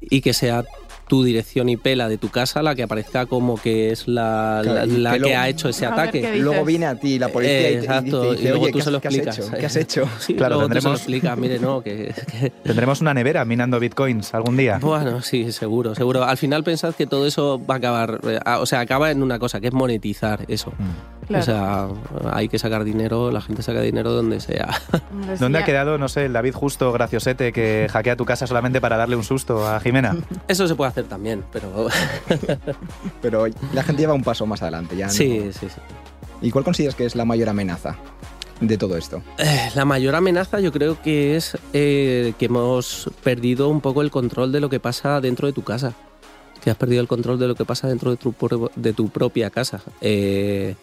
y 0.00 0.20
que 0.20 0.32
sea 0.34 0.64
tu 1.08 1.22
dirección 1.22 1.68
IP 1.68 1.94
la 1.96 2.08
de 2.08 2.16
tu 2.18 2.30
casa 2.30 2.62
la 2.62 2.74
que 2.74 2.82
aparezca 2.82 3.26
como 3.26 3.56
que 3.60 3.90
es 3.90 4.08
la, 4.08 4.60
Claro, 4.62 4.86
la- 4.86 5.12
que 5.12 5.18
luego- 5.18 5.38
ha 5.38 5.48
hecho 5.48 5.68
ese 5.68 5.84
ataque. 5.86 6.36
Luego 6.38 6.64
viene 6.64 6.86
a 6.86 6.94
ti 6.98 7.18
la 7.18 7.28
policía 7.28 7.70
y, 7.70 7.74
Exacto, 7.74 8.32
y 8.32 8.36
dice, 8.36 8.48
luego 8.48 8.62
oye, 8.64 8.72
tú 8.72 8.78
¿qué, 8.78 8.84
se 8.84 8.90
lo 8.90 8.96
has- 8.96 9.02
qué 9.02 9.08
has 9.08 9.14
explicas. 9.14 9.38
hecho? 9.38 9.56
¿Qué 9.58 9.66
has 9.66 9.76
hecho? 9.76 10.08
Sí, 10.20 10.34
Claro, 10.34 10.54
luego 10.56 10.68
tú 10.68 10.74
se 10.74 10.74
lo 10.74 10.80
tendremos- 10.80 11.00
explicas, 11.00 11.38
mire, 11.38 11.58
no, 11.58 11.82
que- 11.82 12.14
que 12.30 12.50
Tendremos 12.64 13.00
una 13.02 13.12
nevera 13.14 13.44
minando 13.44 13.78
bitcoins 13.78 14.32
algún 14.34 14.56
día. 14.56 14.78
bueno, 14.80 15.20
sí, 15.20 15.52
seguro, 15.52 15.94
seguro. 15.94 16.24
Al 16.24 16.36
final 16.38 16.64
pensad 16.64 16.94
que 16.94 17.06
todo 17.06 17.26
eso 17.26 17.60
va 17.68 17.74
a 17.74 17.78
acabar, 17.78 18.20
eh, 18.26 18.38
o 18.58 18.64
sea, 18.66 18.80
acaba 18.80 19.10
en 19.10 19.22
una 19.22 19.38
cosa, 19.38 19.60
que 19.60 19.66
es 19.68 19.72
monetizar 19.74 20.44
eso. 20.48 20.72
Claro. 21.26 21.42
O 21.42 21.44
sea, 21.44 21.88
hay 22.32 22.48
que 22.48 22.58
sacar 22.58 22.84
dinero, 22.84 23.30
la 23.30 23.40
gente 23.40 23.62
saca 23.62 23.80
dinero 23.80 24.12
donde 24.12 24.40
sea. 24.40 24.68
¿Dónde 25.40 25.58
ha 25.58 25.64
quedado, 25.64 25.98
no 25.98 26.08
sé, 26.08 26.26
el 26.26 26.32
David 26.32 26.54
Justo 26.54 26.92
graciosete 26.92 27.52
que 27.52 27.88
hackea 27.90 28.16
tu 28.16 28.24
casa 28.24 28.46
solamente 28.46 28.80
para 28.80 28.96
darle 28.96 29.16
un 29.16 29.24
susto 29.24 29.66
a 29.66 29.80
Jimena? 29.80 30.16
Eso 30.48 30.68
se 30.68 30.74
puede 30.74 30.90
hacer 30.90 31.04
también, 31.04 31.44
pero 31.52 31.88
Pero 33.22 33.46
la 33.72 33.82
gente 33.82 34.02
lleva 34.02 34.14
un 34.14 34.22
paso 34.24 34.46
más 34.46 34.62
adelante 34.62 34.96
ya. 34.96 35.06
¿no? 35.06 35.12
sí, 35.12 35.50
sí, 35.52 35.68
sí. 35.68 35.80
¿Y 36.42 36.50
cuál 36.50 36.64
consideras 36.64 36.94
que 36.94 37.06
es 37.06 37.14
la 37.16 37.24
mayor 37.24 37.48
amenaza? 37.48 37.96
de 38.60 38.78
todo 38.78 38.96
esto? 38.96 39.22
Eh, 39.38 39.70
La 39.74 39.84
mayor 39.84 40.14
amenaza 40.14 40.60
yo 40.60 40.72
creo 40.72 41.00
que 41.02 41.36
es 41.36 41.58
eh, 41.72 42.34
que 42.38 42.46
hemos 42.46 43.10
perdido 43.22 43.68
un 43.68 43.80
poco 43.80 44.00
el 44.00 44.10
control 44.10 44.52
de 44.52 44.60
lo 44.60 44.68
que 44.68 44.80
pasa 44.80 45.20
dentro 45.20 45.46
de 45.48 45.52
tu 45.52 45.62
casa. 45.62 45.92
Que 46.62 46.70
has 46.70 46.76
perdido 46.76 47.02
el 47.02 47.08
control 47.08 47.38
de 47.38 47.48
lo 47.48 47.54
que 47.56 47.64
pasa 47.64 47.88
dentro 47.88 48.10
de 48.10 48.16
tu, 48.16 48.34
de 48.76 48.92
tu 48.92 49.08
propia 49.08 49.50
casa. 49.50 49.80
Eh, 50.00 50.76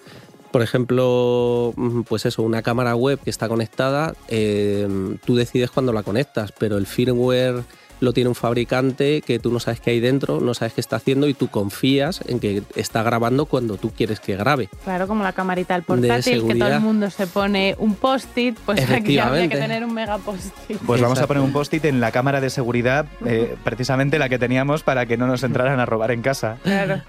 por 0.51 0.61
ejemplo, 0.61 1.73
mm, 1.75 2.01
pues 2.01 2.25
eso, 2.25 2.43
una 2.43 2.61
cámara 2.61 2.95
web 2.95 3.19
que 3.23 3.29
está 3.29 3.47
conectada, 3.47 4.13
eh, 4.27 4.87
tú 5.25 5.35
decides 5.35 5.71
cuándo 5.71 5.93
la 5.93 6.03
conectas, 6.03 6.51
pero 6.51 6.77
el 6.77 6.85
firmware 6.85 7.63
lo 8.01 8.13
tiene 8.13 8.29
un 8.29 8.35
fabricante 8.35 9.21
que 9.21 9.39
tú 9.39 9.51
no 9.51 9.59
sabes 9.59 9.79
qué 9.79 9.91
hay 9.91 9.99
dentro, 9.99 10.41
no 10.41 10.53
sabes 10.55 10.73
qué 10.73 10.81
está 10.81 10.95
haciendo 10.95 11.27
y 11.27 11.35
tú 11.35 11.49
confías 11.49 12.21
en 12.27 12.39
que 12.39 12.63
está 12.75 13.03
grabando 13.03 13.45
cuando 13.45 13.77
tú 13.77 13.91
quieres 13.91 14.19
que 14.19 14.35
grabe. 14.35 14.69
Claro, 14.83 15.07
como 15.07 15.23
la 15.23 15.33
camarita 15.33 15.75
del 15.75 15.83
portátil, 15.83 16.47
que 16.47 16.55
todo 16.55 16.69
el 16.69 16.79
mundo 16.79 17.09
se 17.11 17.27
pone 17.27 17.75
un 17.77 17.93
post-it, 17.93 18.57
pues 18.65 18.81
aquí 18.81 19.19
habría 19.19 19.47
que 19.47 19.55
Efectivamente. 19.55 19.57
tener 19.57 19.85
un 19.85 19.93
mega 19.93 20.17
post-it. 20.17 20.79
Pues 20.85 20.99
vamos 20.99 21.19
a 21.19 21.27
poner 21.27 21.43
un 21.43 21.53
post-it 21.53 21.85
en 21.85 22.01
la 22.01 22.11
cámara 22.11 22.41
de 22.41 22.49
seguridad, 22.49 23.05
eh, 23.23 23.55
precisamente 23.63 24.17
la 24.17 24.29
que 24.29 24.39
teníamos 24.39 24.81
para 24.81 25.05
que 25.05 25.15
no 25.15 25.27
nos 25.27 25.43
entraran 25.43 25.79
a 25.79 25.85
robar 25.85 26.11
en 26.11 26.23
casa. 26.23 26.57
Claro. 26.63 27.03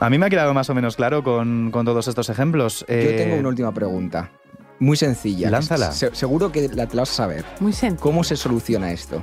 A 0.00 0.10
mí 0.10 0.18
me 0.18 0.26
ha 0.26 0.30
quedado 0.30 0.52
más 0.54 0.68
o 0.70 0.74
menos 0.74 0.96
claro 0.96 1.22
con, 1.22 1.70
con 1.70 1.84
todos 1.84 2.08
estos 2.08 2.28
ejemplos. 2.28 2.80
Yo 2.80 2.86
Eh, 2.88 3.14
tengo 3.18 3.36
una 3.36 3.48
última 3.48 3.72
pregunta. 3.72 4.30
Muy 4.78 4.96
sencilla. 4.96 5.48
Lánzala. 5.50 5.92
Se- 5.92 6.14
seguro 6.14 6.50
que 6.50 6.68
la, 6.68 6.86
te 6.86 6.96
la 6.96 7.02
vas 7.02 7.10
a 7.10 7.14
saber. 7.14 7.44
Muy 7.60 7.72
sencillo. 7.72 8.00
¿Cómo 8.02 8.24
se 8.24 8.36
soluciona 8.36 8.90
esto? 8.92 9.20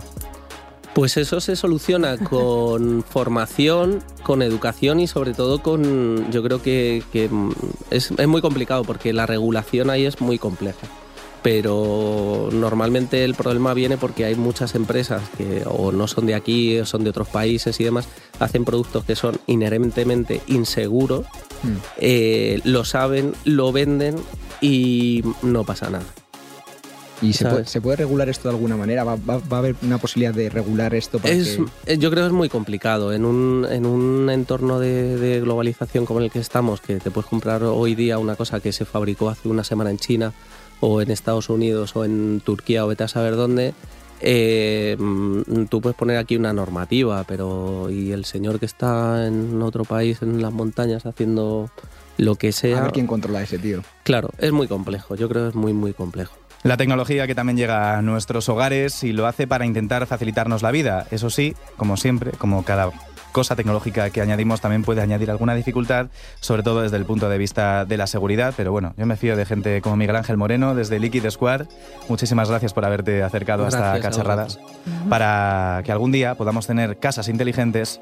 Pues 0.94 1.18
eso 1.18 1.42
se 1.42 1.56
soluciona 1.56 2.18
con 2.30 3.04
formación, 3.04 4.02
con 4.24 4.42
educación 4.42 5.00
y 5.02 5.08
sobre 5.08 5.34
todo 5.34 5.62
con, 5.62 6.32
yo 6.32 6.42
creo 6.44 6.62
que, 6.62 7.04
que, 7.12 7.30
es, 7.90 8.12
es 8.12 8.28
muy 8.28 8.42
complicado 8.42 8.84
porque 8.84 9.12
la 9.12 9.26
regulación 9.26 9.90
ahí 9.90 10.06
es 10.06 10.22
muy 10.22 10.38
compleja. 10.40 10.88
Pero 11.42 12.50
normalmente 12.52 13.24
el 13.24 13.34
problema 13.34 13.74
viene 13.74 13.98
porque 13.98 14.26
hay 14.26 14.36
muchas 14.36 14.76
empresas 14.76 15.22
que 15.38 15.64
o 15.66 15.92
no 15.92 16.08
son 16.08 16.26
de 16.26 16.36
aquí, 16.36 16.78
o 16.80 16.86
son 16.86 17.04
de 17.04 17.10
otros 17.12 17.30
países 17.30 17.80
y 17.80 17.84
demás, 17.86 18.08
hacen 18.40 18.66
productos 18.66 19.06
que 19.06 19.16
son 19.16 19.40
inherentemente 19.48 20.42
inseguros, 20.48 21.26
Hmm. 21.64 21.76
eh, 21.98 22.62
lo 22.64 22.86
saben, 22.86 23.34
lo 23.44 23.72
venden 23.74 24.16
y 24.62 25.24
no 25.42 25.64
pasa 25.66 25.90
nada. 25.90 26.06
¿Y 27.22 27.34
se 27.34 27.44
puede, 27.46 27.66
se 27.66 27.82
puede 27.82 27.98
regular 27.98 28.30
esto 28.30 28.48
de 28.48 28.56
alguna 28.56 28.78
manera? 28.78 29.04
¿Va, 29.04 29.16
va- 29.18 29.40
va 29.40 29.58
a 29.58 29.60
haber 29.60 29.76
una 29.82 29.98
posibilidad 29.98 30.34
de 30.34 30.50
regular 30.50 30.94
esto 30.96 31.20
para 31.20 31.34
Es, 31.34 31.58
que- 31.58 31.94
eh, 31.94 31.98
yo 31.98 32.10
creo 32.12 32.24
que 32.24 32.28
es 32.28 32.34
muy 32.34 32.48
complicado. 32.48 33.12
En 33.12 33.26
un, 33.26 33.68
en 33.70 33.86
un 33.86 34.30
entorno 34.30 34.80
de, 34.80 35.18
de 35.18 35.42
globalización 35.42 36.06
como 36.06 36.22
el 36.22 36.32
que 36.32 36.40
estamos, 36.40 36.80
que 36.80 36.96
te 37.00 37.12
puedes 37.12 37.30
comprar 37.30 37.62
hoy 37.64 37.94
día 37.94 38.18
una 38.20 38.38
cosa 38.38 38.62
que 38.62 38.72
se 38.72 38.86
fabricó 38.86 39.28
hace 39.30 39.50
una 39.50 39.66
semana 39.66 39.90
en 39.92 39.98
China 39.98 40.32
o 40.82 41.02
en 41.02 41.12
Estados 41.12 41.50
Unidos 41.50 41.96
o 41.96 42.06
en 42.06 42.42
Turquía 42.44 42.86
o 42.86 42.88
vete 42.88 43.04
a 43.04 43.08
saber 43.08 43.36
dónde, 43.36 43.74
eh, 44.22 44.96
mm, 45.00 45.66
tú 45.66 45.82
puedes 45.82 45.98
poner 45.98 46.18
aquí 46.18 46.36
una 46.36 46.54
normativa, 46.54 47.24
pero 47.26 47.90
y 47.90 48.12
el 48.12 48.26
señor 48.26 48.60
que 48.60 48.66
está 48.66 49.28
en 49.28 49.62
otro 49.62 49.86
país, 49.86 50.22
en 50.22 50.42
las 50.42 50.52
montañas, 50.52 51.06
haciendo 51.06 51.70
lo 52.18 52.36
que 52.36 52.50
A 52.50 52.52
sea, 52.52 52.82
ver 52.82 52.92
quién 52.92 53.08
controla 53.08 53.42
ese 53.42 53.58
tío. 53.60 53.82
claro, 54.04 54.30
es 54.38 54.52
muy 54.52 54.68
complejo. 54.68 55.16
Yo 55.16 55.30
creo 55.30 55.44
que 55.44 55.50
es 55.50 55.56
muy, 55.56 55.74
muy 55.74 55.94
complejo. 55.94 56.36
La 56.64 56.76
tecnología 56.76 57.26
que 57.26 57.36
también 57.36 57.56
llega 57.56 57.98
a 57.98 58.02
nuestros 58.02 58.50
hogares 58.50 59.06
y 59.06 59.14
lo 59.14 59.26
hace 59.28 59.48
para 59.48 59.66
intentar 59.66 60.06
facilitarnos 60.08 60.62
la 60.62 60.72
vida. 60.72 61.08
Eso 61.10 61.30
sí, 61.30 61.56
como 61.78 61.96
siempre, 61.96 62.32
como 62.32 62.66
cada 62.66 62.92
cosa 63.40 63.56
tecnológica 63.56 64.10
que 64.10 64.20
añadimos 64.20 64.60
también 64.60 64.84
puede 64.84 65.00
añadir 65.00 65.32
alguna 65.32 65.56
dificultad, 65.56 66.08
sobre 66.42 66.62
todo 66.62 66.82
desde 66.82 66.98
el 66.98 67.06
punto 67.06 67.30
de 67.30 67.38
vista 67.38 67.86
de 67.86 67.96
la 67.96 68.06
seguridad. 68.06 68.54
Pero 68.58 68.74
bueno, 68.74 68.94
yo 68.98 69.06
me 69.06 69.16
fío 69.16 69.38
de 69.38 69.46
gente 69.46 69.82
como 69.82 69.96
Miguel 69.96 70.18
Ángel 70.18 70.36
Moreno 70.36 70.76
desde 70.76 71.00
Liquid 71.00 71.30
Squad. 71.30 71.68
Muchísimas 72.10 72.50
gracias 72.50 72.74
por 72.74 72.84
haberte 72.84 73.24
acercado 73.24 73.66
hasta 73.66 73.80
Gracias 73.80 74.06
a 74.06 74.10
Cacharradas 74.10 74.60
para 75.08 75.84
que 75.86 75.94
algún 75.94 76.12
día 76.12 76.36
podamos 76.36 76.68
tener 76.68 76.98
casas 76.98 77.30
inteligentes 77.30 78.02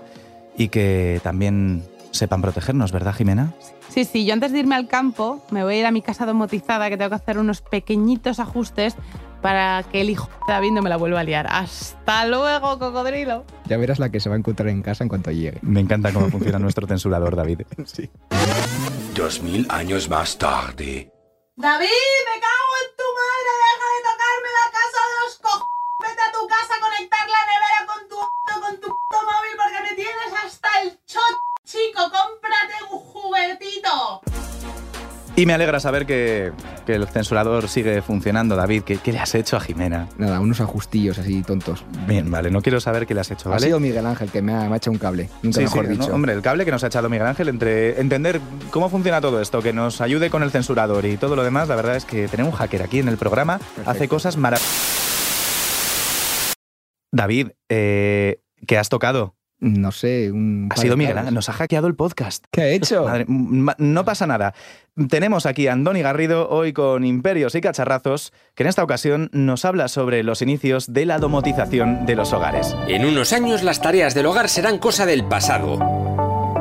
y 0.58 0.70
que 0.70 1.22
también 1.22 1.84
sepan 2.10 2.42
protegernos, 2.42 2.92
¿verdad, 2.92 3.14
Jimena? 3.14 3.54
Sí, 3.60 3.74
sí, 3.90 4.26
yo 4.26 4.34
antes 4.34 4.52
de 4.52 4.60
irme 4.60 4.76
al 4.76 4.88
campo 4.88 5.44
me 5.52 5.64
voy 5.64 5.76
a 5.76 5.80
ir 5.80 5.86
a 5.86 5.92
mi 5.92 6.02
casa 6.02 6.26
domotizada 6.26 6.90
que 6.90 6.98
tengo 6.98 7.10
que 7.10 7.16
hacer 7.16 7.38
unos 7.38 7.62
pequeñitos 7.62 8.40
ajustes 8.40 8.96
para 9.42 9.84
que 9.84 10.02
el 10.02 10.10
hijo 10.10 10.30
de 10.48 10.54
David 10.54 10.72
no 10.72 10.82
me 10.82 10.90
la 10.90 10.98
vuelva 10.98 11.20
a 11.20 11.24
liar. 11.24 11.48
Hasta 11.50 12.26
luego, 12.26 12.80
cocodrilo. 12.80 13.46
Ya 13.66 13.78
verás 13.78 14.00
la 14.00 14.10
que 14.10 14.20
se 14.20 14.30
va 14.30 14.36
a 14.36 14.38
encontrar 14.40 14.70
en 14.70 14.82
casa 14.82 15.04
en 15.04 15.10
cuanto 15.10 15.32
llegue. 15.32 15.60
Me 15.62 15.80
encanta 15.80 16.12
cómo 16.12 16.30
funciona 16.30 16.60
nuestro 16.60 16.88
censurador, 16.88 17.36
David. 17.36 17.62
Sí. 17.86 18.10
Dos 19.16 19.42
mil 19.42 19.66
años 19.70 20.10
más 20.10 20.38
tarde. 20.38 21.12
David, 21.56 21.88
me 22.30 22.36
cago 22.46 22.74
en 22.84 22.90
tu 22.98 23.08
madre, 23.18 23.52
deja 23.66 23.88
de 23.96 24.02
tocarme 24.10 24.50
la 24.54 24.68
casa 24.78 25.00
de 25.08 25.16
los 25.24 25.34
cojones. 25.42 25.98
Vete 26.06 26.22
a 26.22 26.32
tu 26.32 26.42
casa 26.48 26.74
a 26.78 26.82
conectar 26.86 27.26
la 27.26 27.42
nevera 27.50 27.80
con 27.90 28.02
tu 28.10 28.18
con 28.62 28.74
tu 28.82 28.88
móvil 28.90 29.54
porque 29.58 29.80
me 29.90 29.94
tienes 29.96 30.32
hasta 30.44 30.70
el 30.84 30.90
chot, 31.06 31.36
chico. 31.66 32.02
Cómprate 32.14 32.57
Y 35.36 35.46
me 35.46 35.54
alegra 35.54 35.80
saber 35.80 36.08
que, 36.08 36.52
que 36.88 36.96
el 36.96 37.08
censurador 37.08 37.70
sigue 37.70 38.02
funcionando, 38.02 38.56
David. 38.56 38.82
¿Qué, 38.82 38.98
qué 38.98 39.12
le 39.12 39.20
has 39.20 39.36
hecho 39.36 39.56
a 39.56 39.60
Jimena? 39.60 40.08
Nada, 40.18 40.40
unos 40.40 40.62
ajustillos 40.62 41.20
así 41.20 41.44
tontos. 41.44 41.86
Bien, 42.08 42.32
vale, 42.32 42.50
no 42.50 42.64
quiero 42.64 42.80
saber 42.80 43.06
qué 43.06 43.14
le 43.14 43.20
has 43.22 43.30
hecho, 43.30 43.50
Ha 43.50 43.52
¿vale? 43.52 43.68
sido 43.68 43.80
Miguel 43.80 44.08
Ángel 44.08 44.32
que 44.32 44.42
me 44.42 44.54
ha, 44.56 44.68
me 44.68 44.74
ha 44.74 44.78
echado 44.78 44.94
un 44.94 44.98
cable. 44.98 45.30
Nunca 45.44 45.58
Sí, 45.60 45.64
mejor 45.66 45.86
sí, 45.86 45.94
¿no? 45.96 46.00
dicho. 46.06 46.16
Hombre, 46.16 46.34
el 46.34 46.42
cable 46.42 46.66
que 46.66 46.72
nos 46.72 46.84
ha 46.84 46.88
echado 46.88 47.08
Miguel 47.08 47.28
Ángel 47.28 47.50
entre 47.50 48.02
entender 48.02 48.42
cómo 48.72 48.90
funciona 48.90 49.22
todo 49.22 49.40
esto, 49.40 49.62
que 49.62 49.74
nos 49.74 50.02
ayude 50.02 50.32
con 50.32 50.42
el 50.42 50.50
censurador 50.50 51.06
y 51.06 51.18
todo 51.18 51.36
lo 51.36 51.44
demás, 51.44 51.68
la 51.68 51.76
verdad 51.76 51.98
es 51.98 52.06
que 52.06 52.28
tener 52.28 52.44
un 52.48 52.52
hacker 52.52 52.82
aquí 52.82 52.98
en 52.98 53.08
el 53.08 53.18
programa 53.18 53.60
hace 53.86 54.08
cosas 54.08 54.38
maravillosas. 54.38 54.98
David, 57.12 57.50
eh, 57.70 58.42
¿qué 58.66 58.78
has 58.80 58.90
tocado? 58.90 59.36
No 59.60 59.92
sé, 59.92 60.32
un. 60.32 60.70
Ha 60.72 60.78
sido 60.78 60.96
Miguel. 60.98 61.18
Ángel, 61.18 61.34
nos 61.34 61.50
ha 61.50 61.54
hackeado 61.54 61.88
el 61.88 61.96
podcast. 61.96 62.46
¿Qué 62.52 62.62
ha 62.62 62.68
hecho? 62.70 63.06
Madre- 63.06 63.26
no 63.28 64.06
pasa 64.06 64.28
nada. 64.28 64.54
Tenemos 65.10 65.46
aquí 65.46 65.68
a 65.68 65.74
Andoni 65.74 66.02
Garrido 66.02 66.50
hoy 66.50 66.74
con 66.74 67.06
Imperios 67.06 67.56
y 67.56 67.62
Cacharrazos, 67.62 68.34
que 68.56 68.64
en 68.64 68.70
esta 68.70 68.84
ocasión 68.84 69.30
nos 69.34 69.66
habla 69.66 69.88
sobre 69.88 70.24
los 70.24 70.42
inicios 70.42 70.92
de 70.94 71.06
la 71.06 71.18
domotización 71.20 72.06
de 72.06 72.16
los 72.16 72.34
hogares. 72.34 72.76
En 72.88 73.06
unos 73.06 73.34
años 73.34 73.64
las 73.64 73.82
tareas 73.82 74.14
del 74.14 74.26
hogar 74.28 74.50
serán 74.50 74.78
cosa 74.80 75.06
del 75.06 75.24
pasado. 75.26 75.78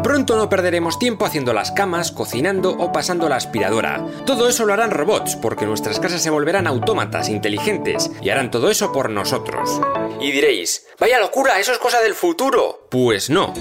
Pronto 0.07 0.37
no 0.37 0.49
perderemos 0.49 1.01
tiempo 1.01 1.27
haciendo 1.27 1.53
las 1.53 1.73
camas, 1.73 2.12
cocinando 2.12 2.71
o 2.71 2.92
pasando 2.92 3.29
la 3.29 3.35
aspiradora. 3.35 4.07
Todo 4.25 4.49
eso 4.49 4.64
lo 4.64 4.73
harán 4.73 4.92
robots, 4.92 5.35
porque 5.35 5.66
nuestras 5.66 5.99
casas 5.99 6.23
se 6.23 6.31
volverán 6.31 6.69
autómatas, 6.69 7.29
inteligentes, 7.29 8.12
y 8.23 8.31
harán 8.31 8.53
todo 8.53 8.71
eso 8.71 8.92
por 8.92 9.11
nosotros. 9.11 9.81
Y 10.21 10.31
diréis, 10.31 10.87
vaya 11.01 11.19
locura, 11.19 11.59
eso 11.59 11.73
es 11.73 11.79
cosa 11.79 12.01
del 12.03 12.14
futuro. 12.14 12.87
Pues 12.88 13.31
no. 13.31 13.53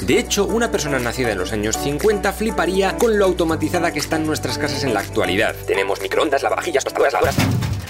De 0.00 0.18
hecho, 0.18 0.46
una 0.46 0.70
persona 0.70 0.98
nacida 0.98 1.32
en 1.32 1.38
los 1.38 1.52
años 1.52 1.76
50 1.76 2.32
fliparía 2.32 2.96
con 2.96 3.18
lo 3.18 3.26
automatizada 3.26 3.92
que 3.92 3.98
están 3.98 4.24
nuestras 4.24 4.56
casas 4.56 4.84
en 4.84 4.94
la 4.94 5.00
actualidad. 5.00 5.54
Tenemos 5.66 6.00
microondas, 6.00 6.42
lavavajillas, 6.42 6.82
tostadoras, 6.82 7.12
lavadoras. 7.12 7.36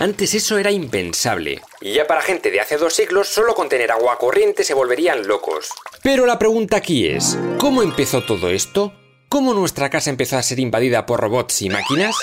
Antes 0.00 0.34
eso 0.34 0.58
era 0.58 0.72
impensable. 0.72 1.62
Y 1.80 1.92
ya 1.92 2.08
para 2.08 2.22
gente 2.22 2.50
de 2.50 2.60
hace 2.60 2.76
dos 2.76 2.92
siglos, 2.92 3.28
solo 3.28 3.54
con 3.54 3.68
tener 3.68 3.92
agua 3.92 4.18
corriente 4.18 4.64
se 4.64 4.74
volverían 4.74 5.28
locos. 5.28 5.68
Pero 6.02 6.24
la 6.24 6.38
pregunta 6.38 6.78
aquí 6.78 7.06
es, 7.06 7.38
¿cómo 7.58 7.82
empezó 7.82 8.22
todo 8.24 8.48
esto? 8.48 8.94
¿Cómo 9.28 9.52
nuestra 9.52 9.90
casa 9.90 10.08
empezó 10.08 10.38
a 10.38 10.42
ser 10.42 10.58
invadida 10.58 11.04
por 11.04 11.20
robots 11.20 11.60
y 11.60 11.68
máquinas? 11.68 12.16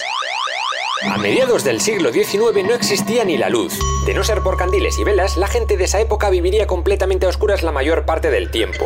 A 1.03 1.17
mediados 1.17 1.63
del 1.63 1.79
siglo 1.79 2.11
XIX 2.11 2.63
no 2.65 2.73
existía 2.73 3.23
ni 3.23 3.37
la 3.37 3.49
luz. 3.49 3.77
De 4.05 4.13
no 4.13 4.23
ser 4.23 4.41
por 4.41 4.57
candiles 4.57 4.97
y 4.97 5.03
velas, 5.03 5.37
la 5.37 5.47
gente 5.47 5.77
de 5.77 5.83
esa 5.83 6.01
época 6.01 6.29
viviría 6.29 6.65
completamente 6.65 7.25
a 7.25 7.29
oscuras 7.29 7.61
la 7.61 7.71
mayor 7.71 8.05
parte 8.05 8.31
del 8.31 8.49
tiempo. 8.49 8.85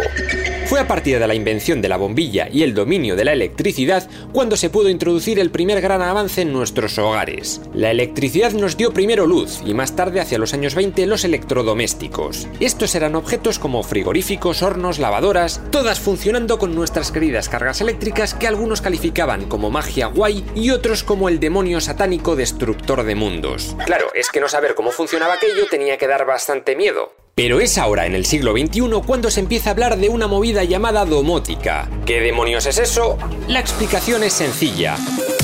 Fue 0.66 0.80
a 0.80 0.88
partir 0.88 1.20
de 1.20 1.28
la 1.28 1.36
invención 1.36 1.82
de 1.82 1.90
la 1.90 1.98
bombilla 1.98 2.48
y 2.52 2.64
el 2.64 2.74
dominio 2.74 3.16
de 3.16 3.26
la 3.26 3.34
electricidad 3.34 4.10
cuando 4.34 4.56
se 4.56 4.70
pudo 4.70 4.90
introducir 4.90 5.40
el 5.40 5.52
primer 5.52 5.82
gran 5.82 6.02
avance 6.02 6.42
en 6.42 6.54
nuestros 6.54 6.98
hogares. 6.98 7.62
La 7.74 7.92
electricidad 7.92 8.52
nos 8.52 8.78
dio 8.78 8.94
primero 8.94 9.26
luz 9.26 9.62
y 9.66 9.74
más 9.74 9.96
tarde, 9.96 10.20
hacia 10.20 10.38
los 10.38 10.54
años 10.54 10.76
20, 10.76 11.06
los 11.06 11.24
electrodomésticos. 11.24 12.48
Estos 12.60 12.96
eran 12.96 13.16
objetos 13.16 13.60
como 13.60 13.84
frigoríficos, 13.84 14.64
hornos, 14.64 15.00
lavadoras, 15.00 15.62
todas 15.72 16.00
funcionando 16.00 16.58
con 16.58 16.76
nuestras 16.76 17.12
queridas 17.12 17.50
cargas 17.50 17.82
eléctricas 17.82 18.34
que 18.34 18.48
algunos 18.48 18.82
calificaban 18.82 19.46
como 19.46 19.70
magia 19.70 20.08
guay 20.08 20.44
y 20.56 20.72
otros 20.72 21.04
como 21.04 21.30
el 21.30 21.40
demonio 21.40 21.82
satánico 21.82 22.01
destructor 22.36 23.04
de 23.04 23.16
mundos. 23.16 23.76
Claro, 23.86 24.08
es 24.16 24.30
que 24.30 24.40
no 24.40 24.50
saber 24.50 24.74
cómo 24.76 24.92
funcionaba 24.92 25.36
aquello 25.36 25.68
tenía 25.70 25.98
que 25.98 26.08
dar 26.08 26.26
bastante 26.26 26.76
miedo. 26.76 27.14
Pero 27.36 27.60
es 27.60 27.78
ahora, 27.78 28.06
en 28.06 28.16
el 28.16 28.26
siglo 28.26 28.54
XXI, 28.54 29.02
cuando 29.06 29.30
se 29.30 29.40
empieza 29.40 29.70
a 29.70 29.74
hablar 29.74 29.98
de 29.98 30.10
una 30.10 30.28
movida 30.28 30.64
llamada 30.64 31.06
domótica. 31.06 31.90
¿Qué 32.06 32.20
demonios 32.20 32.66
es 32.66 32.78
eso? 32.78 33.18
La 33.48 33.60
explicación 33.60 34.24
es 34.24 34.34
sencilla. 34.34 34.98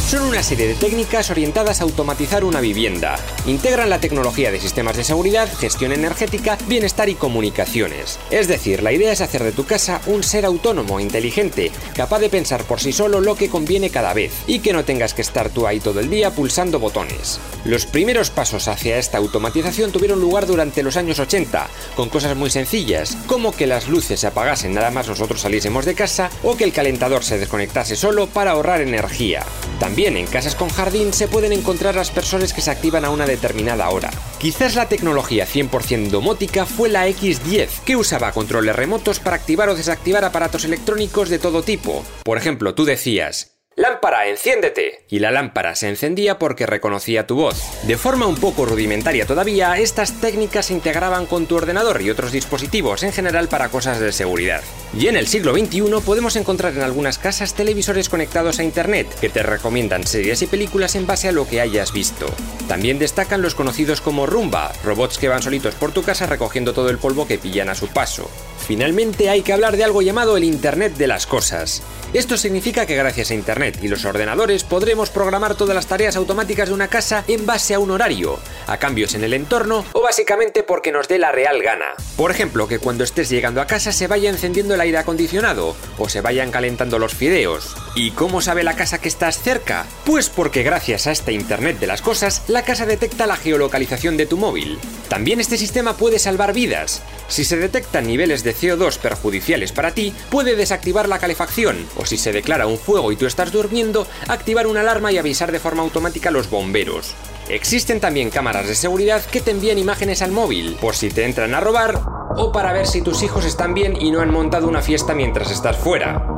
Son 0.08 0.24
una 0.24 0.42
serie 0.42 0.70
de 0.70 0.76
técnicas 0.76 1.30
orientadas 1.32 1.82
a 1.82 1.84
automatizar 1.84 2.46
una 2.46 2.62
vivienda. 2.62 3.18
Integran 3.46 3.90
la 3.90 4.00
tecnología 4.00 4.54
de 4.54 4.60
sistemas 4.62 4.96
de 4.96 5.04
seguridad, 5.04 5.50
gestión 5.60 5.92
energética, 5.92 6.58
bienestar 6.66 7.10
y 7.10 7.16
comunicaciones. 7.16 8.18
Es 8.32 8.48
decir, 8.48 8.84
la 8.84 8.94
idea 8.94 9.12
es 9.12 9.20
hacer 9.20 9.44
de 9.44 9.52
tu 9.52 9.66
casa 9.66 10.00
un 10.06 10.24
ser 10.24 10.46
autónomo, 10.46 11.02
inteligente, 11.02 11.74
capaz 11.94 12.20
de 12.20 12.30
pensar 12.30 12.64
por 12.64 12.80
sí 12.80 12.94
solo 12.94 13.20
lo 13.20 13.36
que 13.36 13.50
conviene 13.50 13.90
cada 13.90 14.14
vez 14.14 14.32
y 14.48 14.60
que 14.60 14.72
no 14.72 14.86
tengas 14.86 15.14
que 15.14 15.22
estar 15.22 15.50
tú 15.50 15.68
ahí 15.68 15.82
todo 15.82 16.00
el 16.00 16.10
día 16.10 16.32
pulsando 16.32 16.80
botones. 16.80 17.42
Los 17.66 17.86
primeros 17.86 18.30
pasos 18.30 18.70
hacia 18.70 19.00
esta 19.00 19.18
automatización 19.18 19.92
tuvieron 19.92 20.22
lugar 20.22 20.48
durante 20.48 20.84
los 20.84 20.96
años 20.96 21.20
80, 21.20 21.68
con 21.98 22.08
cosas 22.08 22.38
muy 22.38 22.50
sencillas, 22.50 23.18
como 23.28 23.52
que 23.52 23.68
las 23.68 23.90
luces 23.90 24.22
se 24.22 24.28
apagasen 24.28 24.74
nada 24.74 24.90
más 24.90 25.10
nosotros 25.10 25.42
saliésemos 25.42 25.84
de 25.84 25.96
casa 25.96 26.30
o 26.44 26.56
que 26.56 26.64
el 26.64 26.72
calentador 26.72 27.26
se 27.26 27.38
desconectase 27.38 27.98
solo 27.98 28.28
para 28.28 28.52
ahorrar 28.52 28.80
energía. 28.80 29.44
También 29.82 29.97
en 30.06 30.28
casas 30.28 30.54
con 30.54 30.70
jardín 30.70 31.12
se 31.12 31.28
pueden 31.28 31.52
encontrar 31.52 31.98
aspersores 31.98 32.54
que 32.54 32.62
se 32.62 32.70
activan 32.70 33.04
a 33.04 33.10
una 33.10 33.26
determinada 33.26 33.90
hora. 33.90 34.12
Quizás 34.38 34.76
la 34.76 34.88
tecnología 34.88 35.48
100% 35.48 36.10
domótica 36.10 36.66
fue 36.68 36.90
la 36.90 37.08
X10, 37.08 37.82
que 37.84 37.96
usaba 37.96 38.32
controles 38.32 38.76
remotos 38.76 39.20
para 39.20 39.36
activar 39.36 39.70
o 39.70 39.76
desactivar 39.76 40.24
aparatos 40.24 40.66
electrónicos 40.66 41.30
de 41.30 41.40
todo 41.40 41.64
tipo. 41.64 42.06
Por 42.24 42.38
ejemplo, 42.38 42.76
tú 42.76 42.86
decías, 42.86 43.57
Lámpara, 43.78 44.28
enciéndete. 44.28 45.04
Y 45.08 45.20
la 45.20 45.30
lámpara 45.30 45.76
se 45.76 45.88
encendía 45.88 46.40
porque 46.40 46.66
reconocía 46.66 47.28
tu 47.28 47.36
voz. 47.36 47.62
De 47.84 47.96
forma 47.96 48.26
un 48.26 48.34
poco 48.34 48.66
rudimentaria 48.66 49.28
todavía, 49.28 49.78
estas 49.78 50.20
técnicas 50.20 50.66
se 50.66 50.74
integraban 50.74 51.28
con 51.28 51.46
tu 51.46 51.58
ordenador 51.58 52.02
y 52.02 52.10
otros 52.10 52.32
dispositivos, 52.32 53.04
en 53.04 53.14
general 53.14 53.50
para 53.50 53.70
cosas 53.70 54.00
de 54.00 54.12
seguridad. 54.12 54.64
Y 54.98 55.10
en 55.10 55.16
el 55.16 55.28
siglo 55.28 55.54
XXI 55.54 55.84
podemos 56.04 56.36
encontrar 56.38 56.74
en 56.74 56.82
algunas 56.82 57.20
casas 57.20 57.54
televisores 57.54 58.10
conectados 58.10 58.58
a 58.58 58.64
Internet, 58.64 59.16
que 59.22 59.30
te 59.30 59.44
recomiendan 59.44 60.08
series 60.08 60.42
y 60.42 60.48
películas 60.48 60.96
en 60.96 61.06
base 61.06 61.28
a 61.28 61.32
lo 61.32 61.48
que 61.48 61.62
hayas 61.62 61.94
visto. 61.94 62.26
También 62.68 62.98
destacan 62.98 63.44
los 63.44 63.54
conocidos 63.54 64.02
como 64.02 64.26
Rumba, 64.26 64.74
robots 64.84 65.20
que 65.20 65.30
van 65.30 65.44
solitos 65.44 65.76
por 65.76 65.92
tu 65.92 66.02
casa 66.02 66.26
recogiendo 66.26 66.74
todo 66.74 66.90
el 66.90 66.98
polvo 66.98 67.28
que 67.28 67.38
pillan 67.38 67.70
a 67.70 67.76
su 67.76 67.88
paso. 67.90 68.28
Finalmente 68.68 69.30
hay 69.30 69.44
que 69.44 69.54
hablar 69.54 69.78
de 69.78 69.86
algo 69.86 70.02
llamado 70.02 70.36
el 70.36 70.44
Internet 70.44 70.98
de 70.98 71.08
las 71.08 71.26
Cosas. 71.26 71.82
Esto 72.14 72.36
significa 72.36 72.86
que 72.86 72.98
gracias 72.98 73.32
a 73.32 73.34
Internet 73.34 73.80
y 73.82 73.88
los 73.88 74.04
ordenadores 74.04 74.66
podremos 74.66 75.10
programar 75.10 75.56
todas 75.56 75.74
las 75.74 75.88
tareas 75.88 76.18
automáticas 76.18 76.68
de 76.68 76.74
una 76.74 76.90
casa 76.90 77.24
en 77.30 77.46
base 77.46 77.74
a 77.74 77.80
un 77.80 77.92
horario, 77.92 78.40
a 78.66 78.78
cambios 78.78 79.14
en 79.14 79.24
el 79.24 79.34
entorno 79.34 79.86
o 79.94 80.02
básicamente 80.02 80.64
porque 80.64 80.92
nos 80.92 81.08
dé 81.08 81.18
la 81.18 81.32
real 81.32 81.62
gana. 81.62 81.96
Por 82.18 82.30
ejemplo, 82.30 82.68
que 82.68 82.80
cuando 82.80 83.06
estés 83.06 83.30
llegando 83.30 83.62
a 83.62 83.68
casa 83.68 83.94
se 83.94 84.08
vaya 84.08 84.30
encendiendo 84.30 84.74
el 84.74 84.82
aire 84.82 84.98
acondicionado 84.98 85.76
o 85.98 86.10
se 86.10 86.20
vayan 86.20 86.52
calentando 86.52 87.00
los 87.00 87.14
fideos. 87.14 87.74
¿Y 87.96 88.12
cómo 88.12 88.42
sabe 88.42 88.66
la 88.66 88.76
casa 88.76 89.00
que 89.00 89.08
estás 89.08 89.42
cerca? 89.42 89.86
Pues 90.06 90.30
porque 90.30 90.64
gracias 90.64 91.08
a 91.08 91.12
este 91.12 91.32
Internet 91.32 91.80
de 91.80 91.88
las 91.88 92.02
Cosas, 92.02 92.44
la 92.48 92.64
casa 92.64 92.86
detecta 92.86 93.28
la 93.28 93.38
geolocalización 93.38 94.18
de 94.18 94.26
tu 94.26 94.36
móvil. 94.36 94.78
También 95.08 95.40
este 95.40 95.58
sistema 95.58 95.96
puede 95.96 96.20
salvar 96.20 96.54
vidas. 96.54 97.02
Si 97.28 97.44
se 97.44 97.58
detectan 97.58 98.08
niveles 98.08 98.44
de 98.44 98.57
CO2 98.60 98.98
perjudiciales 98.98 99.72
para 99.72 99.94
ti, 99.94 100.14
puede 100.30 100.56
desactivar 100.56 101.08
la 101.08 101.20
calefacción, 101.20 101.88
o 101.96 102.06
si 102.06 102.18
se 102.18 102.32
declara 102.32 102.68
un 102.68 102.78
fuego 102.78 103.12
y 103.12 103.16
tú 103.16 103.26
estás 103.26 103.52
durmiendo, 103.52 104.08
activar 104.28 104.68
una 104.68 104.82
alarma 104.82 105.12
y 105.12 105.18
avisar 105.18 105.52
de 105.52 105.60
forma 105.60 105.84
automática 105.84 106.30
a 106.30 106.32
los 106.32 106.50
bomberos. 106.50 107.14
Existen 107.50 108.00
también 108.00 108.30
cámaras 108.30 108.68
de 108.68 108.76
seguridad 108.76 109.24
que 109.24 109.42
te 109.42 109.52
envían 109.52 109.78
imágenes 109.78 110.22
al 110.22 110.32
móvil, 110.32 110.78
por 110.82 110.96
si 110.96 111.10
te 111.10 111.24
entran 111.24 111.54
a 111.56 111.62
robar, 111.62 112.02
o 112.36 112.52
para 112.52 112.74
ver 112.74 112.88
si 112.88 113.02
tus 113.02 113.24
hijos 113.24 113.46
están 113.46 113.74
bien 113.74 113.96
y 114.00 114.12
no 114.12 114.22
han 114.22 114.32
montado 114.32 114.68
una 114.68 114.82
fiesta 114.82 115.14
mientras 115.14 115.52
estás 115.52 115.78
fuera. 115.78 116.36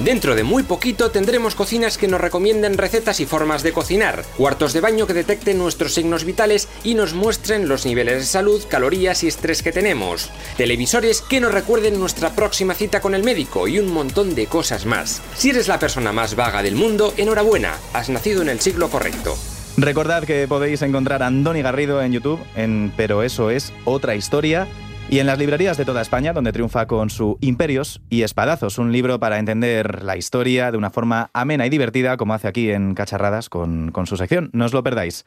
Dentro 0.00 0.34
de 0.34 0.42
muy 0.42 0.64
poquito 0.64 1.12
tendremos 1.12 1.54
cocinas 1.54 1.98
que 1.98 2.08
nos 2.08 2.20
recomienden 2.20 2.76
recetas 2.76 3.20
y 3.20 3.26
formas 3.26 3.62
de 3.62 3.72
cocinar, 3.72 4.24
cuartos 4.36 4.72
de 4.72 4.80
baño 4.80 5.06
que 5.06 5.14
detecten 5.14 5.56
nuestros 5.56 5.94
signos 5.94 6.24
vitales 6.24 6.68
y 6.82 6.94
nos 6.94 7.14
muestren 7.14 7.68
los 7.68 7.86
niveles 7.86 8.18
de 8.18 8.24
salud, 8.24 8.62
calorías 8.68 9.22
y 9.22 9.28
estrés 9.28 9.62
que 9.62 9.70
tenemos, 9.70 10.30
televisores 10.56 11.22
que 11.22 11.40
nos 11.40 11.54
recuerden 11.54 12.00
nuestra 12.00 12.34
próxima 12.34 12.74
cita 12.74 13.00
con 13.00 13.14
el 13.14 13.22
médico 13.22 13.68
y 13.68 13.78
un 13.78 13.92
montón 13.92 14.34
de 14.34 14.46
cosas 14.46 14.84
más. 14.84 15.22
Si 15.36 15.50
eres 15.50 15.68
la 15.68 15.78
persona 15.78 16.12
más 16.12 16.34
vaga 16.34 16.62
del 16.62 16.74
mundo, 16.74 17.14
enhorabuena, 17.16 17.78
has 17.92 18.08
nacido 18.08 18.42
en 18.42 18.48
el 18.48 18.60
siglo 18.60 18.90
correcto. 18.90 19.36
Recordad 19.76 20.24
que 20.24 20.46
podéis 20.46 20.82
encontrar 20.82 21.22
a 21.22 21.26
Andoni 21.26 21.60
Garrido 21.60 22.00
en 22.00 22.12
YouTube 22.12 22.40
en 22.54 22.92
Pero 22.96 23.24
eso 23.24 23.50
es 23.50 23.72
otra 23.84 24.14
historia 24.14 24.68
y 25.10 25.18
en 25.18 25.26
las 25.26 25.38
librerías 25.38 25.76
de 25.76 25.84
toda 25.84 26.02
España, 26.02 26.32
donde 26.32 26.52
triunfa 26.52 26.86
con 26.86 27.10
su 27.10 27.38
Imperios 27.40 28.00
y 28.10 28.22
Espadazos, 28.22 28.78
un 28.78 28.90
libro 28.92 29.20
para 29.20 29.38
entender 29.38 30.02
la 30.02 30.16
historia 30.16 30.72
de 30.72 30.78
una 30.78 30.90
forma 30.90 31.30
amena 31.32 31.66
y 31.66 31.70
divertida, 31.70 32.16
como 32.16 32.34
hace 32.34 32.48
aquí 32.48 32.70
en 32.70 32.94
Cacharradas 32.94 33.48
con, 33.48 33.90
con 33.92 34.06
su 34.06 34.16
sección. 34.16 34.50
No 34.52 34.64
os 34.64 34.72
lo 34.72 34.82
perdáis. 34.82 35.24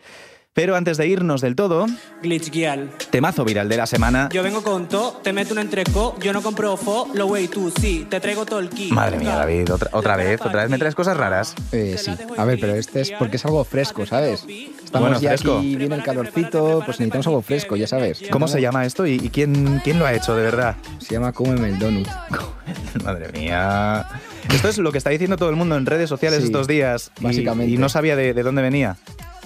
Pero 0.57 0.75
antes 0.75 0.97
de 0.97 1.05
irnos 1.07 1.41
del 1.41 1.55
todo, 1.55 1.85
Glitch 2.23 2.49
Guial. 2.49 2.89
temazo 3.11 3.45
viral 3.45 3.69
de 3.69 3.77
la 3.77 3.85
semana. 3.85 4.27
Yo 4.33 4.41
vengo 4.41 4.63
con 4.63 4.87
todo, 4.89 5.11
te 5.23 5.31
meto 5.31 5.53
un 5.53 5.59
entreco, 5.59 6.15
yo 6.19 6.33
no 6.33 6.41
compro 6.41 6.75
fo, 6.77 7.07
lo 7.13 7.27
wey 7.27 7.47
tú, 7.47 7.71
sí, 7.79 8.07
te 8.09 8.19
traigo 8.19 8.43
todo 8.43 8.57
el 8.57 8.69
kit. 8.69 8.91
Madre 8.91 9.19
mía, 9.19 9.35
David, 9.35 9.71
otra, 9.71 9.91
otra 9.93 10.15
vez, 10.15 10.41
otra 10.41 10.63
vez 10.63 10.71
me 10.71 10.79
traes 10.79 10.95
cosas 10.95 11.15
raras. 11.15 11.53
Eh, 11.71 11.95
sí, 11.99 12.11
a 12.35 12.43
ver, 12.43 12.57
pero 12.59 12.73
este 12.73 13.01
es 13.01 13.11
porque 13.11 13.35
es 13.35 13.45
algo 13.45 13.63
fresco, 13.65 14.07
¿sabes? 14.07 14.45
Estamos 14.83 15.09
Bueno, 15.09 15.19
ya 15.21 15.29
fresco. 15.29 15.59
aquí, 15.59 15.75
viene 15.75 15.93
el 15.93 16.01
calorcito, 16.01 16.81
pues 16.83 16.99
necesitamos 16.99 17.27
algo 17.27 17.41
fresco, 17.43 17.75
ya 17.75 17.85
sabes. 17.85 18.23
¿Cómo 18.31 18.47
se 18.47 18.59
llama 18.59 18.83
esto 18.83 19.05
y, 19.05 19.11
y 19.23 19.29
quién, 19.29 19.79
quién 19.83 19.99
lo 19.99 20.07
ha 20.07 20.13
hecho 20.15 20.35
de 20.35 20.41
verdad? 20.41 20.75
Se 20.97 21.13
llama 21.13 21.33
Cómeme 21.33 21.67
el 21.69 21.77
donut. 21.77 22.07
Madre 23.03 23.31
mía. 23.31 24.07
Esto 24.51 24.69
es 24.69 24.79
lo 24.79 24.91
que 24.91 24.97
está 24.97 25.11
diciendo 25.11 25.37
todo 25.37 25.49
el 25.51 25.55
mundo 25.55 25.77
en 25.77 25.85
redes 25.85 26.09
sociales 26.09 26.39
Sí, 26.39 26.45
estos 26.45 26.67
días. 26.67 27.11
y- 27.19 27.23
básicamente. 27.25 27.71
Y, 27.73 27.77
no 27.77 27.89
sabía 27.89 28.15
de, 28.15 28.33
de 28.33 28.41
dónde 28.41 28.63
venía. 28.63 28.97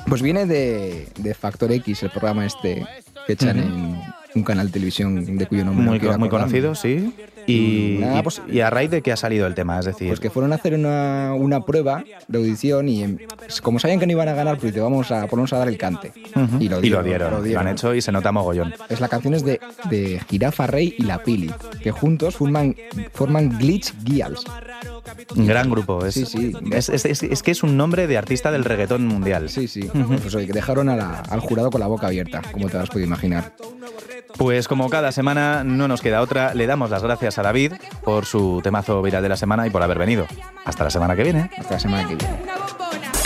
Pues 0.07 0.21
viene 0.21 0.45
de, 0.45 1.07
de 1.17 1.33
Factor 1.33 1.71
X, 1.71 2.03
el 2.03 2.09
programa 2.09 2.45
este 2.45 2.85
que 3.27 3.33
echan 3.33 3.59
en 3.59 4.01
un 4.35 4.43
canal 4.43 4.67
de 4.67 4.73
televisión 4.73 5.37
de 5.37 5.45
cuyo 5.45 5.65
nombre 5.65 5.85
no 5.85 5.91
Muy, 5.91 6.17
muy 6.17 6.29
conocido, 6.29 6.75
sí. 6.75 7.13
Y, 7.47 7.53
Y 7.53 8.03
y- 8.03 8.21
pues- 8.23 8.41
y 8.47 8.59
a 8.59 8.69
raíz 8.69 8.91
de 8.91 9.01
que 9.01 9.11
ha 9.11 9.17
salido 9.17 9.47
el 9.47 9.55
tema, 9.55 9.79
es 9.79 9.85
decir. 9.85 10.07
Pues 10.07 10.19
que 10.19 10.29
fueron 10.29 10.51
a 10.51 10.55
hacer 10.55 10.73
una, 10.73 11.33
una 11.35 11.65
prueba 11.65 12.03
de 12.27 12.37
audición 12.37 12.87
y 12.89 13.03
em, 13.03 13.17
como 13.61 13.79
sabían 13.79 13.99
que 13.99 14.05
no 14.05 14.11
iban 14.13 14.27
a 14.29 14.33
ganar, 14.33 14.57
pues 14.57 14.71
dice, 14.73 14.81
vamos 14.81 15.11
a 15.11 15.27
ponernos 15.27 15.51
a 15.53 15.57
dar 15.57 15.67
el 15.67 15.77
cante. 15.77 16.11
Y 16.59 16.69
lo 16.69 16.79
y 16.79 16.81
dieron. 16.83 17.03
lo 17.03 17.03
dieron, 17.41 17.53
lo 17.53 17.59
han 17.59 17.67
hecho 17.67 17.93
y 17.95 18.01
se 18.01 18.11
nota 18.11 18.31
mogollón. 18.31 18.73
Es 18.89 18.99
la 18.99 19.07
canción 19.07 19.33
es 19.33 19.43
de, 19.43 19.59
de 19.89 20.21
Jirafa 20.29 20.67
Rey 20.67 20.95
y 20.97 21.03
La 21.03 21.23
Pili, 21.23 21.51
que 21.81 21.91
juntos 21.91 22.35
forman, 22.35 22.75
forman 23.13 23.57
Glitch 23.57 23.93
Guials. 24.03 24.43
Un 25.35 25.47
gran 25.47 25.69
grupo. 25.69 26.05
Es, 26.05 26.13
Sí, 26.13 26.25
sí. 26.25 26.53
Es, 26.71 26.89
es- 26.89 27.05
es- 27.05 27.23
es 27.23 27.43
que 27.43 27.51
es 27.51 27.63
un 27.63 27.75
nombre 27.77 28.05
de 28.07 28.17
artista 28.17 28.51
del 28.51 28.63
reggaetón 28.65 29.05
mundial. 29.07 29.49
Sí, 29.49 29.67
sí. 29.67 29.89
Pues 30.21 30.33
oye, 30.35 30.45
que 30.47 30.53
dejaron 30.53 30.89
a 30.89 30.95
la- 30.95 31.19
al 31.21 31.39
jurado 31.39 31.69
con 31.71 31.79
la 31.81 31.87
boca 31.87 32.07
abierta, 32.07 32.41
como 32.51 32.69
te 32.69 32.77
has 32.77 32.89
podido 32.89 33.07
imaginar. 33.07 33.53
Pues 34.37 34.67
como 34.67 34.89
cada 34.89 35.11
semana 35.11 35.63
no 35.63 35.87
nos 35.87 36.01
queda 36.01 36.21
otra, 36.21 36.53
le 36.53 36.67
damos 36.67 36.89
las 36.89 37.03
gracias 37.03 37.37
a 37.37 37.43
David 37.43 37.73
por 38.03 38.25
su 38.25 38.61
temazo 38.63 39.01
viral 39.01 39.23
de 39.23 39.29
la 39.29 39.37
semana 39.37 39.67
y 39.67 39.69
por 39.69 39.83
haber 39.83 39.99
venido. 39.99 40.27
Hasta 40.65 40.83
la 40.83 40.89
semana 40.89 41.15
que 41.15 41.23
viene. 41.23 41.49
Hasta 41.57 41.75
la 41.75 41.79
semana 41.79 42.07
que 42.07 42.15
viene. 42.15 42.39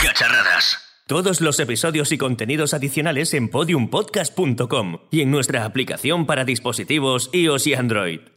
Cacharradas. 0.02 0.78
Todos 1.06 1.40
los 1.40 1.60
episodios 1.60 2.10
y 2.10 2.18
contenidos 2.18 2.74
adicionales 2.74 3.32
en 3.34 3.48
podiumpodcast.com 3.48 4.98
y 5.10 5.20
en 5.20 5.30
nuestra 5.30 5.64
aplicación 5.64 6.26
para 6.26 6.44
dispositivos 6.44 7.30
iOS 7.32 7.66
y 7.68 7.74
Android. 7.74 8.35